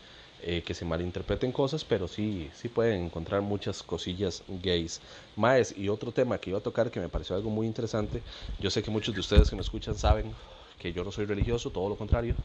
eh, 0.44 0.64
que 0.64 0.74
se 0.74 0.86
malinterpreten 0.86 1.52
cosas, 1.52 1.84
pero 1.84 2.08
sí, 2.08 2.50
sí 2.56 2.70
pueden 2.70 3.06
encontrar 3.06 3.42
muchas 3.42 3.84
cosillas 3.84 4.44
gays. 4.64 5.02
Más, 5.36 5.76
y 5.78 5.90
otro 5.90 6.12
tema 6.12 6.38
que 6.38 6.52
iba 6.52 6.60
a 6.60 6.64
tocar 6.64 6.92
que 6.92 7.00
me 7.00 7.10
pareció 7.10 7.36
algo 7.36 7.50
muy 7.50 7.68
interesante, 7.68 8.22
yo 8.60 8.70
sé 8.70 8.82
que 8.82 8.92
muchos 8.92 9.14
de 9.14 9.20
ustedes 9.20 9.50
que 9.50 9.56
me 9.56 9.62
escuchan 9.62 9.96
saben 9.96 10.34
que 10.80 10.94
yo 10.94 11.04
no 11.04 11.12
soy 11.12 11.26
religioso, 11.26 11.72
todo 11.72 11.90
lo 11.90 11.96
contrario. 11.96 12.36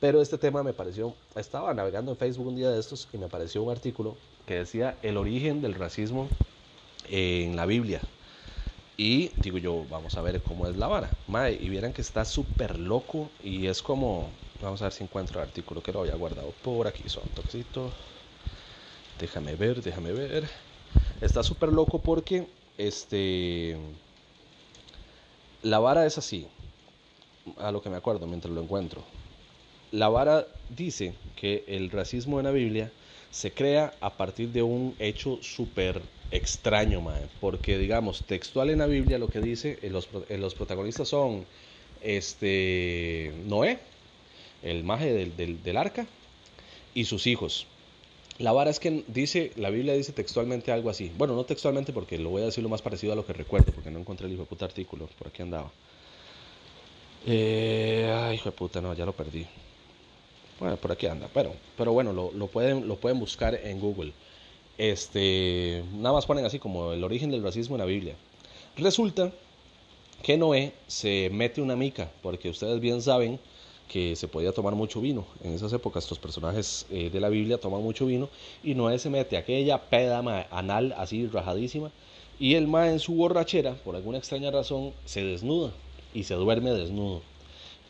Pero 0.00 0.20
este 0.20 0.36
tema 0.36 0.62
me 0.62 0.72
pareció, 0.72 1.14
estaba 1.36 1.72
navegando 1.74 2.10
en 2.10 2.16
Facebook 2.16 2.48
un 2.48 2.56
día 2.56 2.70
de 2.70 2.80
estos 2.80 3.08
y 3.12 3.18
me 3.18 3.26
apareció 3.26 3.62
un 3.62 3.70
artículo 3.70 4.16
que 4.46 4.54
decía 4.54 4.96
el 5.02 5.16
origen 5.16 5.62
del 5.62 5.74
racismo 5.74 6.28
en 7.08 7.54
la 7.54 7.66
Biblia. 7.66 8.00
Y 8.96 9.28
digo 9.36 9.58
yo, 9.58 9.86
vamos 9.88 10.16
a 10.16 10.22
ver 10.22 10.42
cómo 10.42 10.66
es 10.66 10.76
la 10.76 10.88
vara. 10.88 11.10
Mae, 11.28 11.54
y 11.54 11.68
vieran 11.68 11.92
que 11.92 12.02
está 12.02 12.24
súper 12.24 12.78
loco 12.78 13.30
y 13.42 13.66
es 13.66 13.80
como, 13.80 14.28
vamos 14.60 14.82
a 14.82 14.86
ver 14.86 14.92
si 14.92 15.04
encuentro 15.04 15.40
el 15.40 15.48
artículo 15.48 15.82
que 15.82 15.92
lo 15.92 16.00
había 16.00 16.16
guardado 16.16 16.52
por 16.62 16.86
aquí, 16.86 17.04
son 17.06 17.24
toxito. 17.34 17.92
Déjame 19.18 19.54
ver, 19.54 19.82
déjame 19.82 20.12
ver. 20.12 20.48
Está 21.20 21.42
súper 21.42 21.70
loco 21.72 22.00
porque 22.00 22.46
este 22.76 23.76
la 25.62 25.78
vara 25.78 26.06
es 26.06 26.18
así, 26.18 26.46
a 27.58 27.70
lo 27.72 27.82
que 27.82 27.90
me 27.90 27.96
acuerdo 27.96 28.26
mientras 28.26 28.52
lo 28.52 28.62
encuentro. 28.62 29.02
La 29.90 30.08
vara 30.08 30.46
dice 30.68 31.14
que 31.36 31.64
el 31.68 31.90
racismo 31.90 32.38
en 32.38 32.46
la 32.46 32.52
Biblia 32.52 32.90
se 33.30 33.52
crea 33.52 33.94
a 34.00 34.10
partir 34.10 34.48
de 34.50 34.62
un 34.62 34.94
hecho 34.98 35.38
súper 35.42 36.00
extraño, 36.30 37.00
mae, 37.00 37.28
porque 37.40 37.78
digamos, 37.78 38.22
textual 38.22 38.70
en 38.70 38.78
la 38.78 38.86
Biblia 38.86 39.18
lo 39.18 39.28
que 39.28 39.40
dice, 39.40 39.78
eh, 39.82 39.90
los, 39.90 40.08
eh, 40.28 40.38
los 40.38 40.54
protagonistas 40.54 41.08
son 41.08 41.44
este 42.02 43.32
Noé, 43.46 43.78
el 44.62 44.82
maje 44.82 45.12
del, 45.12 45.36
del, 45.36 45.62
del 45.62 45.76
arca, 45.76 46.06
y 46.94 47.04
sus 47.04 47.26
hijos. 47.26 47.66
La 48.42 48.50
vara 48.50 48.70
es 48.70 48.80
que 48.80 49.04
dice, 49.06 49.52
la 49.54 49.70
Biblia 49.70 49.94
dice 49.94 50.10
textualmente 50.12 50.72
algo 50.72 50.90
así. 50.90 51.12
Bueno, 51.16 51.36
no 51.36 51.44
textualmente 51.44 51.92
porque 51.92 52.18
lo 52.18 52.30
voy 52.30 52.42
a 52.42 52.46
decir 52.46 52.60
lo 52.60 52.68
más 52.68 52.82
parecido 52.82 53.12
a 53.12 53.16
lo 53.16 53.24
que 53.24 53.32
recuerdo, 53.32 53.70
porque 53.72 53.88
no 53.88 54.00
encontré 54.00 54.26
el 54.26 54.32
hijo 54.32 54.42
de 54.42 54.48
puta 54.48 54.64
artículo, 54.64 55.08
por 55.16 55.28
aquí 55.28 55.42
andaba. 55.42 55.70
Eh, 57.24 58.12
ay, 58.12 58.34
hijo 58.34 58.50
de 58.50 58.56
puta, 58.56 58.80
no, 58.80 58.94
ya 58.94 59.06
lo 59.06 59.12
perdí. 59.12 59.46
Bueno, 60.58 60.76
por 60.76 60.90
aquí 60.90 61.06
anda, 61.06 61.28
pero, 61.32 61.54
pero 61.78 61.92
bueno, 61.92 62.12
lo, 62.12 62.32
lo, 62.32 62.48
pueden, 62.48 62.88
lo 62.88 62.96
pueden 62.96 63.20
buscar 63.20 63.54
en 63.54 63.78
Google. 63.78 64.12
Este, 64.76 65.84
nada 65.92 66.12
más 66.12 66.26
ponen 66.26 66.44
así 66.44 66.58
como 66.58 66.92
el 66.92 67.04
origen 67.04 67.30
del 67.30 67.44
racismo 67.44 67.76
en 67.76 67.80
la 67.80 67.86
Biblia. 67.86 68.16
Resulta 68.76 69.30
que 70.20 70.36
Noé 70.36 70.72
se 70.88 71.30
mete 71.32 71.62
una 71.62 71.76
mica, 71.76 72.10
porque 72.22 72.48
ustedes 72.48 72.80
bien 72.80 73.02
saben 73.02 73.38
que 73.92 74.16
se 74.16 74.26
podía 74.26 74.52
tomar 74.52 74.74
mucho 74.74 75.02
vino. 75.02 75.26
En 75.44 75.52
esas 75.52 75.70
épocas 75.74 76.08
los 76.08 76.18
personajes 76.18 76.86
eh, 76.90 77.10
de 77.10 77.20
la 77.20 77.28
Biblia 77.28 77.58
toman 77.58 77.82
mucho 77.82 78.06
vino 78.06 78.30
y 78.64 78.74
Noé 78.74 78.98
se 78.98 79.10
mete 79.10 79.36
aquella 79.36 79.82
peda 79.82 80.18
anal 80.50 80.94
así 80.96 81.26
rajadísima 81.26 81.90
y 82.40 82.54
el 82.54 82.68
ma 82.68 82.88
en 82.88 82.98
su 82.98 83.14
borrachera, 83.14 83.74
por 83.74 83.94
alguna 83.94 84.16
extraña 84.16 84.50
razón, 84.50 84.94
se 85.04 85.22
desnuda 85.22 85.72
y 86.14 86.24
se 86.24 86.34
duerme 86.34 86.70
desnudo. 86.70 87.20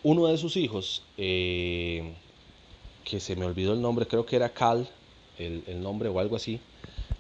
Uno 0.02 0.26
de 0.26 0.38
sus 0.38 0.56
hijos, 0.56 1.04
eh, 1.16 2.12
que 3.04 3.20
se 3.20 3.36
me 3.36 3.46
olvidó 3.46 3.72
el 3.72 3.80
nombre, 3.80 4.06
creo 4.06 4.26
que 4.26 4.34
era 4.34 4.48
Cal, 4.48 4.88
el, 5.38 5.62
el 5.68 5.80
nombre 5.80 6.08
o 6.08 6.18
algo 6.18 6.34
así, 6.34 6.58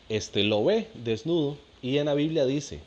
este 0.08 0.42
lo 0.42 0.64
ve 0.64 0.88
desnudo 0.94 1.56
y 1.82 1.98
en 1.98 2.06
la 2.06 2.14
Biblia 2.14 2.44
dice 2.46 2.80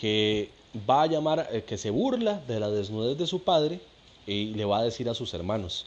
que 0.00 0.50
va 0.88 1.02
a 1.02 1.06
llamar, 1.06 1.48
eh, 1.50 1.64
que 1.66 1.78
se 1.78 1.90
burla 1.90 2.40
de 2.46 2.60
la 2.60 2.70
desnudez 2.70 3.18
de 3.18 3.26
su 3.26 3.42
padre 3.42 3.80
y 4.26 4.54
le 4.54 4.64
va 4.64 4.78
a 4.78 4.84
decir 4.84 5.08
a 5.08 5.14
sus 5.14 5.32
hermanos. 5.34 5.86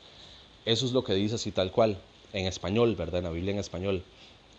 Eso 0.66 0.86
es 0.86 0.92
lo 0.92 1.04
que 1.04 1.14
dice 1.14 1.36
así 1.36 1.52
tal 1.52 1.72
cual, 1.72 1.98
en 2.34 2.46
español, 2.46 2.96
¿verdad? 2.96 3.20
En 3.20 3.24
la 3.26 3.32
Biblia 3.32 3.54
en 3.54 3.60
español. 3.60 4.04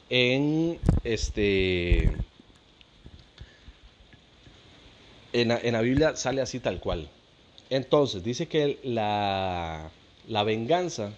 En 0.08 0.78
este. 1.04 2.10
En 5.32 5.48
la, 5.48 5.58
en 5.58 5.72
la 5.74 5.80
Biblia 5.80 6.16
sale 6.16 6.40
así 6.40 6.58
tal 6.60 6.80
cual. 6.80 7.08
Entonces, 7.70 8.24
dice 8.24 8.48
que 8.48 8.78
la, 8.82 9.90
la 10.26 10.42
venganza 10.42 11.12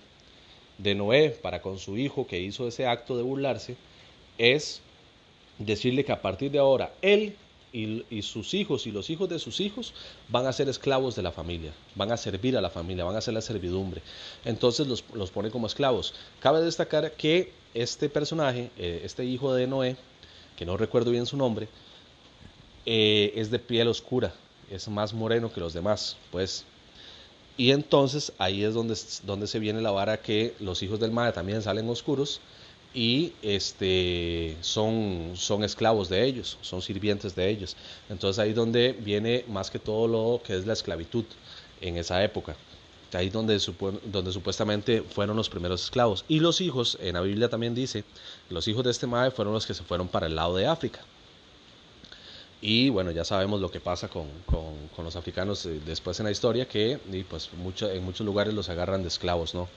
de 0.78 0.94
Noé 0.94 1.30
para 1.30 1.62
con 1.62 1.78
su 1.78 1.96
hijo 1.96 2.26
que 2.26 2.40
hizo 2.40 2.68
ese 2.68 2.86
acto 2.86 3.16
de 3.16 3.22
burlarse 3.22 3.76
es 4.38 4.82
decirle 5.58 6.04
que 6.04 6.12
a 6.12 6.20
partir 6.20 6.50
de 6.50 6.58
ahora 6.58 6.92
él 7.02 7.36
y, 7.72 8.22
sus 8.22 8.54
hijos 8.54 8.86
y 8.86 8.92
los 8.92 9.08
hijos 9.10 9.28
de 9.28 9.38
sus 9.38 9.60
hijos 9.60 9.94
van 10.28 10.46
a 10.46 10.52
ser 10.52 10.68
esclavos 10.68 11.16
de 11.16 11.22
la 11.22 11.32
familia, 11.32 11.72
van 11.94 12.12
a 12.12 12.16
servir 12.16 12.56
a 12.56 12.60
la 12.60 12.70
familia, 12.70 13.04
van 13.04 13.14
a 13.14 13.18
hacer 13.18 13.34
la 13.34 13.40
servidumbre. 13.40 14.02
Entonces 14.44 14.86
los, 14.86 15.04
los 15.14 15.30
pone 15.30 15.50
como 15.50 15.66
esclavos. 15.66 16.14
Cabe 16.40 16.60
destacar 16.62 17.12
que 17.12 17.52
este 17.74 18.08
personaje, 18.08 18.70
eh, 18.76 19.02
este 19.04 19.24
hijo 19.24 19.54
de 19.54 19.66
Noé, 19.66 19.96
que 20.56 20.66
no 20.66 20.76
recuerdo 20.76 21.10
bien 21.10 21.26
su 21.26 21.36
nombre, 21.36 21.68
eh, 22.84 23.32
es 23.36 23.50
de 23.50 23.58
piel 23.58 23.88
oscura, 23.88 24.34
es 24.70 24.88
más 24.88 25.14
moreno 25.14 25.52
que 25.52 25.60
los 25.60 25.72
demás, 25.72 26.16
pues. 26.30 26.64
Y 27.56 27.70
entonces 27.70 28.32
ahí 28.38 28.64
es 28.64 28.74
donde, 28.74 28.96
donde 29.24 29.46
se 29.46 29.58
viene 29.58 29.80
la 29.80 29.90
vara 29.90 30.20
que 30.20 30.54
los 30.58 30.82
hijos 30.82 31.00
del 31.00 31.10
Mae 31.10 31.32
también 31.32 31.62
salen 31.62 31.88
oscuros 31.88 32.40
y 32.94 33.32
este, 33.42 34.56
son, 34.60 35.32
son 35.34 35.64
esclavos 35.64 36.08
de 36.08 36.24
ellos, 36.24 36.58
son 36.60 36.82
sirvientes 36.82 37.34
de 37.34 37.48
ellos. 37.48 37.76
Entonces 38.08 38.38
ahí 38.38 38.52
donde 38.52 38.92
viene 38.92 39.44
más 39.48 39.70
que 39.70 39.78
todo 39.78 40.06
lo 40.08 40.42
que 40.42 40.56
es 40.56 40.66
la 40.66 40.74
esclavitud 40.74 41.24
en 41.80 41.96
esa 41.96 42.22
época. 42.22 42.54
Ahí 43.14 43.28
donde, 43.28 43.60
donde 44.06 44.32
supuestamente 44.32 45.02
fueron 45.02 45.36
los 45.36 45.50
primeros 45.50 45.84
esclavos. 45.84 46.24
Y 46.28 46.40
los 46.40 46.60
hijos, 46.62 46.96
en 47.00 47.14
la 47.14 47.20
Biblia 47.20 47.48
también 47.48 47.74
dice, 47.74 48.04
los 48.48 48.66
hijos 48.68 48.84
de 48.84 48.90
este 48.90 49.06
Mae 49.06 49.30
fueron 49.30 49.52
los 49.52 49.66
que 49.66 49.74
se 49.74 49.82
fueron 49.82 50.08
para 50.08 50.26
el 50.26 50.34
lado 50.34 50.56
de 50.56 50.66
África. 50.66 51.00
Y 52.62 52.90
bueno, 52.90 53.10
ya 53.10 53.24
sabemos 53.24 53.60
lo 53.60 53.70
que 53.70 53.80
pasa 53.80 54.08
con, 54.08 54.28
con, 54.46 54.88
con 54.94 55.04
los 55.04 55.16
africanos 55.16 55.66
eh, 55.66 55.80
después 55.84 56.20
en 56.20 56.24
la 56.24 56.30
historia, 56.30 56.66
que 56.68 57.00
y 57.10 57.24
pues 57.24 57.52
mucho, 57.54 57.90
en 57.90 58.04
muchos 58.04 58.24
lugares 58.24 58.54
los 58.54 58.68
agarran 58.68 59.02
de 59.02 59.08
esclavos, 59.08 59.52
¿no? 59.52 59.68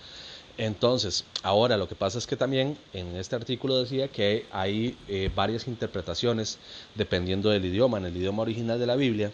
Entonces, 0.58 1.26
ahora 1.44 1.76
lo 1.76 1.88
que 1.90 1.96
pasa 1.96 2.18
es 2.18 2.28
que 2.28 2.38
también 2.38 2.78
en 2.94 3.16
este 3.18 3.36
artículo 3.36 3.78
decía 3.78 4.08
que 4.08 4.46
hay 4.52 4.98
eh, 5.10 5.30
varias 5.36 5.68
interpretaciones 5.68 6.60
dependiendo 6.96 7.50
del 7.50 7.66
idioma. 7.66 7.98
En 7.98 8.06
el 8.06 8.16
idioma 8.16 8.44
original 8.44 8.80
de 8.80 8.86
la 8.86 8.96
Biblia, 8.96 9.32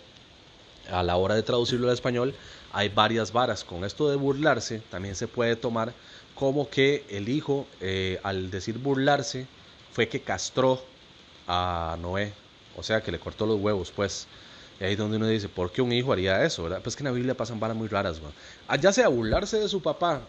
a 0.90 1.04
la 1.04 1.18
hora 1.18 1.36
de 1.36 1.44
traducirlo 1.44 1.88
al 1.88 1.94
español, 1.94 2.34
hay 2.74 2.90
varias 2.90 3.32
varas. 3.32 3.64
Con 3.64 3.84
esto 3.84 4.10
de 4.10 4.16
burlarse, 4.16 4.82
también 4.90 5.16
se 5.16 5.28
puede 5.28 5.56
tomar 5.56 5.94
como 6.34 6.70
que 6.70 7.06
el 7.10 7.30
hijo, 7.30 7.68
eh, 7.82 8.20
al 8.24 8.50
decir 8.50 8.80
burlarse, 8.80 9.46
fue 9.94 10.08
que 10.08 10.22
castró 10.22 10.84
a 11.48 11.98
Noé. 12.02 12.34
O 12.78 12.82
sea, 12.82 13.02
que 13.02 13.12
le 13.12 13.20
cortó 13.20 13.46
los 13.46 13.60
huevos, 13.60 13.92
pues. 13.96 14.28
Y 14.80 14.86
ahí 14.86 14.94
es 14.94 14.98
donde 14.98 15.18
uno 15.18 15.28
dice, 15.28 15.50
¿por 15.50 15.72
qué 15.72 15.84
un 15.84 15.92
hijo 15.92 16.12
haría 16.12 16.44
eso? 16.44 16.68
Pues 16.82 16.96
que 16.96 17.04
en 17.04 17.10
la 17.10 17.12
Biblia 17.12 17.38
pasan 17.38 17.60
varas 17.60 17.78
muy 17.78 17.88
raras, 17.88 18.20
man. 18.20 18.32
Ah, 18.68 18.78
ya 18.78 18.92
sea 18.92 19.08
burlarse 19.10 19.60
de 19.60 19.70
su 19.70 19.84
papá 19.84 20.22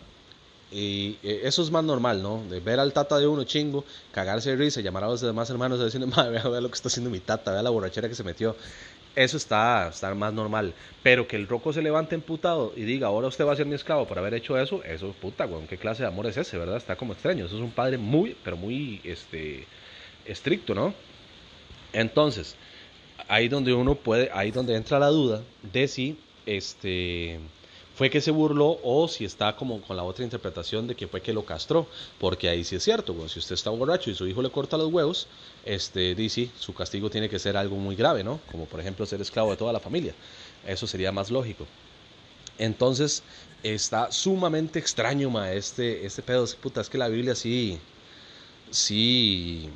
y 0.72 1.18
eh, 1.22 1.42
eso 1.44 1.62
es 1.62 1.70
más 1.70 1.84
normal, 1.84 2.22
¿no? 2.22 2.42
De 2.48 2.60
ver 2.60 2.80
al 2.80 2.92
tata 2.92 3.18
de 3.18 3.26
uno 3.26 3.44
chingo, 3.44 3.84
cagarse 4.10 4.50
de 4.50 4.56
risa, 4.56 4.80
llamar 4.80 5.04
a 5.04 5.08
los 5.08 5.20
demás 5.20 5.50
hermanos 5.50 5.78
y 5.80 5.84
decirle, 5.84 6.06
madre, 6.16 6.30
vea, 6.30 6.60
lo 6.60 6.68
que 6.68 6.74
está 6.74 6.88
haciendo 6.88 7.10
mi 7.10 7.20
tata, 7.20 7.52
vea 7.52 7.62
la 7.62 7.70
borrachera 7.70 8.08
que 8.08 8.14
se 8.14 8.24
metió. 8.24 8.56
Eso 9.14 9.36
está, 9.36 9.88
está 9.88 10.14
más 10.14 10.32
normal. 10.32 10.72
Pero 11.02 11.28
que 11.28 11.36
el 11.36 11.46
roco 11.46 11.72
se 11.74 11.82
levante 11.82 12.14
emputado 12.14 12.72
y 12.74 12.82
diga, 12.82 13.08
ahora 13.08 13.28
usted 13.28 13.46
va 13.46 13.52
a 13.52 13.56
ser 13.56 13.66
mi 13.66 13.74
esclavo 13.74 14.06
por 14.06 14.18
haber 14.18 14.32
hecho 14.32 14.58
eso, 14.58 14.82
eso, 14.84 15.14
puta, 15.20 15.44
weón, 15.44 15.66
¿qué 15.66 15.76
clase 15.76 16.02
de 16.02 16.08
amor 16.08 16.26
es 16.26 16.38
ese, 16.38 16.56
verdad? 16.56 16.78
Está 16.78 16.96
como 16.96 17.12
extraño. 17.12 17.44
Eso 17.44 17.56
es 17.56 17.62
un 17.62 17.72
padre 17.72 17.98
muy, 17.98 18.34
pero 18.42 18.56
muy, 18.56 19.00
este, 19.04 19.66
estricto, 20.24 20.74
¿no? 20.74 20.94
Entonces, 21.92 22.56
ahí 23.28 23.48
donde 23.48 23.74
uno 23.74 23.94
puede, 23.94 24.30
ahí 24.32 24.50
donde 24.50 24.74
entra 24.74 24.98
la 24.98 25.08
duda 25.08 25.42
de 25.70 25.88
si, 25.88 26.18
este 26.46 27.38
fue 27.94 28.10
que 28.10 28.20
se 28.20 28.30
burló 28.30 28.78
o 28.82 29.08
si 29.08 29.24
está 29.24 29.56
como 29.56 29.80
con 29.82 29.96
la 29.96 30.02
otra 30.02 30.24
interpretación 30.24 30.86
de 30.86 30.94
que 30.94 31.08
fue 31.08 31.20
que 31.20 31.32
lo 31.32 31.44
castró, 31.44 31.86
porque 32.18 32.48
ahí 32.48 32.64
sí 32.64 32.76
es 32.76 32.82
cierto, 32.82 33.14
si 33.28 33.38
usted 33.38 33.54
está 33.54 33.70
borracho 33.70 34.10
y 34.10 34.14
su 34.14 34.26
hijo 34.26 34.42
le 34.42 34.50
corta 34.50 34.76
los 34.76 34.92
huevos, 34.92 35.26
este, 35.64 36.14
dice, 36.14 36.50
su 36.58 36.74
castigo 36.74 37.10
tiene 37.10 37.28
que 37.28 37.38
ser 37.38 37.56
algo 37.56 37.76
muy 37.76 37.96
grave, 37.96 38.24
¿no? 38.24 38.40
Como 38.50 38.64
por 38.66 38.80
ejemplo 38.80 39.06
ser 39.06 39.20
esclavo 39.20 39.50
de 39.50 39.56
toda 39.56 39.72
la 39.72 39.80
familia. 39.80 40.14
Eso 40.66 40.86
sería 40.86 41.12
más 41.12 41.30
lógico. 41.30 41.66
Entonces, 42.58 43.22
está 43.62 44.12
sumamente 44.12 44.78
extraño, 44.78 45.30
ma, 45.30 45.52
este, 45.52 46.06
este 46.06 46.22
pedo. 46.22 46.44
Es 46.44 46.88
que 46.88 46.98
la 46.98 47.08
Biblia 47.08 47.34
sí, 47.34 47.78
sí, 48.70 49.68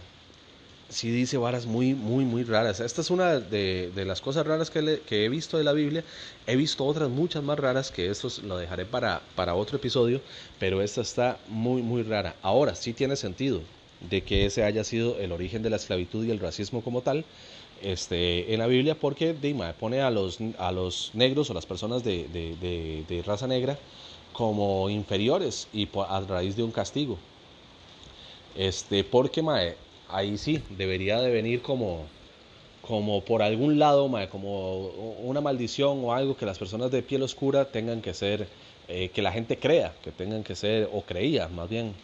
sí 0.88 1.10
dice 1.10 1.36
varas 1.36 1.66
muy, 1.66 1.94
muy, 1.94 2.24
muy 2.24 2.44
raras. 2.44 2.80
Esta 2.80 3.00
es 3.00 3.10
una 3.10 3.38
de, 3.40 3.92
las 4.06 4.20
cosas 4.20 4.46
raras 4.46 4.70
que, 4.70 5.24
he 5.24 5.28
visto 5.28 5.58
de 5.58 5.64
la 5.64 5.72
Biblia. 5.72 6.04
He 6.46 6.56
visto 6.56 6.84
otras 6.84 7.08
muchas 7.08 7.42
más 7.42 7.58
raras 7.58 7.90
que 7.90 8.08
esto 8.08 8.28
lo 8.44 8.56
dejaré 8.56 8.84
para, 8.84 9.20
para 9.34 9.54
otro 9.54 9.76
episodio, 9.76 10.20
pero 10.58 10.82
esta 10.82 11.00
está 11.00 11.38
muy, 11.48 11.82
muy 11.82 12.02
rara. 12.02 12.36
Ahora, 12.42 12.74
sí 12.74 12.92
tiene 12.92 13.16
sentido 13.16 13.60
de 14.08 14.22
que 14.22 14.46
ese 14.46 14.62
haya 14.62 14.84
sido 14.84 15.18
el 15.18 15.32
origen 15.32 15.62
de 15.62 15.70
la 15.70 15.76
esclavitud 15.76 16.24
y 16.24 16.30
el 16.30 16.38
racismo 16.38 16.82
como 16.82 17.00
tal 17.00 17.24
este, 17.82 18.52
en 18.52 18.60
la 18.60 18.66
Biblia, 18.66 18.94
porque 18.94 19.34
Dima 19.34 19.72
pone 19.72 20.00
a 20.00 20.10
los, 20.10 20.38
a 20.58 20.72
los 20.72 21.10
negros 21.14 21.50
o 21.50 21.54
las 21.54 21.66
personas 21.66 22.04
de, 22.04 22.26
de, 22.28 23.22
raza 23.26 23.46
negra 23.46 23.78
como 24.32 24.88
inferiores 24.90 25.68
y 25.72 25.88
a 26.08 26.20
raíz 26.20 26.56
de 26.56 26.62
un 26.62 26.70
castigo. 26.70 27.18
Este, 28.54 29.04
porque 29.04 29.42
mae, 29.42 29.76
ahí 30.08 30.38
sí, 30.38 30.62
debería 30.70 31.20
de 31.20 31.30
venir 31.30 31.62
como, 31.62 32.04
como 32.82 33.22
por 33.22 33.42
algún 33.42 33.78
lado, 33.78 34.10
como 34.30 34.88
una 35.22 35.40
maldición 35.40 36.04
o 36.04 36.12
algo 36.12 36.36
que 36.36 36.46
las 36.46 36.58
personas 36.58 36.90
de 36.90 37.02
piel 37.02 37.22
oscura 37.22 37.66
tengan 37.66 38.00
que 38.00 38.14
ser, 38.14 38.48
eh, 38.88 39.10
que 39.10 39.22
la 39.22 39.32
gente 39.32 39.58
crea, 39.58 39.92
que 40.02 40.12
tengan 40.12 40.44
que 40.44 40.54
ser, 40.54 40.88
o 40.92 41.02
creía 41.02 41.48
más 41.48 41.68
bien, 41.68 41.94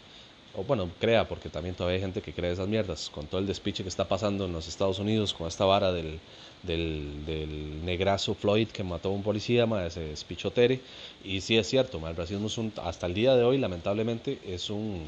o 0.55 0.65
bueno, 0.65 0.91
crea, 1.01 1.27
porque 1.29 1.49
también 1.49 1.75
todavía 1.75 1.97
hay 1.97 2.03
gente 2.03 2.21
que 2.21 2.33
cree 2.33 2.53
esas 2.53 2.69
mierdas, 2.69 3.11
con 3.11 3.27
todo 3.27 3.41
el 3.41 3.47
despiche 3.47 3.83
que 3.83 3.89
está 3.89 4.07
pasando 4.07 4.45
en 4.45 4.53
los 4.53 4.69
Estados 4.69 4.99
Unidos, 4.99 5.33
con 5.33 5.49
esta 5.49 5.65
vara 5.65 5.93
del, 5.93 6.19
del, 6.63 7.85
negrazo 7.85 8.35
Floyd 8.35 8.69
que 8.69 8.85
mató 8.85 9.09
a 9.09 9.13
un 9.13 9.23
policía, 9.23 9.67
ese 9.87 10.01
despichotere, 10.01 10.81
y 11.25 11.41
sí 11.41 11.57
es 11.57 11.69
cierto, 11.69 12.07
el 12.07 12.17
racismo 12.17 12.49
es 12.49 12.59
un, 12.59 12.73
hasta 12.83 13.07
el 13.07 13.15
día 13.15 13.35
de 13.35 13.45
hoy, 13.45 13.59
lamentablemente, 13.59 14.39
es 14.47 14.69
un 14.69 15.07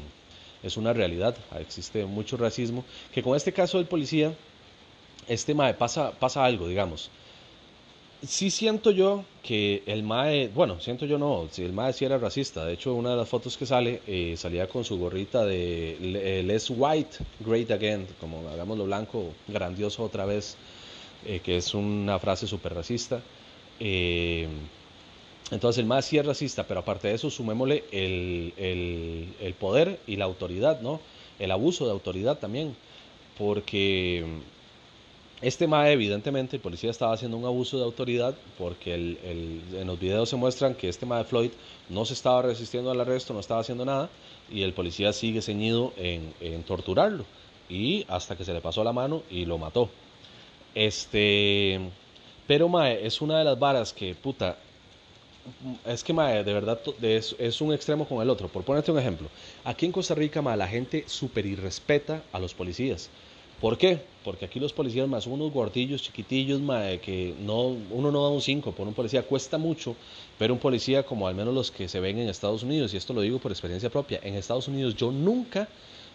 es 0.65 0.77
una 0.77 0.93
realidad, 0.93 1.35
existe 1.59 2.05
mucho 2.05 2.37
racismo, 2.37 2.83
que 3.13 3.21
con 3.21 3.35
este 3.35 3.53
caso 3.53 3.77
del 3.77 3.87
policía, 3.87 4.33
este 5.27 5.53
MAE 5.53 5.75
pasa, 5.75 6.11
pasa 6.11 6.43
algo, 6.43 6.67
digamos. 6.67 7.09
Sí 8.25 8.49
siento 8.49 8.89
yo 8.89 9.23
que 9.43 9.83
el 9.85 10.01
MAE, 10.01 10.47
bueno, 10.47 10.79
siento 10.79 11.05
yo 11.05 11.19
no, 11.19 11.47
si 11.51 11.63
el 11.63 11.73
MAE 11.73 11.93
sí 11.93 12.05
era 12.05 12.17
racista, 12.17 12.65
de 12.65 12.73
hecho 12.73 12.93
una 12.95 13.11
de 13.11 13.17
las 13.17 13.29
fotos 13.29 13.57
que 13.57 13.67
sale 13.67 14.01
eh, 14.07 14.35
salía 14.37 14.67
con 14.67 14.83
su 14.83 14.97
gorrita 14.97 15.45
de 15.45 16.43
Less 16.43 16.71
White, 16.71 17.17
Great 17.41 17.69
Again, 17.69 18.07
como 18.19 18.49
hagámoslo 18.49 18.85
blanco, 18.85 19.33
grandioso 19.47 20.03
otra 20.03 20.25
vez, 20.25 20.57
eh, 21.25 21.41
que 21.43 21.57
es 21.57 21.73
una 21.75 22.17
frase 22.17 22.47
súper 22.47 22.73
racista. 22.73 23.21
Eh, 23.79 24.47
entonces 25.51 25.79
el 25.79 25.85
más 25.85 26.05
sí 26.05 26.17
es 26.17 26.25
racista, 26.25 26.65
pero 26.67 26.79
aparte 26.79 27.07
de 27.07 27.15
eso 27.15 27.29
sumémosle 27.29 27.83
el, 27.91 28.53
el, 29.39 29.53
poder 29.53 29.99
y 30.07 30.15
la 30.15 30.25
autoridad, 30.25 30.81
¿no? 30.81 30.99
El 31.37 31.51
abuso 31.51 31.85
de 31.85 31.91
autoridad 31.91 32.39
también, 32.39 32.75
porque 33.37 34.25
este 35.41 35.67
MAE 35.67 35.93
evidentemente 35.93 36.55
el 36.55 36.61
policía 36.61 36.89
estaba 36.89 37.13
haciendo 37.13 37.37
un 37.37 37.45
abuso 37.45 37.77
de 37.77 37.83
autoridad 37.83 38.35
porque 38.57 38.95
el, 38.95 39.19
en 39.73 39.85
los 39.85 39.99
videos 39.99 40.29
se 40.29 40.35
muestran 40.35 40.73
que 40.73 40.89
este 40.89 41.05
MAE 41.05 41.25
Floyd 41.25 41.51
no 41.89 42.05
se 42.05 42.13
estaba 42.13 42.41
resistiendo 42.41 42.89
al 42.89 42.99
arresto, 42.99 43.33
no 43.33 43.39
estaba 43.39 43.61
haciendo 43.61 43.85
nada 43.85 44.09
y 44.51 44.63
el 44.63 44.73
policía 44.73 45.13
sigue 45.13 45.41
ceñido 45.41 45.93
en, 45.97 46.63
torturarlo 46.63 47.25
y 47.69 48.05
hasta 48.07 48.35
que 48.35 48.45
se 48.45 48.53
le 48.53 48.61
pasó 48.61 48.83
la 48.83 48.93
mano 48.93 49.23
y 49.29 49.45
lo 49.45 49.57
mató. 49.57 49.89
Este, 50.73 51.79
pero 52.47 52.67
Mae 52.69 53.05
es 53.05 53.21
una 53.21 53.37
de 53.37 53.43
las 53.43 53.59
varas 53.59 53.93
que, 53.93 54.15
puta, 54.15 54.57
es 55.85 56.03
que, 56.03 56.13
de 56.13 56.53
verdad, 56.53 56.79
es, 57.01 57.61
un 57.61 57.73
extremo 57.73 58.07
con 58.07 58.21
el 58.21 58.29
otro. 58.29 58.47
Por 58.47 58.63
ponerte 58.63 58.91
un 58.91 58.99
ejemplo, 58.99 59.27
aquí 59.63 59.85
en 59.85 59.91
Costa 59.91 60.15
Rica, 60.15 60.41
la 60.41 60.67
gente 60.67 61.03
super 61.07 61.45
irrespeta 61.45 62.23
a 62.31 62.39
los 62.39 62.53
policías. 62.53 63.09
¿Por 63.61 63.77
qué? 63.77 64.01
Porque 64.23 64.45
aquí 64.45 64.59
los 64.59 64.73
policías 64.73 65.07
más 65.07 65.23
son 65.23 65.33
unos 65.33 65.51
gordillos, 65.51 66.01
chiquitillos, 66.01 66.59
que 67.01 67.33
no, 67.41 67.77
uno 67.89 68.11
no 68.11 68.23
da 68.23 68.29
un 68.29 68.41
5 68.41 68.73
por 68.73 68.87
un 68.87 68.93
policía, 68.93 69.23
cuesta 69.23 69.57
mucho, 69.57 69.95
pero 70.37 70.53
un 70.53 70.59
policía 70.59 71.03
como 71.03 71.27
al 71.27 71.35
menos 71.35 71.53
los 71.53 71.71
que 71.71 71.87
se 71.87 71.99
ven 71.99 72.19
en 72.19 72.27
Estados 72.27 72.63
Unidos, 72.63 72.93
y 72.93 72.97
esto 72.97 73.13
lo 73.13 73.21
digo 73.21 73.39
por 73.39 73.51
experiencia 73.51 73.89
propia, 73.89 74.19
en 74.23 74.35
Estados 74.35 74.67
Unidos 74.67 74.95
yo 74.95 75.09
nunca 75.09 75.69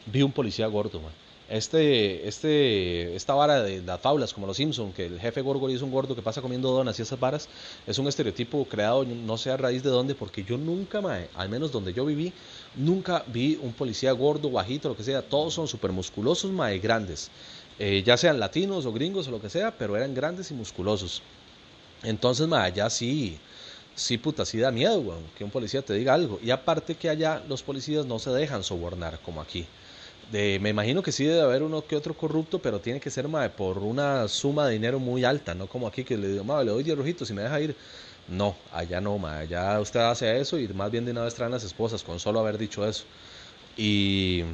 vi 0.07 0.23
un 0.23 0.33
policía 0.33 0.67
gordo, 0.67 1.01
este, 1.51 2.29
este, 2.29 3.17
esta 3.17 3.35
vara 3.35 3.63
de 3.63 3.83
las 3.83 4.01
faulas, 4.01 4.33
como 4.33 4.47
los 4.47 4.57
Simpson, 4.57 4.93
que 4.93 5.07
el 5.07 5.19
jefe 5.19 5.41
Gorgory 5.41 5.75
es 5.75 5.83
un 5.83 5.91
gordo 5.91 6.15
que 6.15 6.23
pasa 6.23 6.41
comiendo 6.41 6.71
donas 6.71 6.97
y 6.99 7.03
esas 7.03 7.19
varas, 7.19 7.49
es 7.89 7.99
un 7.99 8.07
estereotipo 8.07 8.65
creado 8.67 9.05
no 9.05 9.37
sé 9.37 9.51
a 9.51 9.57
raíz 9.57 9.83
de 9.83 9.91
dónde, 9.91 10.15
porque 10.15 10.45
yo 10.45 10.57
nunca, 10.57 11.01
al 11.35 11.49
menos 11.49 11.73
donde 11.73 11.93
yo 11.93 12.05
viví, 12.05 12.33
nunca 12.77 13.25
vi 13.27 13.59
un 13.61 13.73
policía 13.73 14.13
gordo, 14.13 14.49
bajito, 14.51 14.89
lo 14.89 14.97
que 14.97 15.03
sea, 15.03 15.23
todos 15.23 15.53
son 15.53 15.67
súper 15.67 15.91
musculosos, 15.91 16.53
mae, 16.53 16.79
grandes, 16.79 17.31
eh, 17.81 18.05
ya 18.07 18.17
sean 18.17 18.39
latinos 18.39 18.87
o 18.87 18.93
gringos 18.93 19.27
o 19.27 19.33
lo 19.33 19.41
que 19.41 19.51
sea, 19.51 19.73
pero 19.77 19.97
eran 19.97 20.15
grandes 20.15 20.53
y 20.53 20.55
musculosos. 20.55 21.21
Entonces, 22.05 22.47
mae, 22.47 22.67
allá 22.67 22.89
sí, 22.91 23.39
sí, 23.97 24.19
puta, 24.19 24.45
sí 24.47 24.59
da 24.59 24.71
miedo, 24.71 25.03
que 25.37 25.43
un 25.43 25.51
policía 25.51 25.83
te 25.83 25.95
diga 25.95 26.15
algo. 26.15 26.39
Y 26.45 26.51
aparte 26.51 26.95
que 26.95 27.11
allá 27.11 27.43
los 27.49 27.65
policías 27.65 28.07
no 28.07 28.21
se 28.21 28.31
dejan 28.31 28.63
sobornar 28.63 29.19
como 29.21 29.41
aquí 29.41 29.67
me 30.33 30.69
imagino 30.69 31.03
que 31.03 31.13
sí 31.13 31.25
debe 31.25 31.43
haber 31.43 31.63
uno 31.63 31.85
que 31.87 31.97
otro 31.97 32.15
corrupto, 32.15 32.61
pero 32.61 32.81
tiene 32.81 33.01
que 33.01 33.11
ser 33.11 33.27
por 33.57 33.79
una 33.79 34.29
suma 34.29 34.67
de 34.67 34.75
dinero 34.75 34.99
muy 35.01 35.25
alta, 35.25 35.55
no 35.55 35.67
como 35.67 35.87
aquí 35.87 36.05
que 36.05 36.17
le 36.17 36.29
digo, 36.29 36.63
le 36.63 36.71
doy 36.71 36.83
10 36.85 36.99
rojitos 36.99 37.31
y 37.31 37.35
me 37.35 37.43
deja 37.43 37.61
ir. 37.61 37.77
No, 38.29 38.57
allá 38.73 39.01
no, 39.01 39.19
ma, 39.19 39.39
allá 39.39 39.81
usted 39.81 40.01
hace 40.01 40.41
eso 40.41 40.59
y 40.59 40.69
más 40.69 40.91
bien 40.91 41.05
de 41.05 41.11
una 41.11 41.25
vez 41.25 41.37
las 41.39 41.65
esposas 41.65 42.05
con 42.05 42.21
solo 42.21 42.39
haber 42.41 42.59
dicho 42.59 42.87
eso. 42.87 43.05
Y 43.77 44.45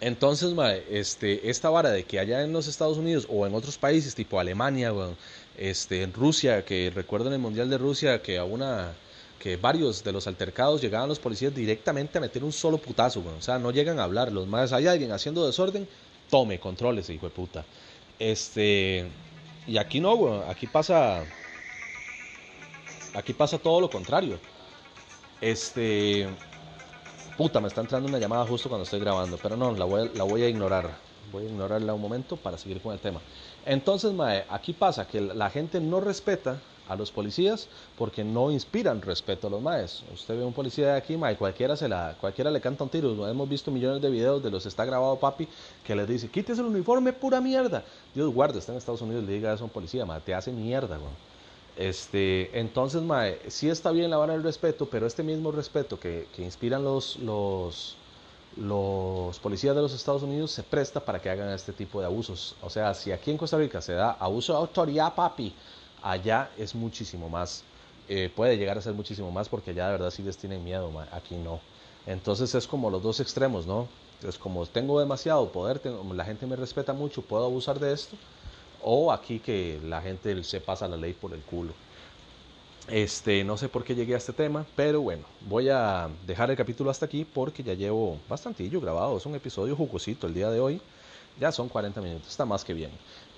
entonces, 0.00 0.52
ma, 0.52 0.74
este, 0.74 1.48
esta 1.48 1.70
vara 1.70 1.90
de 1.90 2.04
que 2.04 2.18
allá 2.18 2.42
en 2.42 2.52
los 2.52 2.66
Estados 2.66 2.98
Unidos 2.98 3.26
o 3.30 3.46
en 3.46 3.54
otros 3.54 3.78
países 3.78 4.14
tipo 4.14 4.40
Alemania, 4.40 4.92
este, 5.56 6.02
en 6.02 6.12
Rusia, 6.12 6.64
que 6.64 6.90
recuerdo 6.94 7.28
en 7.28 7.34
el 7.34 7.38
Mundial 7.38 7.70
de 7.70 7.78
Rusia 7.78 8.20
que 8.22 8.38
a 8.38 8.44
una 8.44 8.94
que 9.38 9.56
varios 9.56 10.02
de 10.02 10.12
los 10.12 10.26
altercados 10.26 10.80
llegaban 10.80 11.08
los 11.08 11.18
policías 11.18 11.54
directamente 11.54 12.18
a 12.18 12.20
meter 12.20 12.42
un 12.44 12.52
solo 12.52 12.78
putazo, 12.78 13.22
O 13.38 13.42
sea, 13.42 13.58
no 13.58 13.70
llegan 13.70 13.98
a 13.98 14.04
hablar. 14.04 14.32
Los 14.32 14.46
más, 14.46 14.72
hay 14.72 14.86
alguien 14.86 15.12
haciendo 15.12 15.46
desorden, 15.46 15.88
tome, 16.30 16.58
controles, 16.58 17.08
hijo 17.10 17.26
de 17.26 17.32
puta. 17.32 17.64
Este, 18.18 19.06
y 19.66 19.78
aquí 19.78 20.00
no, 20.00 20.16
güey. 20.16 20.40
Aquí 20.48 20.66
pasa, 20.66 21.24
aquí 23.14 23.32
pasa 23.32 23.58
todo 23.58 23.80
lo 23.80 23.90
contrario. 23.90 24.38
Este, 25.40 26.26
puta, 27.36 27.60
me 27.60 27.68
está 27.68 27.82
entrando 27.82 28.08
una 28.08 28.18
llamada 28.18 28.46
justo 28.46 28.68
cuando 28.68 28.84
estoy 28.84 29.00
grabando, 29.00 29.38
pero 29.42 29.56
no, 29.56 29.72
la 29.72 29.84
voy, 29.84 30.10
la 30.14 30.24
voy 30.24 30.42
a 30.42 30.48
ignorar. 30.48 30.96
voy 31.30 31.44
a 31.44 31.48
ignorarla 31.48 31.94
un 31.94 32.00
momento 32.00 32.36
para 32.36 32.56
seguir 32.58 32.80
con 32.80 32.92
el 32.92 33.00
tema. 33.00 33.20
Entonces, 33.66 34.12
mae, 34.12 34.44
aquí 34.48 34.72
pasa 34.72 35.06
que 35.06 35.20
la 35.20 35.50
gente 35.50 35.80
no 35.80 36.00
respeta 36.00 36.60
a 36.88 36.96
los 36.96 37.10
policías 37.10 37.68
porque 37.96 38.24
no 38.24 38.50
inspiran 38.50 39.02
respeto 39.02 39.46
a 39.46 39.50
los 39.50 39.62
maes. 39.62 40.02
Usted 40.12 40.36
ve 40.36 40.44
un 40.44 40.52
policía 40.52 40.86
de 40.86 40.96
aquí, 40.96 41.16
mae, 41.16 41.36
cualquiera, 41.36 41.76
se 41.76 41.88
la, 41.88 42.16
cualquiera 42.20 42.50
le 42.50 42.60
canta 42.60 42.84
un 42.84 42.90
tiro. 42.90 43.28
Hemos 43.28 43.48
visto 43.48 43.70
millones 43.70 44.00
de 44.02 44.10
videos 44.10 44.42
de 44.42 44.50
los 44.50 44.66
está 44.66 44.84
grabado 44.84 45.16
papi 45.16 45.48
que 45.84 45.94
les 45.94 46.08
dice, 46.08 46.28
quítese 46.28 46.60
el 46.60 46.68
uniforme, 46.68 47.12
pura 47.12 47.40
mierda. 47.40 47.84
Dios 48.14 48.32
guarde, 48.32 48.58
está 48.58 48.72
en 48.72 48.78
Estados 48.78 49.02
Unidos, 49.02 49.24
le 49.24 49.32
diga 49.32 49.52
eso 49.52 49.64
a 49.64 49.66
un 49.66 49.72
policía, 49.72 50.04
mae, 50.04 50.20
te 50.20 50.34
hace 50.34 50.52
mierda. 50.52 50.98
Este, 51.76 52.58
entonces, 52.58 53.02
mae, 53.02 53.38
sí 53.48 53.68
está 53.68 53.90
bien 53.90 54.10
la 54.10 54.16
vara 54.16 54.32
del 54.32 54.42
respeto, 54.42 54.86
pero 54.86 55.06
este 55.06 55.22
mismo 55.22 55.52
respeto 55.52 56.00
que, 56.00 56.26
que 56.34 56.42
inspiran 56.42 56.82
los, 56.82 57.16
los, 57.16 57.96
los 58.56 59.38
policías 59.38 59.76
de 59.76 59.82
los 59.82 59.92
Estados 59.92 60.22
Unidos 60.22 60.50
se 60.50 60.62
presta 60.62 61.00
para 61.00 61.20
que 61.20 61.28
hagan 61.28 61.50
este 61.50 61.72
tipo 61.72 62.00
de 62.00 62.06
abusos. 62.06 62.56
O 62.62 62.70
sea, 62.70 62.94
si 62.94 63.12
aquí 63.12 63.30
en 63.30 63.36
Costa 63.36 63.58
Rica 63.58 63.80
se 63.82 63.92
da 63.92 64.12
abuso 64.12 64.54
de 64.54 64.58
autoridad, 64.58 65.14
papi, 65.14 65.54
allá 66.10 66.50
es 66.56 66.74
muchísimo 66.74 67.28
más. 67.28 67.64
Eh, 68.08 68.30
puede 68.34 68.56
llegar 68.56 68.78
a 68.78 68.82
ser 68.82 68.94
muchísimo 68.94 69.30
más 69.32 69.48
porque 69.48 69.72
allá 69.72 69.86
de 69.86 69.92
verdad 69.92 70.10
sí 70.10 70.22
les 70.22 70.36
tienen 70.36 70.62
miedo, 70.62 70.90
aquí 71.12 71.34
no. 71.34 71.60
Entonces 72.06 72.54
es 72.54 72.66
como 72.66 72.90
los 72.90 73.02
dos 73.02 73.18
extremos, 73.20 73.66
¿no? 73.66 73.88
Es 74.22 74.38
como 74.38 74.64
tengo 74.66 75.00
demasiado 75.00 75.50
poder, 75.50 75.80
la 76.14 76.24
gente 76.24 76.46
me 76.46 76.56
respeta 76.56 76.92
mucho, 76.92 77.22
puedo 77.22 77.44
abusar 77.44 77.80
de 77.80 77.92
esto. 77.92 78.16
O 78.82 79.10
aquí 79.12 79.40
que 79.40 79.80
la 79.84 80.00
gente 80.00 80.42
se 80.44 80.60
pasa 80.60 80.86
la 80.86 80.96
ley 80.96 81.12
por 81.12 81.32
el 81.32 81.40
culo. 81.40 81.72
Este, 82.88 83.42
no 83.42 83.56
sé 83.56 83.68
por 83.68 83.82
qué 83.82 83.96
llegué 83.96 84.14
a 84.14 84.18
este 84.18 84.32
tema, 84.32 84.64
pero 84.76 85.00
bueno, 85.00 85.24
voy 85.40 85.68
a 85.70 86.08
dejar 86.24 86.50
el 86.50 86.56
capítulo 86.56 86.88
hasta 86.88 87.06
aquí 87.06 87.24
porque 87.24 87.64
ya 87.64 87.74
llevo 87.74 88.20
bastantillo 88.28 88.80
grabado. 88.80 89.16
Es 89.16 89.26
un 89.26 89.34
episodio 89.34 89.74
jugosito 89.74 90.28
el 90.28 90.34
día 90.34 90.50
de 90.50 90.60
hoy. 90.60 90.80
Ya 91.38 91.50
son 91.52 91.68
40 91.68 92.00
minutos, 92.00 92.28
está 92.28 92.44
más 92.44 92.64
que 92.64 92.74
bien. 92.74 92.90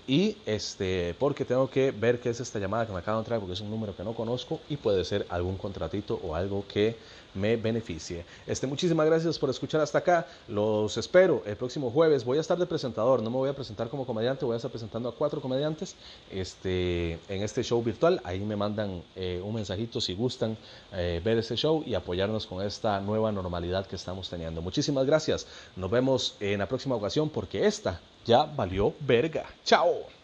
Y 0.09 0.38
este, 0.46 1.14
porque 1.18 1.44
tengo 1.44 1.68
que 1.68 1.90
ver 1.90 2.18
qué 2.18 2.30
es 2.30 2.40
esta 2.40 2.59
llamada 2.59 2.86
que 2.86 2.92
me 2.94 3.00
acaban 3.00 3.18
de 3.18 3.24
entrar, 3.24 3.40
porque 3.40 3.52
es 3.52 3.61
un 3.61 3.70
número 3.70 3.94
que 3.94 4.02
no 4.02 4.14
conozco 4.14 4.59
y 4.70 4.78
puede 4.78 5.04
ser 5.04 5.26
algún 5.28 5.59
contratito 5.59 6.18
o 6.24 6.34
algo 6.34 6.64
que 6.66 6.96
me 7.34 7.56
beneficie. 7.56 8.24
Este, 8.46 8.66
muchísimas 8.66 9.04
gracias 9.04 9.38
por 9.38 9.50
escuchar 9.50 9.82
hasta 9.82 9.98
acá. 9.98 10.26
Los 10.48 10.96
espero 10.96 11.42
el 11.44 11.56
próximo 11.56 11.90
jueves. 11.90 12.24
Voy 12.24 12.38
a 12.38 12.40
estar 12.40 12.56
de 12.56 12.64
presentador, 12.64 13.22
no 13.22 13.28
me 13.28 13.36
voy 13.36 13.50
a 13.50 13.54
presentar 13.54 13.90
como 13.90 14.06
comediante, 14.06 14.46
voy 14.46 14.54
a 14.54 14.56
estar 14.56 14.70
presentando 14.70 15.11
a 15.11 15.14
cuatro 15.14 15.42
comediantes 15.42 15.94
este, 16.30 17.18
en 17.28 17.42
este 17.42 17.62
show 17.62 17.82
virtual. 17.82 18.18
Ahí 18.24 18.40
me 18.40 18.56
mandan 18.56 19.02
eh, 19.14 19.42
un 19.44 19.54
mensajito 19.54 20.00
si 20.00 20.14
gustan 20.14 20.56
eh, 20.90 21.20
ver 21.22 21.36
este 21.36 21.54
show 21.54 21.82
y 21.84 21.92
apoyarnos 21.92 22.46
con 22.46 22.64
esta 22.64 22.98
nueva 23.00 23.30
normalidad 23.30 23.86
que 23.86 23.96
estamos 23.96 24.30
teniendo. 24.30 24.62
Muchísimas 24.62 25.04
gracias. 25.04 25.46
Nos 25.76 25.90
vemos 25.90 26.34
en 26.40 26.61
la 26.61 26.66
próxima 26.66 26.94
ocasión 26.94 27.28
porque 27.28 27.66
esta 27.66 28.00
ya 28.29 28.45
valió 28.45 28.93
verga. 29.01 29.47
Chao. 29.64 30.18